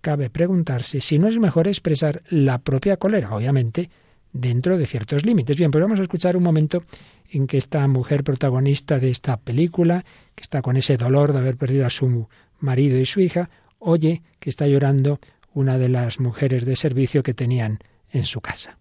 Cabe 0.00 0.30
preguntarse 0.30 1.00
si 1.00 1.18
no 1.18 1.28
es 1.28 1.38
mejor 1.38 1.66
expresar 1.66 2.22
la 2.28 2.58
propia 2.58 2.96
cólera, 2.96 3.34
obviamente, 3.34 3.90
dentro 4.32 4.76
de 4.76 4.86
ciertos 4.86 5.24
límites. 5.24 5.56
Bien, 5.56 5.70
pues 5.70 5.82
vamos 5.82 5.98
a 5.98 6.02
escuchar 6.02 6.36
un 6.36 6.42
momento 6.42 6.84
en 7.30 7.46
que 7.46 7.56
esta 7.56 7.86
mujer 7.88 8.22
protagonista 8.22 8.98
de 8.98 9.10
esta 9.10 9.38
película, 9.38 10.04
que 10.34 10.42
está 10.42 10.60
con 10.60 10.76
ese 10.76 10.96
dolor 10.96 11.32
de 11.32 11.38
haber 11.38 11.56
perdido 11.56 11.86
a 11.86 11.90
su 11.90 12.28
marido 12.60 12.98
y 12.98 13.06
su 13.06 13.20
hija, 13.20 13.48
oye 13.78 14.22
que 14.40 14.50
está 14.50 14.66
llorando 14.66 15.20
una 15.54 15.78
de 15.78 15.88
las 15.88 16.20
mujeres 16.20 16.64
de 16.64 16.76
servicio 16.76 17.22
que 17.22 17.32
tenían 17.32 17.78
en 18.10 18.26
su 18.26 18.40
casa. 18.40 18.78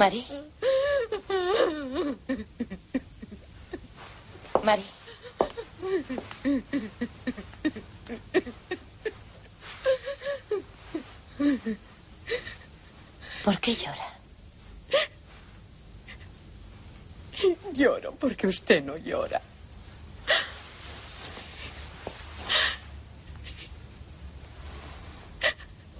Mari. 0.00 0.24
Mari. 4.64 4.84
¿Por 13.44 13.60
qué 13.60 13.74
llora? 13.74 14.08
Lloro 17.74 18.14
porque 18.14 18.46
usted 18.46 18.82
no 18.82 18.96
llora. 18.96 19.42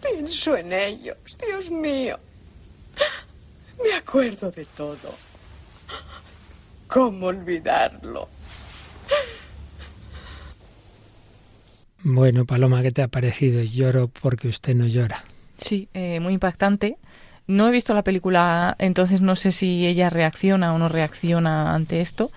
Pienso 0.00 0.56
en 0.56 0.72
ellos, 0.72 1.18
Dios 1.38 1.70
mío. 1.70 2.18
Me 3.84 3.94
acuerdo 3.94 4.50
de 4.50 4.66
todo. 4.66 5.14
¿Cómo 6.86 7.26
olvidarlo? 7.26 8.28
Bueno, 12.02 12.44
Paloma, 12.46 12.82
¿qué 12.82 12.92
te 12.92 13.02
ha 13.02 13.08
parecido? 13.08 13.62
Lloro 13.62 14.08
porque 14.08 14.48
usted 14.48 14.74
no 14.74 14.86
llora. 14.86 15.24
Sí, 15.58 15.88
eh, 15.94 16.20
muy 16.20 16.32
impactante. 16.34 16.96
No 17.46 17.68
he 17.68 17.70
visto 17.70 17.94
la 17.94 18.02
película, 18.04 18.76
entonces 18.78 19.20
no 19.20 19.36
sé 19.36 19.52
si 19.52 19.86
ella 19.86 20.08
reacciona 20.08 20.72
o 20.74 20.78
no 20.78 20.88
reacciona 20.88 21.74
ante 21.74 22.00
esto, 22.00 22.30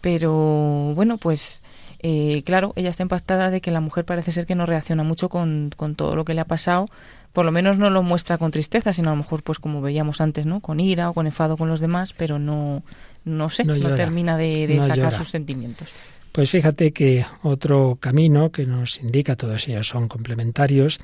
Pero 0.00 0.92
bueno, 0.94 1.18
pues 1.18 1.62
eh, 2.00 2.42
claro, 2.44 2.72
ella 2.76 2.90
está 2.90 3.02
impactada 3.02 3.50
de 3.50 3.60
que 3.60 3.70
la 3.72 3.80
mujer 3.80 4.04
parece 4.04 4.32
ser 4.32 4.46
que 4.46 4.54
no 4.54 4.66
reacciona 4.66 5.02
mucho 5.02 5.28
con, 5.28 5.70
con 5.76 5.96
todo 5.96 6.16
lo 6.16 6.24
que 6.24 6.34
le 6.34 6.40
ha 6.42 6.44
pasado. 6.46 6.88
Por 7.36 7.44
lo 7.44 7.52
menos 7.52 7.76
no 7.76 7.90
lo 7.90 8.02
muestra 8.02 8.38
con 8.38 8.50
tristeza, 8.50 8.94
sino 8.94 9.10
a 9.10 9.12
lo 9.12 9.18
mejor, 9.18 9.42
pues 9.42 9.58
como 9.58 9.82
veíamos 9.82 10.22
antes, 10.22 10.46
¿no? 10.46 10.60
Con 10.60 10.80
ira 10.80 11.10
o 11.10 11.12
con 11.12 11.26
enfado 11.26 11.58
con 11.58 11.68
los 11.68 11.80
demás, 11.80 12.14
pero 12.14 12.38
no, 12.38 12.82
no 13.26 13.50
sé, 13.50 13.62
no, 13.64 13.94
termina 13.94 14.38
de, 14.38 14.80
sacar 14.80 15.12
sus 15.12 15.28
sentimientos. 15.28 15.92
Pues 16.32 16.50
fíjate 16.50 16.94
que 16.94 17.26
otro 17.42 17.98
camino 18.00 18.50
que 18.50 18.64
nos 18.64 19.02
indica, 19.02 19.36
todos 19.36 19.68
ellos 19.68 19.86
son 19.86 20.08
complementarios, 20.08 20.98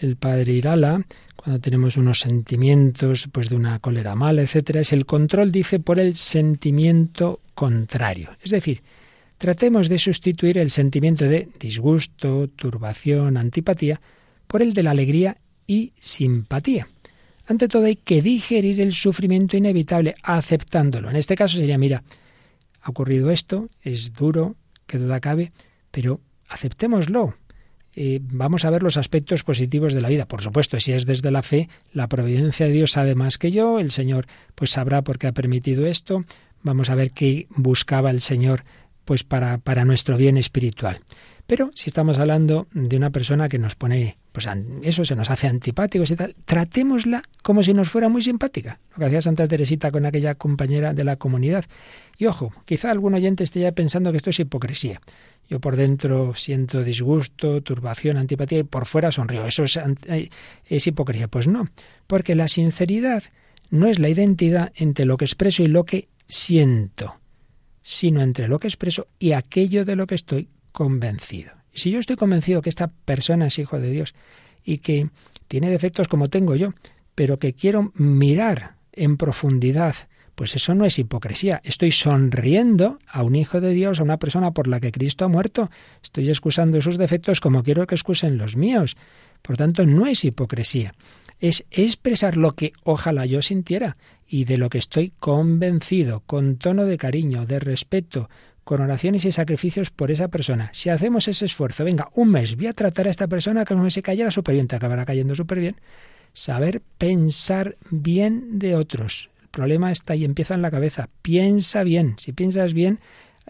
el 0.00 0.16
padre 0.16 0.54
Irala, 0.54 1.02
cuando 1.36 1.60
tenemos 1.60 1.98
unos 1.98 2.20
sentimientos 2.20 3.28
pues 3.30 3.50
de 3.50 3.56
una 3.56 3.78
cólera 3.78 4.14
mala, 4.14 4.40
etcétera, 4.40 4.80
es 4.80 4.90
el 4.94 5.04
control, 5.04 5.52
dice, 5.52 5.80
por 5.80 6.00
el 6.00 6.16
sentimiento 6.16 7.40
contrario. 7.54 8.30
Es 8.42 8.52
decir, 8.52 8.82
tratemos 9.36 9.90
de 9.90 9.98
sustituir 9.98 10.56
el 10.56 10.70
sentimiento 10.70 11.26
de 11.26 11.46
disgusto, 11.60 12.48
turbación, 12.48 13.36
antipatía 13.36 14.00
por 14.46 14.62
el 14.62 14.72
de 14.72 14.82
la 14.82 14.92
alegría 14.92 15.36
y 15.66 15.92
simpatía. 15.98 16.88
Ante 17.46 17.68
todo 17.68 17.84
hay 17.84 17.96
que 17.96 18.22
digerir 18.22 18.80
el 18.80 18.92
sufrimiento 18.92 19.56
inevitable 19.56 20.14
aceptándolo. 20.22 21.10
En 21.10 21.16
este 21.16 21.34
caso 21.34 21.56
sería, 21.56 21.76
mira, 21.76 22.02
ha 22.80 22.90
ocurrido 22.90 23.30
esto, 23.30 23.68
es 23.82 24.12
duro, 24.14 24.56
que 24.86 24.98
duda 24.98 25.20
cabe, 25.20 25.52
pero 25.90 26.20
aceptémoslo. 26.48 27.34
Eh, 27.96 28.18
vamos 28.22 28.64
a 28.64 28.70
ver 28.70 28.82
los 28.82 28.96
aspectos 28.96 29.44
positivos 29.44 29.94
de 29.94 30.00
la 30.00 30.08
vida. 30.08 30.26
Por 30.26 30.42
supuesto, 30.42 30.80
si 30.80 30.92
es 30.92 31.06
desde 31.06 31.30
la 31.30 31.42
fe, 31.42 31.68
la 31.92 32.08
providencia 32.08 32.66
de 32.66 32.72
Dios 32.72 32.92
sabe 32.92 33.14
más 33.14 33.38
que 33.38 33.50
yo, 33.50 33.78
el 33.78 33.90
Señor 33.90 34.26
pues 34.54 34.70
sabrá 34.70 35.02
por 35.02 35.18
qué 35.18 35.28
ha 35.28 35.32
permitido 35.32 35.86
esto. 35.86 36.24
Vamos 36.62 36.90
a 36.90 36.94
ver 36.94 37.12
qué 37.12 37.46
buscaba 37.50 38.10
el 38.10 38.20
Señor 38.20 38.64
pues 39.04 39.22
para, 39.22 39.58
para 39.58 39.84
nuestro 39.84 40.16
bien 40.16 40.36
espiritual. 40.38 41.00
Pero 41.46 41.70
si 41.74 41.90
estamos 41.90 42.18
hablando 42.18 42.68
de 42.72 42.96
una 42.96 43.10
persona 43.10 43.50
que 43.50 43.58
nos 43.58 43.74
pone, 43.74 44.16
pues 44.32 44.48
eso 44.82 45.04
se 45.04 45.14
nos 45.14 45.30
hace 45.30 45.46
antipáticos 45.46 46.10
y 46.10 46.16
tal, 46.16 46.34
tratémosla 46.46 47.22
como 47.42 47.62
si 47.62 47.74
nos 47.74 47.90
fuera 47.90 48.08
muy 48.08 48.22
simpática. 48.22 48.80
Lo 48.92 48.98
que 48.98 49.06
hacía 49.06 49.20
Santa 49.20 49.46
Teresita 49.46 49.90
con 49.92 50.06
aquella 50.06 50.36
compañera 50.36 50.94
de 50.94 51.04
la 51.04 51.16
comunidad. 51.16 51.66
Y 52.16 52.26
ojo, 52.26 52.52
quizá 52.64 52.90
algún 52.90 53.14
oyente 53.14 53.44
esté 53.44 53.60
ya 53.60 53.72
pensando 53.72 54.10
que 54.10 54.16
esto 54.16 54.30
es 54.30 54.40
hipocresía. 54.40 55.02
Yo 55.46 55.60
por 55.60 55.76
dentro 55.76 56.34
siento 56.34 56.82
disgusto, 56.82 57.62
turbación, 57.62 58.16
antipatía 58.16 58.60
y 58.60 58.64
por 58.64 58.86
fuera 58.86 59.12
sonrío. 59.12 59.46
Eso 59.46 59.64
es, 59.64 59.78
eh, 60.06 60.30
es 60.64 60.86
hipocresía. 60.86 61.28
Pues 61.28 61.46
no, 61.46 61.68
porque 62.06 62.34
la 62.34 62.48
sinceridad 62.48 63.22
no 63.70 63.86
es 63.86 63.98
la 63.98 64.08
identidad 64.08 64.72
entre 64.76 65.04
lo 65.04 65.18
que 65.18 65.26
expreso 65.26 65.62
y 65.62 65.66
lo 65.66 65.84
que 65.84 66.08
siento, 66.26 67.20
sino 67.82 68.22
entre 68.22 68.48
lo 68.48 68.58
que 68.58 68.68
expreso 68.68 69.08
y 69.18 69.32
aquello 69.32 69.84
de 69.84 69.96
lo 69.96 70.06
que 70.06 70.14
estoy 70.14 70.48
convencido. 70.74 71.52
Si 71.72 71.92
yo 71.92 72.00
estoy 72.00 72.16
convencido 72.16 72.60
que 72.60 72.68
esta 72.68 72.88
persona 72.88 73.46
es 73.46 73.60
hijo 73.60 73.78
de 73.78 73.90
Dios 73.90 74.12
y 74.64 74.78
que 74.78 75.08
tiene 75.46 75.70
defectos 75.70 76.08
como 76.08 76.28
tengo 76.28 76.56
yo, 76.56 76.74
pero 77.14 77.38
que 77.38 77.52
quiero 77.52 77.92
mirar 77.94 78.74
en 78.92 79.16
profundidad, 79.16 79.94
pues 80.34 80.56
eso 80.56 80.74
no 80.74 80.84
es 80.84 80.98
hipocresía. 80.98 81.60
Estoy 81.62 81.92
sonriendo 81.92 82.98
a 83.06 83.22
un 83.22 83.36
hijo 83.36 83.60
de 83.60 83.70
Dios, 83.70 84.00
a 84.00 84.02
una 84.02 84.18
persona 84.18 84.50
por 84.50 84.66
la 84.66 84.80
que 84.80 84.90
Cristo 84.90 85.24
ha 85.24 85.28
muerto. 85.28 85.70
Estoy 86.02 86.28
excusando 86.28 86.82
sus 86.82 86.98
defectos 86.98 87.38
como 87.38 87.62
quiero 87.62 87.86
que 87.86 87.94
excusen 87.94 88.36
los 88.36 88.56
míos. 88.56 88.96
Por 89.42 89.56
tanto, 89.56 89.86
no 89.86 90.08
es 90.08 90.24
hipocresía. 90.24 90.94
Es 91.38 91.66
expresar 91.70 92.36
lo 92.36 92.52
que 92.52 92.72
ojalá 92.82 93.26
yo 93.26 93.42
sintiera 93.42 93.96
y 94.26 94.44
de 94.44 94.58
lo 94.58 94.70
que 94.70 94.78
estoy 94.78 95.12
convencido, 95.20 96.24
con 96.26 96.56
tono 96.56 96.84
de 96.84 96.98
cariño, 96.98 97.46
de 97.46 97.60
respeto, 97.60 98.28
con 98.64 98.80
oraciones 98.80 99.24
y 99.24 99.32
sacrificios 99.32 99.90
por 99.90 100.10
esa 100.10 100.28
persona. 100.28 100.70
Si 100.72 100.88
hacemos 100.88 101.28
ese 101.28 101.44
esfuerzo, 101.44 101.84
venga, 101.84 102.08
un 102.14 102.30
mes, 102.30 102.56
voy 102.56 102.66
a 102.66 102.72
tratar 102.72 103.06
a 103.06 103.10
esta 103.10 103.28
persona 103.28 103.64
que 103.64 103.74
no 103.74 103.88
se 103.90 104.02
cayera 104.02 104.30
súper 104.30 104.54
bien, 104.54 104.66
te 104.66 104.76
acabará 104.76 105.04
cayendo 105.04 105.34
súper 105.34 105.60
bien. 105.60 105.76
Saber 106.32 106.82
pensar 106.98 107.76
bien 107.90 108.58
de 108.58 108.74
otros. 108.74 109.30
El 109.42 109.48
problema 109.48 109.92
está 109.92 110.16
y 110.16 110.24
empieza 110.24 110.54
en 110.54 110.62
la 110.62 110.70
cabeza. 110.70 111.08
Piensa 111.22 111.84
bien. 111.84 112.16
Si 112.18 112.32
piensas 112.32 112.74
bien, 112.74 112.98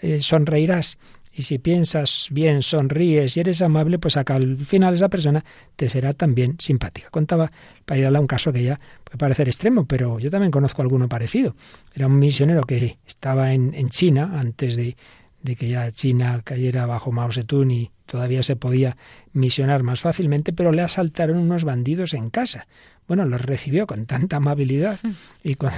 eh, 0.01 0.21
sonreirás. 0.21 0.99
Y 1.37 1.43
si 1.43 1.59
piensas 1.59 2.29
bien, 2.31 2.63
sonríes 2.63 3.37
y 3.37 3.41
eres 3.41 3.61
amable, 3.61 3.99
pues 3.99 4.17
acá 4.17 4.37
al 4.37 4.65
final 4.65 4.95
esa 4.95 5.09
persona 5.09 5.45
te 5.75 5.89
será 5.89 6.13
también 6.13 6.57
simpática. 6.61 7.11
Contaba 7.11 7.51
para 7.85 7.99
ir 7.99 8.07
a 8.07 8.21
un 8.21 8.29
caso 8.29 8.53
que 8.53 8.63
ya 8.63 8.79
puede 9.03 9.19
parecer 9.19 9.49
extremo, 9.49 9.85
pero 9.85 10.21
yo 10.21 10.31
también 10.31 10.53
conozco 10.53 10.81
alguno 10.81 11.09
parecido. 11.09 11.57
Era 11.93 12.07
un 12.07 12.21
misionero 12.21 12.63
que 12.63 12.99
estaba 13.05 13.53
en, 13.53 13.75
en 13.75 13.89
China 13.89 14.39
antes 14.39 14.77
de, 14.77 14.97
de 15.43 15.57
que 15.57 15.69
ya 15.69 15.91
China 15.91 16.41
cayera 16.45 16.87
bajo 16.87 17.11
Mao 17.11 17.33
Zedong 17.33 17.71
y 17.73 17.91
todavía 18.07 18.45
se 18.45 18.55
podía 18.55 18.97
misionar 19.33 19.83
más 19.83 20.01
fácilmente, 20.01 20.53
pero 20.53 20.71
le 20.71 20.83
asaltaron 20.83 21.37
unos 21.39 21.65
bandidos 21.65 22.15
en 22.15 22.31
casa. 22.31 22.69
Bueno, 23.07 23.25
los 23.27 23.41
recibió 23.41 23.87
con 23.87 24.07
tanta 24.07 24.37
amabilidad 24.37 24.99
y 25.43 25.57
con 25.57 25.71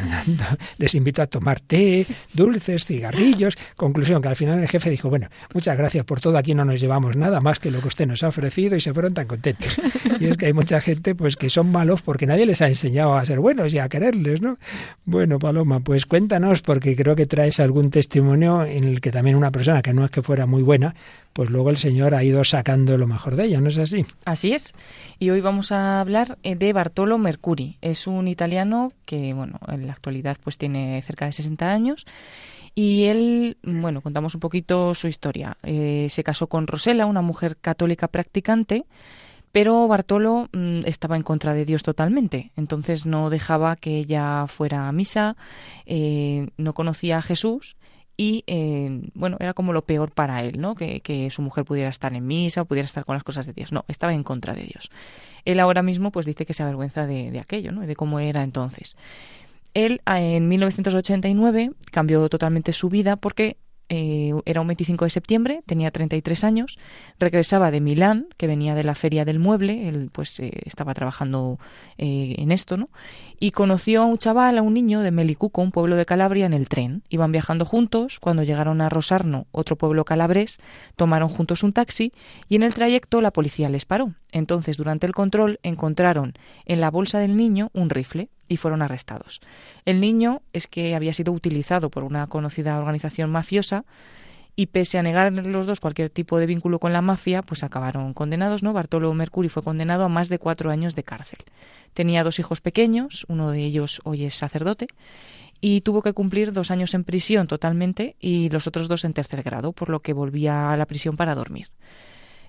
les 0.78 0.94
invitó 0.94 1.22
a 1.22 1.26
tomar 1.26 1.60
té, 1.60 2.06
dulces, 2.34 2.86
cigarrillos. 2.86 3.56
Conclusión, 3.76 4.22
que 4.22 4.28
al 4.28 4.36
final 4.36 4.60
el 4.60 4.68
jefe 4.68 4.90
dijo, 4.90 5.10
bueno, 5.10 5.28
muchas 5.52 5.76
gracias 5.76 6.04
por 6.04 6.20
todo, 6.20 6.38
aquí 6.38 6.54
no 6.54 6.64
nos 6.64 6.80
llevamos 6.80 7.16
nada 7.16 7.40
más 7.40 7.58
que 7.58 7.70
lo 7.70 7.80
que 7.80 7.88
usted 7.88 8.06
nos 8.06 8.22
ha 8.22 8.28
ofrecido 8.28 8.76
y 8.76 8.80
se 8.80 8.94
fueron 8.94 9.14
tan 9.14 9.26
contentos. 9.26 9.78
Y 10.20 10.26
es 10.26 10.36
que 10.36 10.46
hay 10.46 10.52
mucha 10.52 10.80
gente 10.80 11.14
pues 11.14 11.36
que 11.36 11.50
son 11.50 11.70
malos 11.70 12.02
porque 12.02 12.26
nadie 12.26 12.46
les 12.46 12.62
ha 12.62 12.68
enseñado 12.68 13.16
a 13.16 13.26
ser 13.26 13.40
buenos 13.40 13.72
y 13.74 13.78
a 13.78 13.88
quererles, 13.88 14.40
¿no? 14.40 14.58
Bueno, 15.04 15.38
Paloma, 15.38 15.80
pues 15.80 16.06
cuéntanos 16.06 16.62
porque 16.62 16.96
creo 16.96 17.16
que 17.16 17.26
traes 17.26 17.60
algún 17.60 17.90
testimonio 17.90 18.64
en 18.64 18.84
el 18.84 19.00
que 19.00 19.10
también 19.10 19.36
una 19.36 19.50
persona 19.50 19.82
que 19.82 19.92
no 19.92 20.04
es 20.04 20.10
que 20.10 20.22
fuera 20.22 20.46
muy 20.46 20.62
buena, 20.62 20.94
pues 21.32 21.50
luego 21.50 21.68
el 21.68 21.76
Señor 21.76 22.14
ha 22.14 22.24
ido 22.24 22.44
sacando 22.44 22.96
lo 22.96 23.06
mejor 23.06 23.36
de 23.36 23.44
ella, 23.44 23.60
¿no 23.60 23.68
es 23.68 23.76
así? 23.76 24.06
Así 24.24 24.52
es. 24.52 24.72
Y 25.18 25.28
hoy 25.28 25.42
vamos 25.42 25.70
a 25.70 26.00
hablar 26.00 26.38
eh, 26.42 26.56
de 26.56 26.72
Bartolo 26.72 27.15
Mercuri. 27.18 27.78
Es 27.80 28.06
un 28.06 28.28
italiano 28.28 28.92
que, 29.04 29.34
bueno, 29.34 29.58
en 29.68 29.86
la 29.86 29.92
actualidad 29.92 30.36
pues 30.42 30.58
tiene 30.58 31.00
cerca 31.02 31.26
de 31.26 31.32
60 31.32 31.70
años. 31.70 32.06
Y 32.74 33.04
él, 33.04 33.56
bueno, 33.62 34.02
contamos 34.02 34.34
un 34.34 34.40
poquito 34.40 34.94
su 34.94 35.08
historia. 35.08 35.56
Eh, 35.62 36.08
se 36.10 36.22
casó 36.22 36.46
con 36.46 36.66
Rosela, 36.66 37.06
una 37.06 37.22
mujer 37.22 37.56
católica 37.56 38.08
practicante, 38.08 38.84
pero 39.50 39.88
Bartolo 39.88 40.50
mm, 40.52 40.80
estaba 40.84 41.16
en 41.16 41.22
contra 41.22 41.54
de 41.54 41.64
Dios 41.64 41.82
totalmente. 41.82 42.52
Entonces 42.56 43.06
no 43.06 43.30
dejaba 43.30 43.76
que 43.76 43.96
ella 43.96 44.46
fuera 44.46 44.88
a 44.88 44.92
misa, 44.92 45.36
eh, 45.86 46.48
no 46.58 46.74
conocía 46.74 47.18
a 47.18 47.22
Jesús 47.22 47.76
y 48.16 48.44
eh, 48.46 49.02
bueno, 49.14 49.36
era 49.40 49.52
como 49.52 49.72
lo 49.72 49.84
peor 49.84 50.10
para 50.10 50.42
él, 50.42 50.58
¿no? 50.58 50.74
Que, 50.74 51.00
que, 51.00 51.30
su 51.30 51.42
mujer 51.42 51.64
pudiera 51.64 51.90
estar 51.90 52.14
en 52.14 52.26
misa 52.26 52.62
o 52.62 52.64
pudiera 52.64 52.86
estar 52.86 53.04
con 53.04 53.14
las 53.14 53.24
cosas 53.24 53.46
de 53.46 53.52
Dios. 53.52 53.72
No, 53.72 53.84
estaba 53.88 54.14
en 54.14 54.22
contra 54.22 54.54
de 54.54 54.62
Dios. 54.62 54.90
Él 55.44 55.60
ahora 55.60 55.82
mismo 55.82 56.10
pues 56.10 56.24
dice 56.26 56.46
que 56.46 56.54
se 56.54 56.62
avergüenza 56.62 57.06
de, 57.06 57.30
de 57.30 57.38
aquello, 57.38 57.72
¿no? 57.72 57.82
De 57.82 57.94
cómo 57.94 58.18
era 58.18 58.42
entonces. 58.42 58.96
Él 59.74 60.00
en 60.06 60.48
1989 60.48 61.72
cambió 61.92 62.26
totalmente 62.30 62.72
su 62.72 62.88
vida 62.88 63.16
porque 63.16 63.58
eh, 63.88 64.32
era 64.44 64.60
un 64.60 64.66
25 64.66 65.04
de 65.04 65.10
septiembre, 65.10 65.62
tenía 65.64 65.90
33 65.90 66.44
años, 66.44 66.78
regresaba 67.18 67.70
de 67.70 67.80
Milán, 67.80 68.28
que 68.36 68.46
venía 68.46 68.74
de 68.74 68.84
la 68.84 68.94
feria 68.94 69.24
del 69.24 69.38
mueble, 69.38 69.88
él 69.88 70.10
pues 70.12 70.40
eh, 70.40 70.52
estaba 70.64 70.92
trabajando 70.94 71.58
eh, 71.98 72.34
en 72.38 72.50
esto, 72.50 72.76
¿no? 72.76 72.88
Y 73.38 73.52
conoció 73.52 74.02
a 74.02 74.06
un 74.06 74.18
chaval, 74.18 74.58
a 74.58 74.62
un 74.62 74.74
niño 74.74 75.00
de 75.00 75.10
Melicuco, 75.10 75.62
un 75.62 75.70
pueblo 75.70 75.96
de 75.96 76.06
Calabria, 76.06 76.46
en 76.46 76.52
el 76.52 76.68
tren. 76.68 77.02
Iban 77.10 77.32
viajando 77.32 77.64
juntos, 77.64 78.18
cuando 78.18 78.42
llegaron 78.42 78.80
a 78.80 78.88
Rosarno, 78.88 79.46
otro 79.52 79.76
pueblo 79.76 80.04
calabrés, 80.04 80.58
tomaron 80.96 81.28
juntos 81.28 81.62
un 81.62 81.72
taxi 81.72 82.12
y 82.48 82.56
en 82.56 82.62
el 82.62 82.74
trayecto 82.74 83.20
la 83.20 83.30
policía 83.30 83.68
les 83.68 83.84
paró. 83.84 84.14
Entonces, 84.32 84.76
durante 84.76 85.06
el 85.06 85.12
control, 85.12 85.60
encontraron 85.62 86.34
en 86.64 86.80
la 86.80 86.90
bolsa 86.90 87.18
del 87.18 87.36
niño 87.36 87.70
un 87.72 87.90
rifle 87.90 88.30
y 88.48 88.56
fueron 88.56 88.82
arrestados. 88.82 89.40
El 89.84 90.00
niño 90.00 90.42
es 90.52 90.66
que 90.66 90.94
había 90.94 91.12
sido 91.12 91.32
utilizado 91.32 91.90
por 91.90 92.04
una 92.04 92.26
conocida 92.26 92.78
organización 92.78 93.30
mafiosa 93.30 93.84
y 94.56 94.66
pese 94.66 94.98
a 94.98 95.02
negar 95.02 95.30
los 95.32 95.66
dos 95.66 95.80
cualquier 95.80 96.08
tipo 96.08 96.38
de 96.38 96.46
vínculo 96.46 96.78
con 96.78 96.92
la 96.92 97.02
mafia, 97.02 97.42
pues 97.42 97.62
acabaron 97.62 98.14
condenados, 98.14 98.62
¿no? 98.62 98.72
Bartolo 98.72 99.12
Mercuri 99.12 99.50
fue 99.50 99.62
condenado 99.62 100.04
a 100.04 100.08
más 100.08 100.30
de 100.30 100.38
cuatro 100.38 100.70
años 100.70 100.94
de 100.94 101.04
cárcel. 101.04 101.40
Tenía 101.92 102.24
dos 102.24 102.38
hijos 102.38 102.62
pequeños, 102.62 103.26
uno 103.28 103.50
de 103.50 103.60
ellos 103.60 104.00
hoy 104.04 104.24
es 104.24 104.34
sacerdote, 104.34 104.88
y 105.60 105.82
tuvo 105.82 106.02
que 106.02 106.14
cumplir 106.14 106.52
dos 106.52 106.70
años 106.70 106.94
en 106.94 107.04
prisión 107.04 107.46
totalmente 107.46 108.16
y 108.18 108.48
los 108.48 108.66
otros 108.66 108.88
dos 108.88 109.04
en 109.04 109.12
tercer 109.12 109.42
grado, 109.42 109.72
por 109.72 109.90
lo 109.90 110.00
que 110.00 110.14
volvía 110.14 110.72
a 110.72 110.76
la 110.76 110.86
prisión 110.86 111.16
para 111.16 111.34
dormir. 111.34 111.68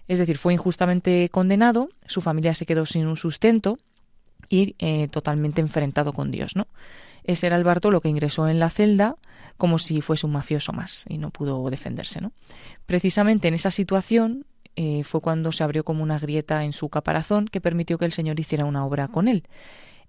Es 0.07 0.19
decir, 0.19 0.37
fue 0.37 0.53
injustamente 0.53 1.27
condenado, 1.29 1.89
su 2.05 2.21
familia 2.21 2.53
se 2.53 2.65
quedó 2.65 2.85
sin 2.85 3.07
un 3.07 3.17
sustento 3.17 3.77
y 4.49 4.75
eh, 4.79 5.07
totalmente 5.09 5.61
enfrentado 5.61 6.13
con 6.13 6.31
Dios, 6.31 6.55
¿no? 6.55 6.67
Ese 7.23 7.47
era 7.47 7.57
el 7.57 7.63
Bartolo 7.63 7.99
que 7.99 8.09
ingresó 8.09 8.47
en 8.47 8.59
la 8.59 8.69
celda 8.69 9.15
como 9.57 9.79
si 9.79 10.01
fuese 10.01 10.25
un 10.25 10.31
mafioso 10.31 10.71
más 10.71 11.05
y 11.09 11.17
no 11.17 11.29
pudo 11.29 11.69
defenderse, 11.69 12.21
¿no? 12.21 12.31
Precisamente 12.85 13.49
en 13.49 13.53
esa 13.53 13.71
situación 13.71 14.45
eh, 14.75 15.03
fue 15.03 15.21
cuando 15.21 15.51
se 15.51 15.63
abrió 15.63 15.83
como 15.83 16.03
una 16.03 16.19
grieta 16.19 16.63
en 16.63 16.71
su 16.71 16.87
caparazón 16.89 17.47
que 17.47 17.59
permitió 17.59 17.97
que 17.97 18.05
el 18.05 18.11
Señor 18.11 18.39
hiciera 18.39 18.63
una 18.63 18.85
obra 18.85 19.07
con 19.07 19.27
él. 19.27 19.43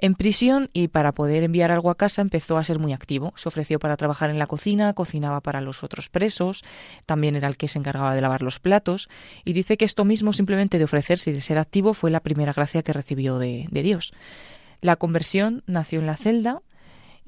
En 0.01 0.15
prisión 0.15 0.71
y 0.73 0.89
para 0.89 1.13
poder 1.13 1.43
enviar 1.43 1.73
algo 1.73 1.91
a 1.91 1.97
casa 1.97 2.23
empezó 2.23 2.57
a 2.57 2.65
ser 2.65 2.79
muy 2.79 2.93
activo. 2.93 3.33
Se 3.37 3.49
ofreció 3.49 3.79
para 3.79 3.97
trabajar 3.97 4.31
en 4.31 4.39
la 4.39 4.47
cocina, 4.47 4.93
cocinaba 4.95 5.41
para 5.41 5.61
los 5.61 5.83
otros 5.83 6.09
presos, 6.09 6.65
también 7.07 7.37
era 7.37 7.49
el 7.49 7.57
que 7.57 7.69
se 7.69 7.79
encargaba 7.79 8.15
de 8.15 8.21
lavar 8.21 8.43
los 8.43 8.61
platos 8.61 9.09
y 9.45 9.53
dice 9.53 9.77
que 9.77 9.85
esto 9.85 10.05
mismo 10.05 10.33
simplemente 10.33 10.79
de 10.79 10.85
ofrecerse 10.85 11.31
y 11.31 11.35
de 11.35 11.41
ser 11.41 11.59
activo 11.59 11.95
fue 11.95 12.11
la 12.11 12.21
primera 12.21 12.53
gracia 12.53 12.83
que 12.83 12.93
recibió 12.93 13.39
de, 13.39 13.67
Dios. 13.71 14.13
La 14.81 14.97
conversión 14.97 15.63
nació 15.67 16.01
en 16.01 16.07
la 16.07 16.17
celda 16.17 16.63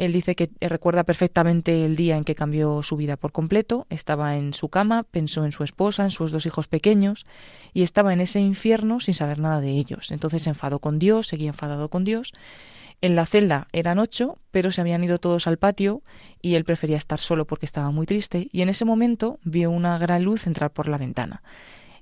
él 0.01 0.15
dice 0.15 0.35
que 0.35 0.51
recuerda 0.63 1.05
perfectamente 1.05 1.85
el 1.85 1.95
día 1.95 2.17
en 2.17 2.25
que 2.25 2.35
cambió 2.35 2.83
su 2.83 2.97
vida 2.97 3.19
por 3.19 3.33
completo, 3.33 3.87
estaba 3.91 4.39
en 4.39 4.55
su 4.55 4.71
cama, 4.71 5.03
pensó 5.03 5.45
en 5.45 5.53
su 5.53 5.63
esposa, 5.63 6.05
en 6.05 6.11
sus 6.11 6.33
dos 6.33 6.47
hijos 6.47 6.69
pequeños, 6.69 7.27
y 7.75 7.83
estaba 7.83 8.15
en 8.15 8.23
ese 8.23 8.41
infierno 8.41 9.01
sin 9.01 9.13
saber 9.13 9.39
nada 9.39 9.61
de 9.61 9.73
ellos. 9.73 10.11
Entonces 10.11 10.41
se 10.41 10.49
enfadó 10.49 10.79
con 10.79 10.99
Dios, 10.99 11.27
seguía 11.27 11.49
enfadado 11.49 11.91
con 11.91 12.05
Dios. 12.05 12.33
En 13.03 13.15
la 13.15 13.27
celda 13.27 13.69
eran 13.73 13.99
ocho, 13.99 14.39
pero 14.51 14.71
se 14.71 14.81
habían 14.81 15.05
ido 15.05 15.19
todos 15.19 15.47
al 15.47 15.59
patio 15.59 16.01
y 16.41 16.55
él 16.55 16.65
prefería 16.65 16.97
estar 16.97 17.19
solo 17.19 17.47
porque 17.47 17.67
estaba 17.67 17.91
muy 17.91 18.07
triste, 18.07 18.49
y 18.53 18.63
en 18.63 18.71
ese 18.71 18.87
momento 18.87 19.39
vio 19.45 19.71
una 19.71 19.99
gran 19.99 20.25
luz 20.25 20.47
entrar 20.47 20.73
por 20.73 20.89
la 20.89 20.97
ventana. 20.97 21.43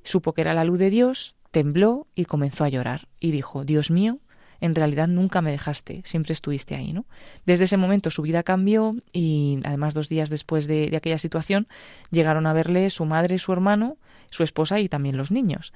Supo 0.05 0.34
que 0.34 0.42
era 0.42 0.55
la 0.55 0.62
luz 0.62 0.78
de 0.78 0.90
Dios, 0.90 1.34
tembló 1.51 2.07
y 2.14 2.26
comenzó 2.26 2.62
a 2.62 2.68
llorar, 2.68 3.09
y 3.18 3.32
dijo, 3.32 3.64
Dios 3.64 3.90
mío, 3.90 4.20
en 4.61 4.74
realidad 4.74 5.09
nunca 5.09 5.40
me 5.40 5.50
dejaste, 5.50 6.02
siempre 6.04 6.32
estuviste 6.32 6.74
ahí, 6.74 6.92
¿no? 6.92 7.04
Desde 7.46 7.64
ese 7.64 7.76
momento 7.76 8.11
su 8.11 8.22
vida 8.22 8.42
cambió 8.42 8.96
y 9.12 9.61
además 9.64 9.94
dos 9.94 10.09
días 10.09 10.30
después 10.30 10.66
de, 10.66 10.92
aquella 10.96 11.18
situación 11.18 11.68
llegaron 12.11 12.46
a 12.46 12.52
verle 12.52 12.90
su 12.90 13.04
madre, 13.04 13.38
su 13.38 13.52
hermano, 13.52 13.96
su 14.30 14.42
esposa 14.42 14.80
y 14.80 14.88
también 14.88 15.16
los 15.16 15.30
niños. 15.30 15.72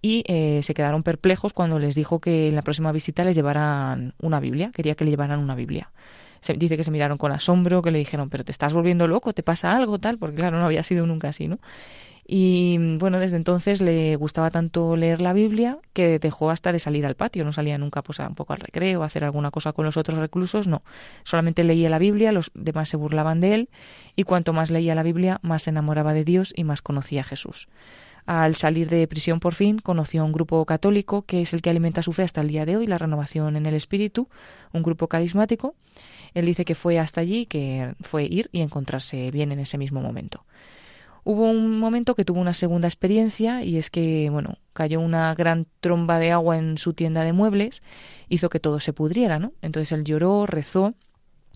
Y 0.00 0.24
eh, 0.26 0.60
se 0.62 0.74
quedaron 0.74 1.02
perplejos 1.02 1.52
cuando 1.52 1.78
les 1.78 1.94
dijo 1.94 2.20
que 2.20 2.48
en 2.48 2.56
la 2.56 2.62
próxima 2.62 2.90
visita 2.90 3.22
les 3.22 3.36
llevaran 3.36 4.14
una 4.20 4.40
Biblia, 4.40 4.72
quería 4.74 4.94
que 4.94 5.04
le 5.04 5.10
llevaran 5.10 5.38
una 5.38 5.54
Biblia. 5.54 5.90
Se, 6.40 6.54
dice 6.54 6.76
que 6.76 6.82
se 6.82 6.90
miraron 6.90 7.18
con 7.18 7.30
asombro, 7.30 7.82
que 7.82 7.92
le 7.92 7.98
dijeron, 7.98 8.28
pero 8.28 8.44
te 8.44 8.50
estás 8.50 8.74
volviendo 8.74 9.06
loco, 9.06 9.32
te 9.32 9.44
pasa 9.44 9.76
algo, 9.76 10.00
tal, 10.00 10.18
porque 10.18 10.36
claro, 10.36 10.58
no 10.58 10.66
había 10.66 10.82
sido 10.82 11.06
nunca 11.06 11.28
así, 11.28 11.46
¿no? 11.46 11.60
Y 12.26 12.96
bueno, 12.98 13.18
desde 13.18 13.36
entonces 13.36 13.80
le 13.80 14.14
gustaba 14.16 14.50
tanto 14.50 14.96
leer 14.96 15.20
la 15.20 15.32
Biblia 15.32 15.78
que 15.92 16.18
dejó 16.18 16.50
hasta 16.50 16.72
de 16.72 16.78
salir 16.78 17.04
al 17.04 17.16
patio, 17.16 17.44
no 17.44 17.52
salía 17.52 17.78
nunca 17.78 18.02
pues 18.02 18.20
un 18.20 18.36
poco 18.36 18.52
al 18.52 18.60
recreo, 18.60 19.02
a 19.02 19.06
hacer 19.06 19.24
alguna 19.24 19.50
cosa 19.50 19.72
con 19.72 19.84
los 19.84 19.96
otros 19.96 20.18
reclusos, 20.18 20.68
no, 20.68 20.82
solamente 21.24 21.64
leía 21.64 21.90
la 21.90 21.98
Biblia, 21.98 22.30
los 22.30 22.52
demás 22.54 22.88
se 22.88 22.96
burlaban 22.96 23.40
de 23.40 23.54
él 23.54 23.68
y 24.14 24.22
cuanto 24.22 24.52
más 24.52 24.70
leía 24.70 24.94
la 24.94 25.02
Biblia, 25.02 25.40
más 25.42 25.64
se 25.64 25.70
enamoraba 25.70 26.14
de 26.14 26.24
Dios 26.24 26.52
y 26.56 26.62
más 26.64 26.80
conocía 26.80 27.22
a 27.22 27.24
Jesús. 27.24 27.68
Al 28.24 28.54
salir 28.54 28.88
de 28.88 29.08
prisión 29.08 29.40
por 29.40 29.54
fin, 29.54 29.80
conoció 29.80 30.22
a 30.22 30.24
un 30.24 30.30
grupo 30.30 30.64
católico 30.64 31.22
que 31.22 31.42
es 31.42 31.52
el 31.54 31.60
que 31.60 31.70
alimenta 31.70 32.02
su 32.02 32.12
fe 32.12 32.22
hasta 32.22 32.40
el 32.40 32.48
día 32.48 32.64
de 32.64 32.76
hoy, 32.76 32.86
la 32.86 32.98
renovación 32.98 33.56
en 33.56 33.66
el 33.66 33.74
espíritu, 33.74 34.28
un 34.72 34.82
grupo 34.82 35.08
carismático. 35.08 35.74
Él 36.34 36.46
dice 36.46 36.64
que 36.64 36.76
fue 36.76 37.00
hasta 37.00 37.20
allí, 37.20 37.46
que 37.46 37.94
fue 38.00 38.24
ir 38.24 38.48
y 38.52 38.60
encontrarse 38.60 39.32
bien 39.32 39.50
en 39.50 39.58
ese 39.58 39.76
mismo 39.76 40.00
momento. 40.00 40.44
Hubo 41.24 41.48
un 41.48 41.78
momento 41.78 42.14
que 42.14 42.24
tuvo 42.24 42.40
una 42.40 42.54
segunda 42.54 42.88
experiencia 42.88 43.62
y 43.62 43.78
es 43.78 43.90
que, 43.90 44.28
bueno, 44.30 44.56
cayó 44.72 45.00
una 45.00 45.34
gran 45.34 45.66
tromba 45.80 46.18
de 46.18 46.32
agua 46.32 46.58
en 46.58 46.78
su 46.78 46.94
tienda 46.94 47.24
de 47.24 47.32
muebles, 47.32 47.80
hizo 48.28 48.48
que 48.50 48.58
todo 48.58 48.80
se 48.80 48.92
pudriera, 48.92 49.38
¿no? 49.38 49.52
Entonces 49.62 49.92
él 49.92 50.02
lloró, 50.02 50.46
rezó 50.46 50.94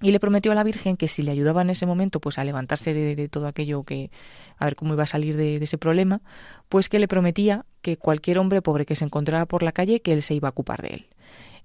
y 0.03 0.13
le 0.13 0.21
prometió 0.21 0.53
a 0.53 0.55
la 0.55 0.63
Virgen 0.63 0.97
que 0.97 1.09
si 1.09 1.23
le 1.23 1.33
ayudaba 1.33 1.63
en 1.63 1.71
ese 1.71 1.87
momento 1.87 2.21
pues 2.21 2.39
a 2.39 2.45
levantarse 2.45 2.95
de, 2.95 3.29
todo 3.29 3.49
aquello 3.49 3.83
que 3.83 4.11
a 4.59 4.67
ver 4.67 4.77
cómo 4.77 4.95
iba 4.95 5.03
a 5.03 5.07
salir 5.07 5.37
de, 5.37 5.59
de, 5.59 5.65
ese 5.65 5.79
problema, 5.79 6.21
pues 6.69 6.89
que 6.89 7.01
le 7.01 7.09
prometía 7.09 7.65
que 7.83 7.97
cualquier 7.97 8.39
hombre 8.39 8.63
pobre 8.63 8.87
que 8.87 8.95
se 8.95 9.05
encontrara 9.05 9.47
por 9.47 9.63
la 9.63 9.73
calle 9.73 10.01
que 10.01 10.13
él 10.13 10.23
se 10.23 10.35
iba 10.35 10.49
a 10.49 10.51
ocupar 10.51 10.83
de 10.83 10.89
él. 10.89 11.07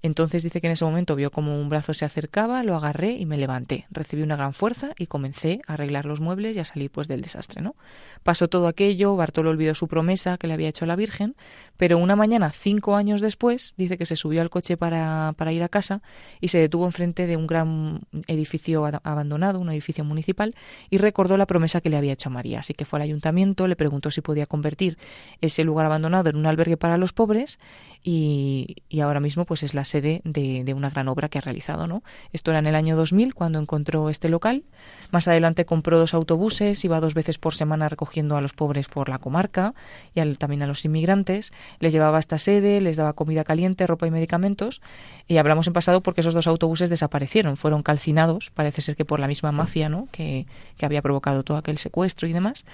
Entonces 0.02 0.42
dice 0.42 0.60
que 0.60 0.66
en 0.66 0.72
ese 0.72 0.84
momento 0.84 1.14
vio 1.14 1.30
como 1.30 1.60
un 1.60 1.68
brazo 1.68 1.94
se 1.94 2.04
acercaba, 2.04 2.62
lo 2.64 2.74
agarré 2.74 3.12
y 3.12 3.24
me 3.24 3.36
levanté. 3.36 3.86
Recibí 3.90 4.22
una 4.22 4.36
gran 4.36 4.52
fuerza 4.52 4.90
y 4.98 5.06
comencé 5.06 5.60
a 5.66 5.74
arreglar 5.74 6.06
los 6.06 6.20
muebles 6.20 6.56
y 6.56 6.60
a 6.60 6.64
salir 6.64 6.90
pues 6.90 7.06
del 7.06 7.20
desastre, 7.20 7.62
¿no? 7.62 7.76
Pasó 8.24 8.48
todo 8.48 8.66
aquello, 8.66 9.14
Bartolo 9.16 9.50
olvidó 9.50 9.74
su 9.74 9.86
promesa 9.86 10.38
que 10.38 10.48
le 10.48 10.54
había 10.54 10.68
hecho 10.68 10.84
a 10.84 10.88
la 10.88 10.96
Virgen, 10.96 11.36
pero 11.76 11.98
una 11.98 12.16
mañana, 12.16 12.50
cinco 12.50 12.96
años 12.96 13.20
después, 13.20 13.74
dice 13.76 13.96
que 13.96 14.06
se 14.06 14.16
subió 14.16 14.42
al 14.42 14.50
coche 14.50 14.76
para, 14.76 15.34
para 15.36 15.52
ir 15.52 15.62
a 15.62 15.68
casa 15.68 16.02
y 16.40 16.48
se 16.48 16.58
detuvo 16.58 16.84
enfrente 16.84 17.26
de 17.26 17.36
un 17.36 17.46
gran 17.46 18.00
edificio 18.26 18.84
abandonado, 19.04 19.60
un 19.60 19.70
edificio 19.70 20.04
municipal, 20.04 20.54
y 20.90 20.98
recordó 20.98 21.36
la 21.36 21.46
promesa 21.46 21.80
que 21.80 21.90
le 21.90 21.96
había 21.96 22.12
hecho 22.12 22.28
a 22.28 22.32
María. 22.32 22.60
Así 22.60 22.74
que 22.74 22.84
fue 22.84 22.98
al 22.98 23.02
ayuntamiento, 23.02 23.68
le 23.68 23.76
preguntó 23.76 24.10
si 24.10 24.20
podía 24.20 24.46
convertir 24.46 24.98
ese 25.40 25.62
lugar 25.64 25.86
abandonado 25.86 26.30
en 26.30 26.36
un 26.36 26.46
albergue 26.46 26.76
para 26.76 26.98
los 26.98 27.12
pobres 27.12 27.58
y, 28.04 28.76
y 28.88 29.00
ahora 29.00 29.20
mismo 29.20 29.44
pues 29.44 29.62
es 29.62 29.74
la 29.74 29.84
sede 29.84 30.20
de, 30.24 30.74
una 30.74 30.90
gran 30.90 31.08
obra 31.08 31.28
que 31.28 31.38
ha 31.38 31.40
realizado. 31.40 31.86
¿no? 31.86 32.02
Esto 32.32 32.50
era 32.50 32.58
en 32.58 32.66
el 32.66 32.74
año 32.74 32.96
2000 32.96 33.34
cuando 33.34 33.58
encontró 33.58 34.10
este 34.10 34.28
local. 34.28 34.64
Más 35.12 35.28
adelante 35.28 35.64
compró 35.64 35.98
dos 35.98 36.14
autobuses, 36.14 36.84
iba 36.84 37.00
dos 37.00 37.14
veces 37.14 37.38
por 37.38 37.54
semana 37.54 37.88
recogiendo 37.88 38.36
a 38.36 38.40
los 38.40 38.52
pobres 38.54 38.88
por 38.88 39.08
la 39.08 39.18
comarca 39.18 39.74
y 40.14 40.20
también 40.34 40.62
a 40.62 40.66
los 40.66 40.84
inmigrantes. 40.84 41.52
Les 41.78 41.92
llevaba 41.92 42.16
a 42.16 42.20
esta 42.20 42.38
sede, 42.38 42.80
les 42.80 42.96
daba 42.96 43.12
comida 43.12 43.44
caliente, 43.44 43.86
ropa 43.86 44.06
y 44.06 44.10
medicamentos. 44.10 44.82
Y 45.28 45.36
hablamos 45.36 45.66
en 45.66 45.72
pasado 45.72 46.02
porque 46.02 46.22
esos 46.22 46.34
dos 46.34 46.46
autobuses 46.46 46.90
desaparecieron, 46.90 47.56
fueron 47.56 47.82
calcinados, 47.82 48.50
parece 48.50 48.82
ser 48.82 48.96
que 48.96 49.04
por 49.04 49.20
la 49.20 49.28
misma 49.28 49.52
mafia 49.52 49.88
¿no? 49.88 50.08
que, 50.10 50.46
que 50.76 50.86
había 50.86 51.02
provocado 51.02 51.44
todo 51.44 51.56
aquel 51.56 51.78
secuestro 51.78 52.26
y 52.26 52.32
demás. 52.32 52.64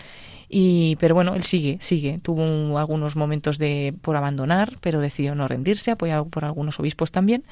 Y, 0.49 0.97
pero 0.97 1.15
bueno, 1.15 1.35
él 1.35 1.45
sigue, 1.45 1.77
sigue. 1.81 2.21
Tuvo 2.23 2.79
algunos 2.79 3.17
momentos 3.17 3.59
de 3.59 3.95
por 4.01 4.17
abandonar, 4.17 4.79
pero 4.81 5.01
decidió 5.01 5.18
no 5.35 5.49
rendirse, 5.49 5.91
apoyado 5.91 6.27
por 6.29 6.45
algunos 6.45 6.79
obispos 6.81 7.13
también. 7.13 7.45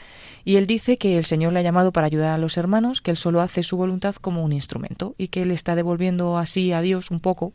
Y 0.44 0.56
él 0.56 0.66
dice 0.66 0.98
que 0.98 1.16
el 1.16 1.24
Señor 1.24 1.52
le 1.52 1.60
ha 1.60 1.62
llamado 1.62 1.92
para 1.92 2.06
ayudar 2.06 2.34
a 2.34 2.38
los 2.38 2.56
hermanos, 2.56 3.00
que 3.00 3.10
él 3.10 3.16
solo 3.16 3.40
hace 3.40 3.62
su 3.62 3.76
voluntad 3.76 4.14
como 4.16 4.44
un 4.44 4.52
instrumento 4.52 5.14
y 5.18 5.28
que 5.28 5.42
él 5.42 5.50
está 5.50 5.74
devolviendo 5.74 6.38
así 6.38 6.72
a 6.72 6.80
Dios 6.80 7.10
un 7.10 7.20
poco 7.20 7.52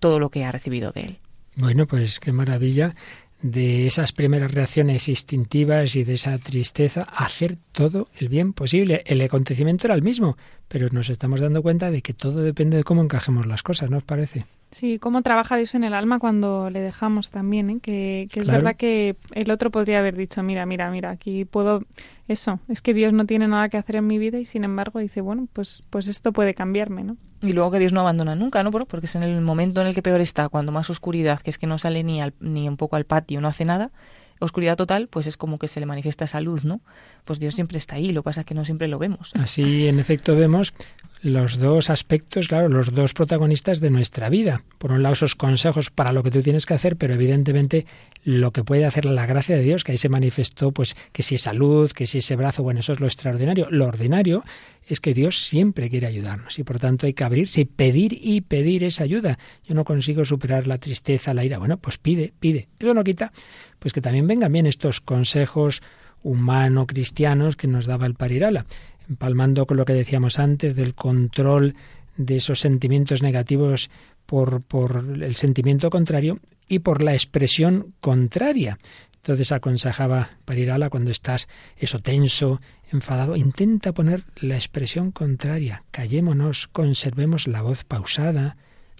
todo 0.00 0.20
lo 0.20 0.30
que 0.30 0.44
ha 0.44 0.52
recibido 0.52 0.92
de 0.92 1.00
él. 1.00 1.18
Bueno, 1.56 1.86
pues 1.86 2.20
qué 2.20 2.32
maravilla 2.32 2.94
de 3.42 3.86
esas 3.86 4.12
primeras 4.12 4.52
reacciones 4.52 5.08
instintivas 5.08 5.94
y 5.94 6.04
de 6.04 6.14
esa 6.14 6.36
tristeza, 6.38 7.02
hacer 7.02 7.56
todo 7.72 8.08
el 8.18 8.28
bien 8.28 8.52
posible. 8.52 9.02
El 9.06 9.20
acontecimiento 9.20 9.86
era 9.86 9.94
el 9.94 10.02
mismo, 10.02 10.36
pero 10.66 10.88
nos 10.90 11.08
estamos 11.08 11.40
dando 11.40 11.62
cuenta 11.62 11.90
de 11.90 12.02
que 12.02 12.14
todo 12.14 12.42
depende 12.42 12.76
de 12.76 12.84
cómo 12.84 13.02
encajemos 13.02 13.46
las 13.46 13.62
cosas, 13.62 13.90
¿no 13.90 13.98
os 13.98 14.02
parece? 14.02 14.44
Sí, 14.70 14.98
cómo 14.98 15.22
trabaja 15.22 15.56
Dios 15.56 15.74
en 15.74 15.82
el 15.82 15.94
alma 15.94 16.18
cuando 16.18 16.68
le 16.68 16.80
dejamos 16.80 17.30
también, 17.30 17.70
¿eh? 17.70 17.78
que, 17.80 18.28
es 18.32 18.46
verdad 18.46 18.76
que 18.76 19.16
el 19.32 19.50
otro 19.50 19.70
podría 19.70 19.98
haber 19.98 20.14
dicho, 20.14 20.42
mira, 20.42 20.66
mira, 20.66 20.90
mira, 20.90 21.10
aquí 21.10 21.46
puedo, 21.46 21.84
eso, 22.28 22.60
es 22.68 22.82
que 22.82 22.92
Dios 22.92 23.14
no 23.14 23.24
tiene 23.24 23.48
nada 23.48 23.70
que 23.70 23.78
hacer 23.78 23.96
en 23.96 24.06
mi 24.06 24.18
vida 24.18 24.38
y 24.38 24.44
sin 24.44 24.64
embargo 24.64 24.98
dice, 24.98 25.22
bueno, 25.22 25.48
pues, 25.54 25.84
pues 25.88 26.06
esto 26.06 26.32
puede 26.32 26.52
cambiarme, 26.52 27.02
¿no? 27.02 27.16
Y 27.40 27.54
luego 27.54 27.70
que 27.70 27.78
Dios 27.78 27.94
no 27.94 28.00
abandona 28.00 28.34
nunca, 28.34 28.62
¿no? 28.62 28.70
Porque 28.70 29.06
es 29.06 29.14
en 29.14 29.22
el 29.22 29.40
momento 29.40 29.80
en 29.80 29.86
el 29.86 29.94
que 29.94 30.02
peor 30.02 30.20
está, 30.20 30.50
cuando 30.50 30.70
más 30.70 30.90
oscuridad, 30.90 31.40
que 31.40 31.48
es 31.48 31.58
que 31.58 31.66
no 31.66 31.78
sale 31.78 32.04
ni, 32.04 32.20
ni 32.40 32.68
un 32.68 32.76
poco 32.76 32.96
al 32.96 33.06
patio, 33.06 33.40
no 33.40 33.48
hace 33.48 33.64
nada, 33.64 33.90
oscuridad 34.38 34.76
total, 34.76 35.08
pues 35.08 35.26
es 35.26 35.38
como 35.38 35.58
que 35.58 35.68
se 35.68 35.80
le 35.80 35.86
manifiesta 35.86 36.26
esa 36.26 36.40
luz, 36.42 36.64
¿no? 36.64 36.80
Pues 37.24 37.40
Dios 37.40 37.54
siempre 37.54 37.78
está 37.78 37.96
ahí, 37.96 38.12
lo 38.12 38.22
que 38.22 38.26
pasa 38.26 38.40
es 38.40 38.46
que 38.46 38.54
no 38.54 38.66
siempre 38.66 38.88
lo 38.88 38.98
vemos. 38.98 39.32
Así, 39.34 39.88
en 39.88 39.98
efecto, 39.98 40.36
vemos 40.36 40.74
los 41.20 41.58
dos 41.58 41.90
aspectos, 41.90 42.48
claro, 42.48 42.68
los 42.68 42.92
dos 42.92 43.12
protagonistas 43.12 43.80
de 43.80 43.90
nuestra 43.90 44.28
vida. 44.28 44.62
Por 44.78 44.92
un 44.92 45.02
lado, 45.02 45.14
esos 45.14 45.34
consejos 45.34 45.90
para 45.90 46.12
lo 46.12 46.22
que 46.22 46.30
tú 46.30 46.42
tienes 46.42 46.64
que 46.64 46.74
hacer, 46.74 46.96
pero 46.96 47.14
evidentemente 47.14 47.86
lo 48.24 48.52
que 48.52 48.62
puede 48.62 48.84
hacer 48.84 49.04
la 49.04 49.26
gracia 49.26 49.56
de 49.56 49.62
Dios, 49.62 49.84
que 49.84 49.92
ahí 49.92 49.98
se 49.98 50.08
manifestó, 50.08 50.70
pues, 50.70 50.96
que 51.12 51.22
si 51.22 51.34
esa 51.34 51.52
luz, 51.52 51.92
que 51.92 52.06
si 52.06 52.18
ese 52.18 52.36
brazo, 52.36 52.62
bueno, 52.62 52.80
eso 52.80 52.92
es 52.92 53.00
lo 53.00 53.06
extraordinario. 53.06 53.68
Lo 53.70 53.86
ordinario 53.86 54.44
es 54.86 55.00
que 55.00 55.14
Dios 55.14 55.42
siempre 55.42 55.90
quiere 55.90 56.06
ayudarnos 56.06 56.58
y 56.58 56.64
por 56.64 56.78
tanto 56.78 57.06
hay 57.06 57.14
que 57.14 57.24
abrirse 57.24 57.62
y 57.62 57.64
pedir 57.64 58.18
y 58.20 58.40
pedir 58.42 58.84
esa 58.84 59.04
ayuda. 59.04 59.38
Yo 59.64 59.74
no 59.74 59.84
consigo 59.84 60.24
superar 60.24 60.66
la 60.66 60.78
tristeza, 60.78 61.34
la 61.34 61.44
ira. 61.44 61.58
Bueno, 61.58 61.78
pues 61.78 61.98
pide, 61.98 62.32
pide. 62.38 62.68
Eso 62.78 62.94
no 62.94 63.04
quita, 63.04 63.32
pues 63.78 63.92
que 63.92 64.00
también 64.00 64.26
vengan 64.26 64.52
bien 64.52 64.66
estos 64.66 65.00
consejos 65.00 65.82
humano 66.22 66.86
cristianos 66.86 67.56
que 67.56 67.68
nos 67.68 67.86
daba 67.86 68.06
el 68.06 68.14
Parirala 68.14 68.66
empalmando 69.08 69.66
con 69.66 69.76
lo 69.76 69.84
que 69.84 69.94
decíamos 69.94 70.38
antes 70.38 70.74
del 70.74 70.94
control 70.94 71.74
de 72.16 72.36
esos 72.36 72.60
sentimientos 72.60 73.22
negativos 73.22 73.90
por, 74.26 74.62
por 74.62 75.04
el 75.20 75.36
sentimiento 75.36 75.90
contrario 75.90 76.38
y 76.68 76.80
por 76.80 77.02
la 77.02 77.14
expresión 77.14 77.94
contraria. 78.00 78.78
Entonces 79.16 79.52
aconsejaba 79.52 80.30
Parirala 80.44 80.90
cuando 80.90 81.10
estás 81.10 81.48
eso 81.76 81.98
tenso, 81.98 82.60
enfadado, 82.92 83.36
intenta 83.36 83.92
poner 83.92 84.24
la 84.36 84.54
expresión 84.54 85.10
contraria. 85.10 85.84
Callémonos, 85.90 86.68
conservemos 86.68 87.46
la 87.46 87.62
voz 87.62 87.84
pausada, 87.84 88.56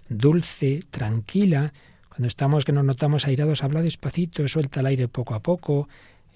dulce, 0.07 0.83
tranquila. 0.89 1.73
Cuando 2.09 2.27
estamos 2.27 2.65
que 2.65 2.73
nos 2.73 2.83
notamos 2.83 3.25
airados, 3.25 3.63
habla 3.63 3.81
despacito, 3.81 4.47
suelta 4.47 4.81
el 4.81 4.87
aire 4.87 5.07
poco 5.07 5.33
a 5.33 5.41
poco, 5.41 5.87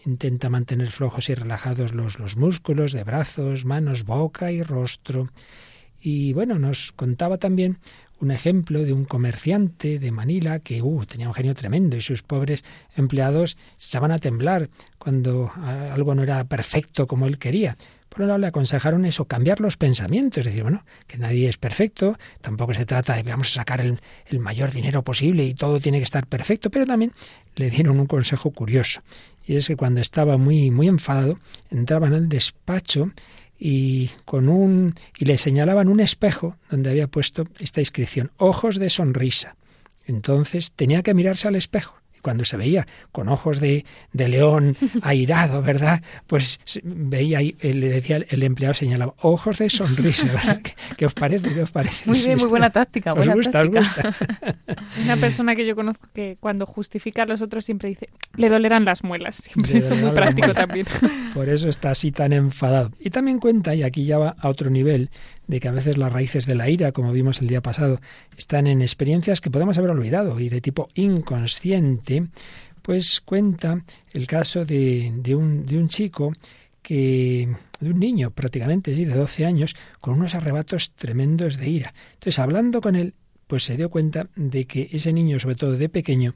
Intenta 0.06 0.50
mantener 0.50 0.90
flojos 0.92 1.30
y 1.30 1.36
relajados 1.36 1.94
los, 1.94 2.20
los 2.20 2.36
músculos 2.36 2.92
de 2.92 3.04
brazos, 3.04 3.64
manos, 3.64 4.04
boca 4.04 4.52
y 4.52 4.62
rostro. 4.62 5.30
Y 6.02 6.34
bueno, 6.34 6.60
nos 6.60 6.92
contaba 6.92 7.38
también 7.38 7.78
un 8.20 8.32
ejemplo 8.32 8.84
de 8.84 8.94
un 8.94 9.06
comerciante 9.06 10.00
de 10.00 10.12
Manila 10.12 10.60
que 10.60 10.82
uh, 10.82 11.06
tenía 11.06 11.28
un 11.28 11.34
genio 11.34 11.56
tremendo 11.56 11.98
y 11.98 12.02
sus 12.02 12.24
pobres 12.24 12.64
empleados 12.96 13.58
se 13.78 13.90
echaban 13.90 14.12
a 14.12 14.20
temblar 14.20 14.70
cuando 14.98 15.52
algo 15.56 16.16
no 16.16 16.24
era 16.24 16.44
perfecto 16.46 17.08
como 17.08 17.28
él 17.28 17.38
quería. 17.38 17.78
Por 18.08 18.22
un 18.22 18.28
lado 18.28 18.40
le 18.40 18.48
aconsejaron 18.48 19.06
eso, 19.06 19.26
cambiar 19.26 19.60
los 19.60 19.76
pensamientos, 19.76 20.40
es 20.40 20.46
decir, 20.46 20.62
bueno, 20.62 20.86
que 21.08 21.18
nadie 21.18 21.50
es 21.50 21.58
perfecto, 21.58 22.18
tampoco 22.42 22.74
se 22.76 22.86
trata 22.86 23.16
de 23.16 23.24
vamos 23.24 23.50
a 23.52 23.62
sacar 23.62 23.82
el, 23.82 24.00
el 24.28 24.40
mayor 24.40 24.72
dinero 24.72 25.04
posible 25.04 25.44
y 25.44 25.56
todo 25.56 25.80
tiene 25.80 25.98
que 25.98 26.04
estar 26.04 26.28
perfecto, 26.28 26.70
pero 26.70 26.86
también 26.86 27.12
le 27.56 27.72
dieron 27.72 28.00
un 28.00 28.06
consejo 28.06 28.52
curioso, 28.52 29.02
y 29.46 29.56
es 29.56 29.68
que 29.68 29.76
cuando 29.76 30.02
estaba 30.02 30.38
muy, 30.38 30.72
muy 30.72 30.88
enfadado, 30.88 31.40
entraban 31.70 32.14
al 32.14 32.30
despacho 32.30 33.12
y 33.58 34.10
con 34.26 34.50
un 34.50 34.96
y 35.18 35.26
le 35.26 35.38
señalaban 35.38 35.88
un 35.88 36.00
espejo 36.00 36.58
donde 36.70 36.90
había 36.90 37.08
puesto 37.08 37.48
esta 37.60 37.82
inscripción 37.82 38.32
ojos 38.38 38.78
de 38.78 38.90
sonrisa. 38.90 39.56
Entonces 40.06 40.74
tenía 40.74 41.02
que 41.02 41.14
mirarse 41.14 41.48
al 41.48 41.56
espejo 41.56 42.03
cuando 42.24 42.46
se 42.46 42.58
veía 42.58 42.88
con 43.12 43.30
ojos 43.30 43.60
de, 43.60 43.86
de 44.14 44.28
león 44.28 44.76
airado, 45.04 45.62
¿verdad? 45.62 46.02
Pues 46.26 46.60
veía 46.84 47.40
ahí, 47.40 47.56
eh, 47.60 47.74
le 47.76 47.90
decía 47.90 48.18
el 48.28 48.42
empleado, 48.42 48.74
señalaba, 48.74 49.14
ojos 49.22 49.60
de 49.60 49.70
sonrisa, 49.70 50.26
¿verdad? 50.34 50.62
¿Qué, 50.98 51.06
os 51.06 51.14
parece? 51.14 51.54
¿Qué 51.54 51.62
os 51.62 51.72
parece? 51.72 52.10
Muy 52.10 52.20
bien, 52.20 52.38
muy 52.40 52.50
buena 52.50 52.72
táctica. 52.72 53.14
¿Os 53.14 53.30
gusta? 53.30 53.62
¿Os 53.62 53.70
gusta? 53.70 54.16
Una 55.04 55.18
persona 55.18 55.56
que 55.56 55.68
yo 55.68 55.76
conozco 55.76 56.08
que 56.14 56.38
cuando 56.40 56.66
justifica 56.66 57.24
a 57.24 57.26
los 57.26 57.42
otros 57.42 57.66
siempre 57.66 57.90
dice, 57.90 58.10
le 58.36 58.50
dolerán 58.50 58.86
las 58.86 59.04
muelas. 59.04 59.38
Siempre 59.38 59.78
eso 59.78 59.94
es 59.94 60.02
muy 60.02 60.12
práctico 60.12 60.54
también. 60.54 60.88
Por 61.34 61.50
eso 61.50 61.68
está 61.68 61.92
así 61.92 62.12
tan 62.12 62.34
enfadado. 62.34 62.92
Y 63.00 63.10
también 63.10 63.40
cuenta, 63.40 63.76
y 63.76 63.84
aquí 63.84 64.06
ya 64.06 64.18
va 64.18 64.36
a 64.40 64.48
otro 64.48 64.70
nivel, 64.70 65.10
de 65.48 65.60
que 65.60 65.68
a 65.68 65.72
veces 65.72 65.98
las 65.98 66.12
raíces 66.12 66.46
de 66.46 66.56
la 66.56 66.70
ira, 66.70 66.92
como 66.92 67.12
vimos 67.12 67.42
el 67.42 67.48
día 67.48 67.62
pasado, 67.62 68.00
están 68.38 68.68
en 68.68 68.82
experiencias 68.82 69.42
que 69.42 69.52
podemos 69.52 69.78
haber 69.78 69.92
olvidado 69.92 70.40
y 70.40 70.50
de 70.50 70.62
tipo 70.62 70.88
inconsciente, 70.96 72.28
pues 72.82 73.22
cuenta 73.22 73.84
el 74.12 74.28
caso 74.28 74.66
de, 74.66 75.12
de, 75.16 75.36
un, 75.36 75.66
de 75.66 75.78
un 75.78 75.90
chico 75.90 76.34
que 76.82 77.50
de 77.80 77.90
un 77.90 78.00
niño 78.00 78.32
prácticamente, 78.32 78.92
de 78.92 79.06
12 79.06 79.46
años, 79.46 79.76
con 80.02 80.16
unos 80.16 80.36
arrebatos 80.36 80.92
tremendos 80.92 81.58
de 81.58 81.70
ira. 81.70 81.94
Entonces, 82.14 82.40
hablando 82.40 82.82
con 82.82 82.96
él, 82.96 83.16
pues 83.48 83.64
se 83.64 83.78
dio 83.78 83.90
cuenta 83.90 84.28
de 84.36 84.66
que 84.66 84.90
ese 84.92 85.14
niño, 85.14 85.40
sobre 85.40 85.56
todo 85.56 85.72
de 85.72 85.90
pequeño, 85.90 86.36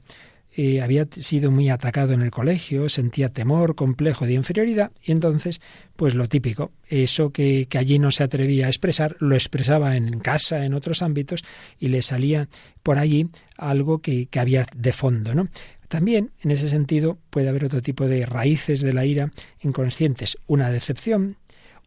eh, 0.60 0.82
había 0.82 1.06
sido 1.08 1.52
muy 1.52 1.68
atacado 1.68 2.14
en 2.14 2.20
el 2.20 2.32
colegio, 2.32 2.88
sentía 2.88 3.28
temor, 3.28 3.76
complejo 3.76 4.26
de 4.26 4.32
inferioridad, 4.32 4.90
y 5.00 5.12
entonces, 5.12 5.60
pues 5.94 6.16
lo 6.16 6.28
típico, 6.28 6.72
eso 6.88 7.30
que, 7.30 7.66
que, 7.70 7.78
allí 7.78 8.00
no 8.00 8.10
se 8.10 8.24
atrevía 8.24 8.66
a 8.66 8.68
expresar, 8.68 9.14
lo 9.20 9.36
expresaba 9.36 9.96
en 9.96 10.18
casa, 10.18 10.64
en 10.64 10.74
otros 10.74 11.00
ámbitos, 11.02 11.44
y 11.78 11.86
le 11.86 12.02
salía 12.02 12.48
por 12.82 12.98
allí 12.98 13.28
algo 13.56 14.00
que, 14.00 14.26
que 14.26 14.40
había 14.40 14.66
de 14.76 14.92
fondo, 14.92 15.32
¿no? 15.32 15.46
También, 15.86 16.32
en 16.42 16.50
ese 16.50 16.68
sentido, 16.68 17.20
puede 17.30 17.48
haber 17.48 17.64
otro 17.64 17.80
tipo 17.80 18.08
de 18.08 18.26
raíces 18.26 18.80
de 18.80 18.92
la 18.92 19.06
ira 19.06 19.30
inconscientes, 19.60 20.38
una 20.48 20.72
decepción, 20.72 21.36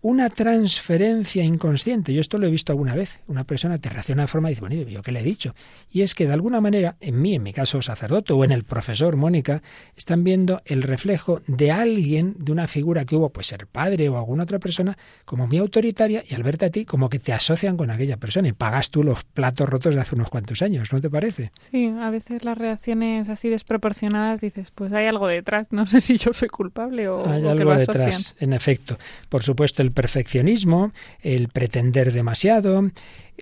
una 0.01 0.29
transferencia 0.29 1.43
inconsciente. 1.43 2.13
Yo 2.13 2.21
esto 2.21 2.39
lo 2.39 2.47
he 2.47 2.51
visto 2.51 2.71
alguna 2.71 2.95
vez. 2.95 3.19
Una 3.27 3.43
persona 3.43 3.77
te 3.77 3.89
reacciona 3.89 4.23
de 4.23 4.27
forma 4.27 4.49
y 4.49 4.53
dice, 4.53 4.61
bueno, 4.61 4.75
¿yo 4.75 5.01
qué 5.03 5.11
le 5.11 5.19
he 5.19 5.23
dicho? 5.23 5.53
Y 5.91 6.01
es 6.01 6.15
que 6.15 6.25
de 6.25 6.33
alguna 6.33 6.59
manera, 6.59 6.95
en 6.99 7.21
mí, 7.21 7.35
en 7.35 7.43
mi 7.43 7.53
caso 7.53 7.81
sacerdote, 7.81 8.33
o 8.33 8.43
en 8.43 8.51
el 8.51 8.63
profesor 8.63 9.15
Mónica, 9.15 9.61
están 9.95 10.23
viendo 10.23 10.61
el 10.65 10.81
reflejo 10.81 11.41
de 11.45 11.71
alguien, 11.71 12.35
de 12.39 12.51
una 12.51 12.67
figura 12.67 13.05
que 13.05 13.15
hubo, 13.15 13.29
pues 13.29 13.47
ser 13.47 13.67
padre 13.67 14.09
o 14.09 14.17
alguna 14.17 14.43
otra 14.43 14.57
persona, 14.57 14.97
como 15.25 15.45
muy 15.45 15.59
autoritaria, 15.59 16.23
y 16.27 16.33
al 16.33 16.41
verte 16.41 16.65
a 16.65 16.69
ti, 16.71 16.83
como 16.83 17.07
que 17.09 17.19
te 17.19 17.31
asocian 17.31 17.77
con 17.77 17.91
aquella 17.91 18.17
persona 18.17 18.47
y 18.47 18.53
pagas 18.53 18.89
tú 18.89 19.03
los 19.03 19.23
platos 19.23 19.69
rotos 19.69 19.93
de 19.93 20.01
hace 20.01 20.15
unos 20.15 20.29
cuantos 20.29 20.63
años, 20.63 20.91
¿no 20.91 20.99
te 20.99 21.11
parece? 21.11 21.51
Sí, 21.59 21.93
a 21.99 22.09
veces 22.09 22.43
las 22.43 22.57
reacciones 22.57 23.29
así 23.29 23.49
desproporcionadas 23.49 24.41
dices, 24.41 24.71
pues 24.71 24.91
hay 24.93 25.05
algo 25.05 25.27
detrás, 25.27 25.67
no 25.69 25.85
sé 25.85 26.01
si 26.01 26.17
yo 26.17 26.33
soy 26.33 26.49
culpable 26.49 27.07
o... 27.07 27.29
Hay 27.29 27.43
o 27.43 27.51
algo 27.51 27.57
que 27.57 27.65
lo 27.65 27.75
detrás, 27.75 28.35
en 28.39 28.53
efecto. 28.53 28.97
Por 29.29 29.43
supuesto, 29.43 29.83
perfeccionismo, 29.91 30.91
el 31.21 31.49
pretender 31.49 32.11
demasiado, 32.13 32.89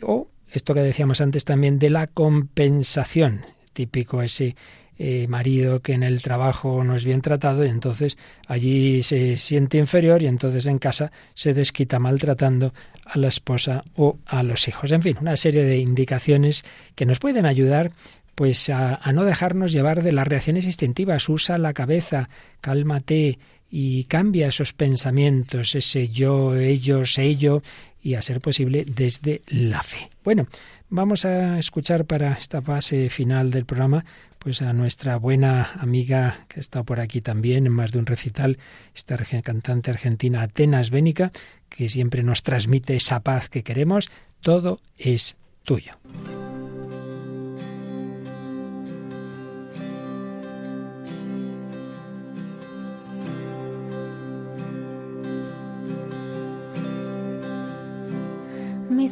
o 0.02 0.28
esto 0.52 0.74
que 0.74 0.82
decíamos 0.82 1.22
antes 1.22 1.46
también 1.46 1.80
de 1.80 1.90
la 1.90 2.08
compensación, 2.08 3.46
típico 3.74 4.22
ese 4.22 4.56
eh, 5.02 5.28
marido 5.30 5.82
que 5.82 5.94
en 5.94 6.04
el 6.04 6.22
trabajo 6.22 6.84
no 6.84 6.94
es 6.94 7.06
bien 7.06 7.22
tratado 7.22 7.64
y 7.64 7.70
entonces 7.70 8.18
allí 8.48 9.02
se 9.02 9.38
siente 9.38 9.78
inferior 9.78 10.22
y 10.22 10.28
entonces 10.28 10.66
en 10.66 10.78
casa 10.78 11.14
se 11.36 11.54
desquita 11.54 12.00
maltratando 12.00 12.74
a 13.06 13.18
la 13.18 13.30
esposa 13.30 13.86
o 13.96 14.18
a 14.26 14.44
los 14.44 14.68
hijos. 14.68 14.92
En 14.92 15.02
fin, 15.02 15.16
una 15.22 15.38
serie 15.38 15.64
de 15.64 15.78
indicaciones 15.78 16.66
que 16.96 17.06
nos 17.06 17.20
pueden 17.20 17.46
ayudar 17.46 17.92
pues 18.36 18.70
a, 18.70 18.96
a 18.96 19.14
no 19.14 19.24
dejarnos 19.24 19.72
llevar 19.72 20.04
de 20.04 20.12
las 20.12 20.28
reacciones 20.28 20.66
instintivas. 20.66 21.30
Usa 21.30 21.58
la 21.58 21.72
cabeza, 21.72 22.30
cálmate, 22.60 23.40
y 23.70 24.06
cambia 24.06 24.48
esos 24.48 24.74
pensamientos, 24.74 25.76
ese 25.76 26.08
yo, 26.10 26.56
ellos, 26.56 27.18
ello, 27.18 27.62
y 28.02 28.16
a 28.16 28.22
ser 28.22 28.42
posible 28.42 28.86
desde 28.86 29.42
la 29.48 29.84
fe. 29.84 30.10
Bueno, 30.24 30.48
vamos 30.90 31.26
a 31.26 31.60
escuchar 31.60 32.06
para 32.06 32.34
esta 32.34 32.62
fase 32.62 33.10
final 33.10 33.52
del 33.52 33.66
programa 33.66 34.06
pues 34.40 34.62
a 34.62 34.72
nuestra 34.72 35.18
buena 35.18 35.70
amiga 35.80 36.46
que 36.48 36.60
ha 36.60 36.62
estado 36.62 36.86
por 36.86 37.02
aquí 37.02 37.20
también 37.20 37.66
en 37.66 37.74
más 37.74 37.92
de 37.92 38.00
un 38.00 38.06
recital, 38.06 38.58
esta 38.96 39.18
cantante 39.44 39.92
argentina 39.92 40.42
Atenas 40.42 40.92
Bénica, 40.92 41.32
que 41.68 41.90
siempre 41.90 42.24
nos 42.24 42.42
transmite 42.42 42.96
esa 42.96 43.20
paz 43.20 43.50
que 43.50 43.64
queremos, 43.64 44.10
todo 44.42 44.80
es 44.98 45.36
tuyo. 45.64 46.00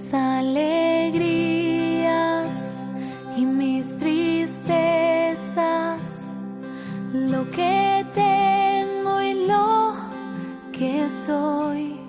Mis 0.07 0.13
alegrías 0.13 2.05
y 3.35 3.45
mis 3.45 3.97
tristezas, 3.97 4.77
lo 7.11 7.49
que 7.51 8.05
tengo 8.13 9.21
y 9.21 9.33
lo 9.45 9.95
que 10.71 11.09
soy, 11.09 11.99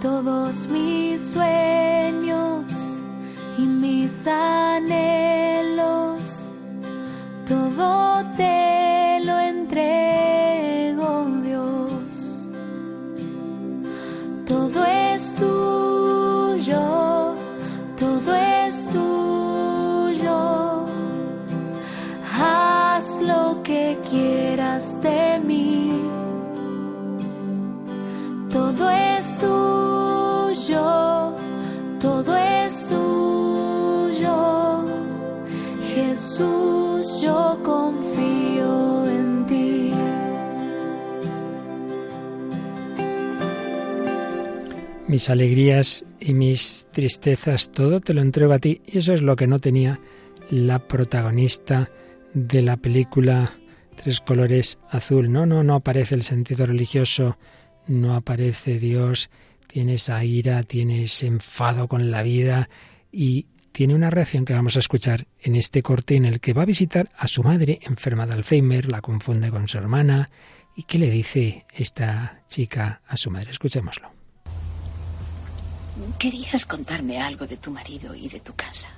todos 0.00 0.66
mis 0.66 1.20
sueños 1.20 2.64
y 3.56 3.62
mis 3.62 4.26
anhelos, 4.26 5.35
mis 45.16 45.30
alegrías 45.30 46.04
y 46.20 46.34
mis 46.34 46.88
tristezas, 46.92 47.72
todo 47.72 48.02
te 48.02 48.12
lo 48.12 48.20
entrego 48.20 48.52
a 48.52 48.58
ti. 48.58 48.82
Y 48.84 48.98
eso 48.98 49.14
es 49.14 49.22
lo 49.22 49.34
que 49.34 49.46
no 49.46 49.60
tenía 49.60 49.98
la 50.50 50.86
protagonista 50.86 51.90
de 52.34 52.60
la 52.60 52.76
película 52.76 53.50
Tres 53.96 54.20
colores 54.20 54.78
azul. 54.90 55.32
No, 55.32 55.46
no, 55.46 55.62
no 55.62 55.76
aparece 55.76 56.14
el 56.14 56.22
sentido 56.22 56.66
religioso, 56.66 57.38
no 57.86 58.14
aparece 58.14 58.78
Dios, 58.78 59.30
tiene 59.68 59.94
esa 59.94 60.22
ira, 60.22 60.62
tiene 60.64 61.04
ese 61.04 61.28
enfado 61.28 61.88
con 61.88 62.10
la 62.10 62.22
vida 62.22 62.68
y 63.10 63.46
tiene 63.72 63.94
una 63.94 64.10
reacción 64.10 64.44
que 64.44 64.52
vamos 64.52 64.76
a 64.76 64.80
escuchar 64.80 65.26
en 65.40 65.56
este 65.56 65.82
corte 65.82 66.14
en 66.14 66.26
el 66.26 66.40
que 66.40 66.52
va 66.52 66.64
a 66.64 66.66
visitar 66.66 67.08
a 67.16 67.26
su 67.26 67.42
madre 67.42 67.78
enferma 67.84 68.26
de 68.26 68.34
Alzheimer, 68.34 68.90
la 68.90 69.00
confunde 69.00 69.50
con 69.50 69.66
su 69.66 69.78
hermana. 69.78 70.28
¿Y 70.76 70.82
qué 70.82 70.98
le 70.98 71.08
dice 71.08 71.64
esta 71.74 72.42
chica 72.48 73.00
a 73.08 73.16
su 73.16 73.30
madre? 73.30 73.50
Escuchémoslo. 73.50 74.15
Querías 76.18 76.66
contarme 76.66 77.20
algo 77.20 77.46
de 77.46 77.56
tu 77.56 77.70
marido 77.70 78.14
y 78.14 78.28
de 78.28 78.40
tu 78.40 78.54
casa. 78.54 78.88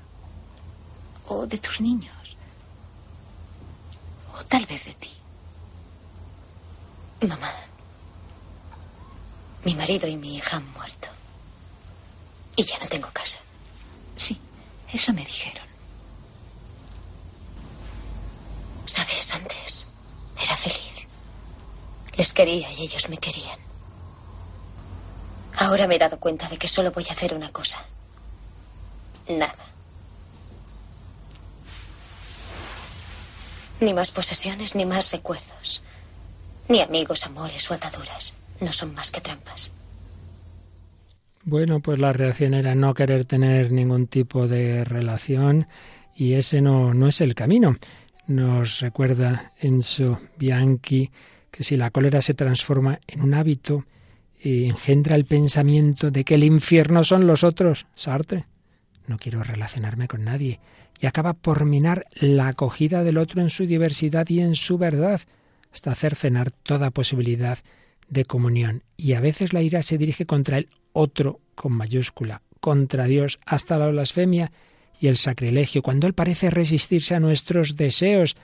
O 1.27 1.47
de 1.47 1.59
tus 1.59 1.81
niños. 1.81 2.37
O 4.35 4.45
tal 4.45 4.67
vez 4.67 4.85
de 4.85 4.95
ti. 4.95 5.13
Mamá. 7.27 7.53
Mi 9.65 9.75
marido 9.75 10.07
y 10.09 10.17
mi 10.17 10.37
hija 10.37 10.57
han 10.57 10.73
muerto. 10.73 11.09
Y 12.57 12.65
ya 12.65 12.79
no 12.79 12.87
tengo 12.87 13.09
casa. 13.13 13.39
Sí, 14.17 14.41
eso 14.93 15.13
me 15.13 15.25
dijeron. 15.25 15.67
Sabes, 18.87 19.35
antes 19.35 19.87
era 20.41 20.57
feliz. 20.57 21.07
Les 22.17 22.33
quería 22.33 22.73
y 22.73 22.83
ellos 22.83 23.09
me 23.09 23.19
querían. 23.19 23.68
Ahora 25.57 25.87
me 25.87 25.97
he 25.97 25.99
dado 25.99 26.19
cuenta 26.19 26.49
de 26.49 26.57
que 26.57 26.69
solo 26.69 26.93
voy 26.93 27.07
a 27.09 27.13
hacer 27.13 27.35
una 27.35 27.51
cosa. 27.51 27.85
Nada. 29.29 29.65
Ni 33.81 33.95
más 33.95 34.11
posesiones, 34.11 34.75
ni 34.75 34.85
más 34.85 35.13
recuerdos. 35.13 35.83
Ni 36.69 36.81
amigos, 36.81 37.25
amores 37.25 37.71
o 37.71 37.75
ataduras. 37.75 38.35
No 38.61 38.73
son 38.73 38.95
más 38.95 39.11
que 39.11 39.21
trampas. 39.21 39.73
Bueno, 41.45 41.81
pues 41.81 41.99
la 41.99 42.13
reacción 42.13 42.55
era 42.55 42.75
no 42.75 42.93
querer 42.93 43.25
tener 43.25 43.73
ningún 43.73 44.07
tipo 44.07 44.49
de 44.49 44.85
relación 44.85 45.67
y 46.15 46.35
ese 46.35 46.61
no, 46.61 46.93
no 46.93 47.09
es 47.09 47.21
el 47.21 47.35
camino. 47.35 47.77
Nos 48.27 48.81
recuerda 48.81 49.53
Enzo 49.59 50.21
Bianchi 50.37 51.11
que 51.51 51.65
si 51.65 51.77
la 51.77 51.91
cólera 51.91 52.21
se 52.21 52.35
transforma 52.35 53.01
en 53.07 53.23
un 53.23 53.33
hábito, 53.33 53.85
engendra 54.43 55.17
el 55.17 55.25
pensamiento 55.25 56.11
de 56.11 56.25
que 56.25 56.35
el 56.35 56.45
infierno 56.45 57.05
son 57.05 57.27
los 57.27 57.45
otros, 57.45 57.87
Sartre. 57.95 58.47
No 59.07 59.19
quiero 59.19 59.43
relacionarme 59.43 60.09
con 60.09 60.25
nadie. 60.25 60.61
Y 61.01 61.07
acaba 61.07 61.33
por 61.33 61.65
minar 61.65 62.07
la 62.21 62.49
acogida 62.49 63.05
del 63.05 63.19
otro 63.19 63.41
en 63.41 63.51
su 63.51 63.67
diversidad 63.67 64.29
y 64.29 64.41
en 64.41 64.55
su 64.55 64.79
verdad, 64.79 65.21
hasta 65.73 65.93
hacer 65.93 66.15
cenar 66.15 66.51
toda 66.51 66.91
posibilidad 66.91 67.59
de 68.09 68.25
comunión. 68.25 68.83
Y 68.97 69.13
a 69.13 69.21
veces 69.21 69.53
la 69.53 69.63
ira 69.63 69.83
se 69.83 69.99
dirige 69.99 70.27
contra 70.27 70.59
el 70.59 70.69
otro 70.93 71.41
con 71.55 71.73
mayúscula, 71.73 72.43
contra 72.61 73.05
Dios, 73.05 73.39
hasta 73.47 73.79
la 73.79 73.89
blasfemia 73.89 74.51
y 75.01 75.09
el 75.09 75.17
sacrilegio, 75.17 75.83
cuando 75.83 76.07
Él 76.07 76.15
parece 76.15 76.51
resistirse 76.51 77.15
a 77.15 77.21
nuestros 77.21 77.77
deseos 77.77 78.37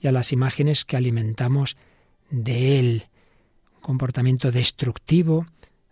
y 0.00 0.08
a 0.08 0.12
las 0.12 0.32
imágenes 0.32 0.84
que 0.84 0.96
alimentamos 0.96 1.76
de 2.30 2.78
Él. 2.78 3.09
Comportamiento 3.80 4.50
destructivo 4.50 5.46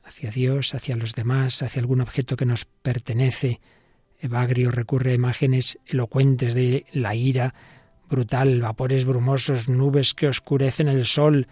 hacia 0.04 0.30
Dios, 0.30 0.74
hacia 0.74 0.96
los 0.96 1.14
demás, 1.14 1.62
hacia 1.62 1.80
algún 1.80 2.00
objeto 2.00 2.36
que 2.36 2.46
nos 2.46 2.64
pertenece. 2.64 3.60
Evagrio 4.20 4.70
recurre 4.70 5.12
a 5.12 5.14
imágenes 5.14 5.78
elocuentes 5.86 6.54
de 6.54 6.86
la 6.92 7.14
ira 7.14 7.54
brutal, 8.08 8.60
vapores 8.60 9.04
brumosos, 9.04 9.68
nubes 9.68 10.14
que 10.14 10.28
oscurecen 10.28 10.88
el 10.88 11.04
sol. 11.04 11.46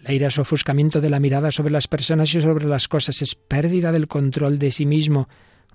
La 0.00 0.12
ira 0.12 0.28
es 0.28 0.38
ofuscamiento 0.38 1.00
de 1.00 1.10
la 1.10 1.20
mirada 1.20 1.50
sobre 1.50 1.72
las 1.72 1.88
personas 1.88 2.34
y 2.34 2.40
sobre 2.40 2.66
las 2.66 2.88
cosas, 2.88 3.22
es 3.22 3.34
pérdida 3.34 3.92
del 3.92 4.08
control 4.08 4.58
de 4.58 4.70
sí 4.70 4.86
mismo, 4.86 5.28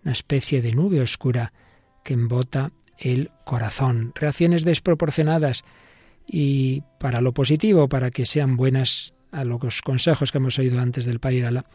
una 0.03 0.11
especie 0.11 0.61
de 0.61 0.73
nube 0.73 1.01
oscura 1.01 1.53
que 2.03 2.13
embota 2.13 2.71
el 2.97 3.31
corazón. 3.45 4.11
Reacciones 4.15 4.63
desproporcionadas 4.63 5.63
y 6.25 6.81
para 6.99 7.21
lo 7.21 7.33
positivo, 7.33 7.87
para 7.87 8.11
que 8.11 8.25
sean 8.25 8.57
buenas 8.57 9.13
a 9.37 9.43
los 9.43 9.81
consejos 9.83 10.31
que 10.31 10.39
hemos 10.39 10.57
oído 10.57 10.81
antes 10.81 11.05
del 11.05 11.19
Parirala, 11.19 11.65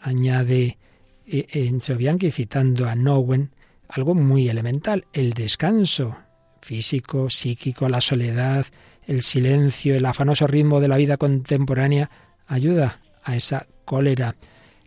añade 0.00 0.78
eh, 1.26 1.46
en 1.52 1.78
Sobianchi 1.78 2.32
citando 2.32 2.88
a 2.88 2.96
Nowen 2.96 3.52
algo 3.88 4.14
muy 4.14 4.48
elemental, 4.48 5.06
el 5.12 5.32
descanso 5.32 6.16
físico, 6.60 7.30
psíquico, 7.30 7.88
la 7.88 8.00
soledad, 8.00 8.66
el 9.06 9.22
silencio, 9.22 9.94
el 9.94 10.06
afanoso 10.06 10.46
ritmo 10.48 10.80
de 10.80 10.88
la 10.88 10.96
vida 10.96 11.16
contemporánea 11.16 12.10
ayuda 12.48 13.00
a 13.22 13.36
esa 13.36 13.68
cólera, 13.84 14.34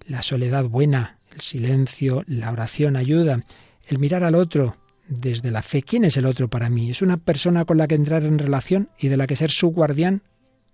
la 0.06 0.22
soledad 0.22 0.66
buena, 0.66 1.20
el 1.32 1.40
silencio, 1.40 2.24
la 2.28 2.52
oración 2.52 2.98
ayuda, 2.98 3.40
el 3.88 4.00
mirar 4.00 4.24
al 4.26 4.36
otro, 4.36 4.76
desde 5.08 5.52
la 5.52 5.62
fe. 5.62 5.82
¿Quién 5.82 6.04
es 6.04 6.18
el 6.18 6.26
otro 6.26 6.50
para 6.50 6.70
mí? 6.70 6.90
¿Es 6.90 7.02
una 7.02 7.16
persona 7.16 7.64
con 7.64 7.78
la 7.78 7.88
que 7.88 7.96
entrar 7.96 8.26
en 8.26 8.38
relación 8.38 8.90
y 9.00 9.08
de 9.08 9.16
la 9.16 9.28
que 9.28 9.38
ser 9.38 9.52
su 9.52 9.70
guardián, 9.70 10.24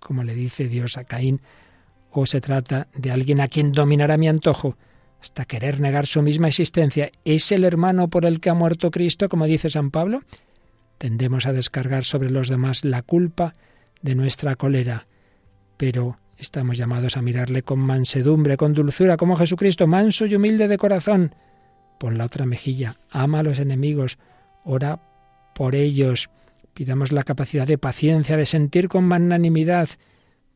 como 0.04 0.24
le 0.24 0.34
dice 0.34 0.68
Dios 0.68 0.97
a 0.97 1.04
Caín? 1.04 1.41
¿O 2.12 2.26
se 2.26 2.41
trata 2.41 2.88
de 2.95 3.12
alguien 3.12 3.41
a 3.41 3.47
quien 3.47 3.72
dominará 3.72 4.18
mi 4.18 4.28
antojo 4.28 4.78
hasta 5.20 5.45
querer 5.45 5.80
negar 5.80 6.06
su 6.06 6.22
misma 6.22 6.47
existencia? 6.47 7.12
¿Es 7.26 7.51
el 7.51 7.64
hermano 7.64 8.10
por 8.10 8.26
el 8.26 8.39
que 8.39 8.49
ha 8.49 8.54
muerto 8.54 8.91
Cristo, 8.91 9.30
como 9.30 9.45
dice 9.45 9.70
San 9.70 9.89
Pablo? 9.89 10.22
Tendemos 10.97 11.45
a 11.45 11.54
descargar 11.54 12.04
sobre 12.04 12.30
los 12.30 12.49
demás 12.49 12.86
la 12.86 13.01
culpa 13.01 13.54
de 14.01 14.16
nuestra 14.16 14.56
cólera, 14.56 15.08
pero 15.78 16.20
estamos 16.38 16.78
llamados 16.78 17.18
a 17.18 17.22
mirarle 17.22 17.64
con 17.64 17.80
mansedumbre, 17.80 18.58
con 18.58 18.74
dulzura, 18.74 19.18
como 19.18 19.36
Jesucristo, 19.36 19.88
manso 19.88 20.26
y 20.26 20.36
humilde 20.36 20.68
de 20.68 20.78
corazón 20.78 21.34
pon 22.04 22.18
la 22.18 22.26
otra 22.26 22.45
mejilla, 22.45 22.97
ama 23.12 23.39
a 23.39 23.43
los 23.43 23.60
enemigos, 23.60 24.18
ora 24.66 24.99
por 25.56 25.74
ellos, 25.74 26.30
pidamos 26.74 27.11
la 27.11 27.24
capacidad 27.24 27.67
de 27.67 27.78
paciencia, 27.78 28.38
de 28.38 28.45
sentir 28.45 28.88
con 28.88 29.05
magnanimidad, 29.05 29.89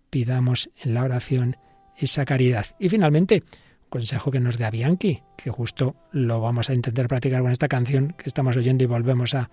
pidamos 0.10 0.70
en 0.82 0.94
la 0.94 1.04
oración 1.04 1.58
esa 1.98 2.26
caridad. 2.26 2.66
Y 2.80 2.90
finalmente, 2.90 3.44
consejo 3.90 4.32
que 4.32 4.40
nos 4.40 4.58
dé 4.58 4.66
a 4.66 4.72
Bianchi, 4.72 5.22
que 5.36 5.50
justo 5.50 5.96
lo 6.12 6.42
vamos 6.42 6.70
a 6.70 6.74
intentar 6.74 7.08
practicar 7.08 7.42
con 7.42 7.52
esta 7.52 7.68
canción 7.68 8.14
que 8.18 8.26
estamos 8.26 8.58
oyendo 8.58 8.84
y 8.84 8.88
volvemos 8.88 9.34
a 9.34 9.50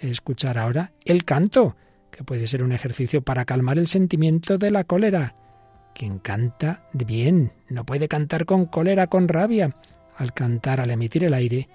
escuchar 0.00 0.58
ahora, 0.58 0.92
el 1.04 1.24
canto, 1.24 1.76
que 2.10 2.24
puede 2.24 2.46
ser 2.46 2.62
un 2.62 2.72
ejercicio 2.72 3.22
para 3.22 3.44
calmar 3.44 3.78
el 3.78 3.86
sentimiento 3.86 4.58
de 4.58 4.70
la 4.70 4.84
cólera. 4.84 5.34
Quien 5.94 6.18
canta 6.18 6.88
bien, 6.92 7.52
no 7.68 7.84
puede 7.84 8.08
cantar 8.08 8.44
con 8.44 8.66
cólera, 8.66 9.06
con 9.06 9.28
rabia 9.28 9.74
al 10.16 10.32
cantar, 10.32 10.80
al 10.80 10.90
emitir 10.90 11.24
el 11.24 11.34
aire, 11.34 11.68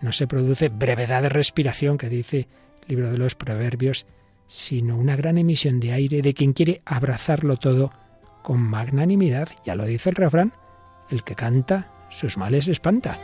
no 0.00 0.12
se 0.12 0.26
produce 0.26 0.68
brevedad 0.68 1.22
de 1.22 1.28
respiración 1.28 1.98
que 1.98 2.08
dice 2.08 2.48
libro 2.88 3.10
de 3.10 3.18
los 3.18 3.34
Proverbios, 3.34 4.06
sino 4.46 4.96
una 4.96 5.16
gran 5.16 5.38
emisión 5.38 5.80
de 5.80 5.92
aire 5.92 6.22
de 6.22 6.34
quien 6.34 6.52
quiere 6.52 6.82
abrazarlo 6.84 7.56
todo 7.56 7.92
con 8.42 8.60
magnanimidad. 8.60 9.48
Ya 9.64 9.74
lo 9.74 9.84
dice 9.84 10.10
el 10.10 10.16
refrán, 10.16 10.52
el 11.10 11.24
que 11.24 11.34
canta 11.34 11.90
sus 12.10 12.36
males 12.36 12.68
espanta. 12.68 13.18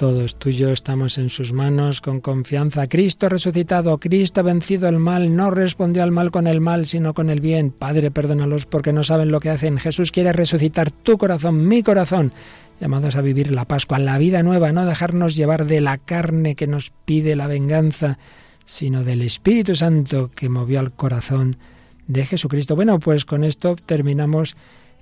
Todo 0.00 0.24
es 0.24 0.34
estamos 0.72 1.18
en 1.18 1.28
sus 1.28 1.52
manos 1.52 2.00
con 2.00 2.22
confianza. 2.22 2.88
Cristo 2.88 3.28
resucitado, 3.28 3.98
Cristo 3.98 4.40
ha 4.40 4.44
vencido 4.44 4.88
el 4.88 4.98
mal, 4.98 5.36
no 5.36 5.50
respondió 5.50 6.02
al 6.02 6.10
mal 6.10 6.30
con 6.30 6.46
el 6.46 6.62
mal, 6.62 6.86
sino 6.86 7.12
con 7.12 7.28
el 7.28 7.42
bien. 7.42 7.70
Padre, 7.70 8.10
perdónalos 8.10 8.64
porque 8.64 8.94
no 8.94 9.02
saben 9.02 9.30
lo 9.30 9.40
que 9.40 9.50
hacen. 9.50 9.76
Jesús 9.76 10.10
quiere 10.10 10.32
resucitar 10.32 10.90
tu 10.90 11.18
corazón, 11.18 11.68
mi 11.68 11.82
corazón, 11.82 12.32
llamados 12.80 13.14
a 13.14 13.20
vivir 13.20 13.50
la 13.50 13.66
Pascua, 13.66 13.98
la 13.98 14.16
vida 14.16 14.42
nueva, 14.42 14.72
no 14.72 14.86
dejarnos 14.86 15.36
llevar 15.36 15.66
de 15.66 15.82
la 15.82 15.98
carne 15.98 16.54
que 16.54 16.66
nos 16.66 16.94
pide 17.04 17.36
la 17.36 17.46
venganza, 17.46 18.18
sino 18.64 19.04
del 19.04 19.20
Espíritu 19.20 19.76
Santo 19.76 20.30
que 20.34 20.48
movió 20.48 20.80
al 20.80 20.94
corazón 20.94 21.58
de 22.06 22.24
Jesucristo. 22.24 22.74
Bueno, 22.74 23.00
pues 23.00 23.26
con 23.26 23.44
esto 23.44 23.76
terminamos 23.76 24.56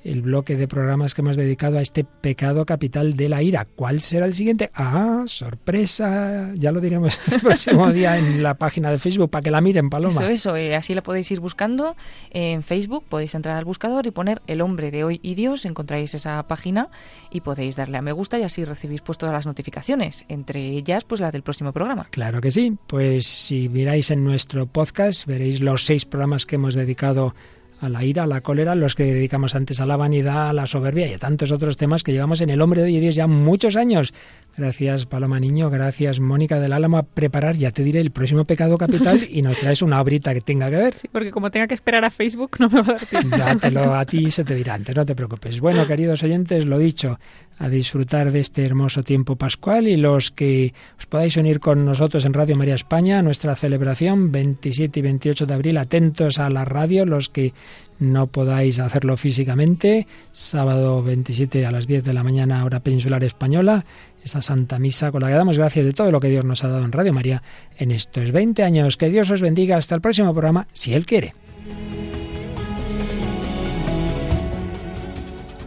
el 0.05 0.23
bloque 0.23 0.57
de 0.57 0.69
programas 0.69 1.15
que 1.15 1.21
hemos 1.23 1.37
dedicado 1.37 1.79
a 1.79 1.83
este 1.83 2.05
pecado 2.05 2.65
capital 2.67 3.17
de 3.17 3.29
la 3.29 3.43
ira. 3.43 3.67
¿Cuál 3.67 4.01
será 4.01 4.27
el 4.27 4.35
siguiente? 4.35 4.71
Ah, 4.75 5.25
sorpresa. 5.27 6.53
Ya 6.55 6.73
lo 6.73 6.81
diremos 6.81 7.19
el 7.33 7.41
próximo 7.41 7.93
día 7.93 8.17
en 8.17 8.43
la 8.43 8.55
página 8.55 8.91
de 8.91 8.99
Facebook 8.99 9.31
para 9.31 9.43
que 9.43 9.51
la 9.51 9.61
miren, 9.61 9.91
Paloma. 9.91 10.15
Eso, 10.15 10.29
eso. 10.29 10.57
eh, 10.57 10.77
así 10.77 10.95
la 10.95 11.03
podéis 11.03 11.31
ir 11.31 11.41
buscando 11.41 11.97
en 12.31 12.63
Facebook. 12.63 13.05
Podéis 13.09 13.35
entrar 13.35 13.57
al 13.57 13.65
buscador 13.65 14.07
y 14.07 14.11
poner 14.11 14.41
El 14.47 14.61
hombre 14.61 14.91
de 14.91 15.05
hoy 15.05 15.21
y 15.23 15.35
Dios. 15.35 15.65
Encontráis 15.65 16.15
esa 16.15 16.43
página 16.47 16.89
y 17.31 17.41
podéis 17.41 17.77
darle 17.77 17.99
a 17.99 18.03
me 18.03 18.13
gusta 18.13 18.39
y 18.39 18.43
así 18.43 18.65
recibís 18.65 19.01
pues 19.03 19.19
todas 19.19 19.33
las 19.33 19.47
notificaciones. 19.47 20.25
Entre 20.29 20.61
ellas, 20.69 21.05
pues 21.05 21.21
la 21.21 21.31
del 21.31 21.43
próximo 21.43 21.73
programa. 21.73 22.07
Claro 22.11 22.41
que 22.41 22.51
sí. 22.51 22.77
Pues 22.87 23.27
si 23.27 23.69
miráis 23.69 24.11
en 24.11 24.25
nuestro 24.25 24.67
podcast, 24.67 25.27
veréis 25.27 25.61
los 25.61 25.85
seis 25.85 26.05
programas 26.05 26.47
que 26.47 26.57
hemos 26.57 26.75
dedicado 26.75 27.29
a 27.29 27.58
la 27.83 28.05
ira, 28.05 28.25
a 28.25 28.27
la 28.27 28.41
cólera, 28.41 28.75
los 28.75 28.95
que 28.95 29.05
dedicamos 29.05 29.55
antes 29.55 29.81
a 29.81 29.87
la 29.87 29.97
vanidad, 29.97 30.49
a 30.49 30.53
la 30.53 30.67
soberbia 30.67 31.07
y 31.07 31.15
a 31.15 31.19
tantos 31.19 31.53
otros 31.53 31.77
temas 31.77 32.03
que 32.03 32.13
llevamos 32.13 32.41
en 32.41 32.51
el 32.51 32.61
hombre 32.61 32.81
de 32.81 32.89
hoy 32.89 32.97
y 32.97 33.01
Dios 33.01 33.15
ya 33.15 33.27
muchos 33.27 33.77
años. 33.77 34.13
Gracias 34.57 35.07
Paloma 35.07 35.39
Niño, 35.39 35.71
gracias 35.71 36.19
Mónica 36.19 36.59
del 36.59 36.73
Álamo 36.73 36.99
a 36.99 37.05
preparar, 37.05 37.57
ya 37.57 37.71
te 37.71 37.85
diré, 37.85 38.01
el 38.01 38.11
próximo 38.11 38.45
pecado 38.45 38.77
capital 38.77 39.21
y 39.31 39.43
nos 39.43 39.57
traes 39.59 39.83
una 39.83 40.01
obrita 40.01 40.35
que 40.35 40.41
tenga 40.41 40.69
que 40.71 40.77
ver. 40.77 40.95
Sí, 40.95 41.09
porque 41.13 41.31
como 41.31 41.51
tenga 41.53 41.69
que 41.69 41.75
esperar 41.75 42.05
a 42.05 42.11
Facebook 42.11 42.57
no 42.59 42.69
me 42.69 42.83
va 42.83 42.89
a 42.89 42.93
dar 42.95 43.07
tiempo. 43.07 43.37
Dátelo 43.37 43.95
a 43.95 44.05
ti 44.05 44.31
se 44.31 44.45
te 44.45 44.55
dirá 44.57 44.75
antes, 44.75 44.97
no 44.97 45.07
te 45.07 45.15
preocupes. 45.15 45.61
Bueno, 45.61 45.87
queridos 45.87 46.23
oyentes, 46.23 46.67
lo 46.67 46.79
dicho, 46.79 47.21
a 47.59 47.69
disfrutar 47.69 48.31
de 48.31 48.41
este 48.41 48.65
hermoso 48.65 49.03
tiempo 49.03 49.37
pascual 49.37 49.89
y 49.89 49.97
los 49.97 50.31
que 50.31 50.75
os 50.99 51.07
podáis 51.07 51.37
unir 51.37 51.61
con 51.61 51.85
nosotros 51.85 52.25
en 52.25 52.33
Radio 52.33 52.57
María 52.57 52.75
España, 52.75 53.23
nuestra 53.23 53.57
celebración 53.57 54.31
27 54.31 55.01
y 55.01 55.03
28 55.03 55.47
de 55.47 55.55
abril, 55.55 55.79
atentos 55.79 56.39
a 56.39 56.49
la 56.51 56.65
radio, 56.65 57.05
los 57.05 57.29
que 57.29 57.53
no 57.99 58.29
podáis 58.29 58.79
hacerlo 58.79 59.17
físicamente, 59.17 60.07
sábado 60.31 61.03
27 61.03 61.67
a 61.67 61.73
las 61.73 61.89
10 61.89 62.05
de 62.05 62.15
la 62.15 62.23
mañana 62.23 62.65
hora 62.65 62.81
peninsular 62.81 63.25
española, 63.25 63.85
esa 64.23 64.41
Santa 64.41 64.79
Misa 64.79 65.11
con 65.11 65.23
la 65.23 65.29
que 65.29 65.35
damos 65.35 65.59
gracias 65.59 65.85
de 65.85 65.93
todo 65.93 66.13
lo 66.13 66.21
que 66.21 66.29
Dios 66.29 66.45
nos 66.45 66.63
ha 66.63 66.69
dado 66.69 66.85
en 66.85 66.93
Radio 66.93 67.13
María 67.13 67.43
en 67.77 67.91
estos 67.91 68.31
20 68.31 68.63
años. 68.63 68.97
Que 68.97 69.11
Dios 69.11 69.31
os 69.31 69.43
bendiga 69.43 69.77
hasta 69.77 69.95
el 69.97 70.01
próximo 70.01 70.33
programa, 70.33 70.69
si 70.73 70.95
Él 70.95 71.07
quiere. 71.07 71.35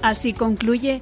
Así 0.01 0.33
concluye 0.33 1.01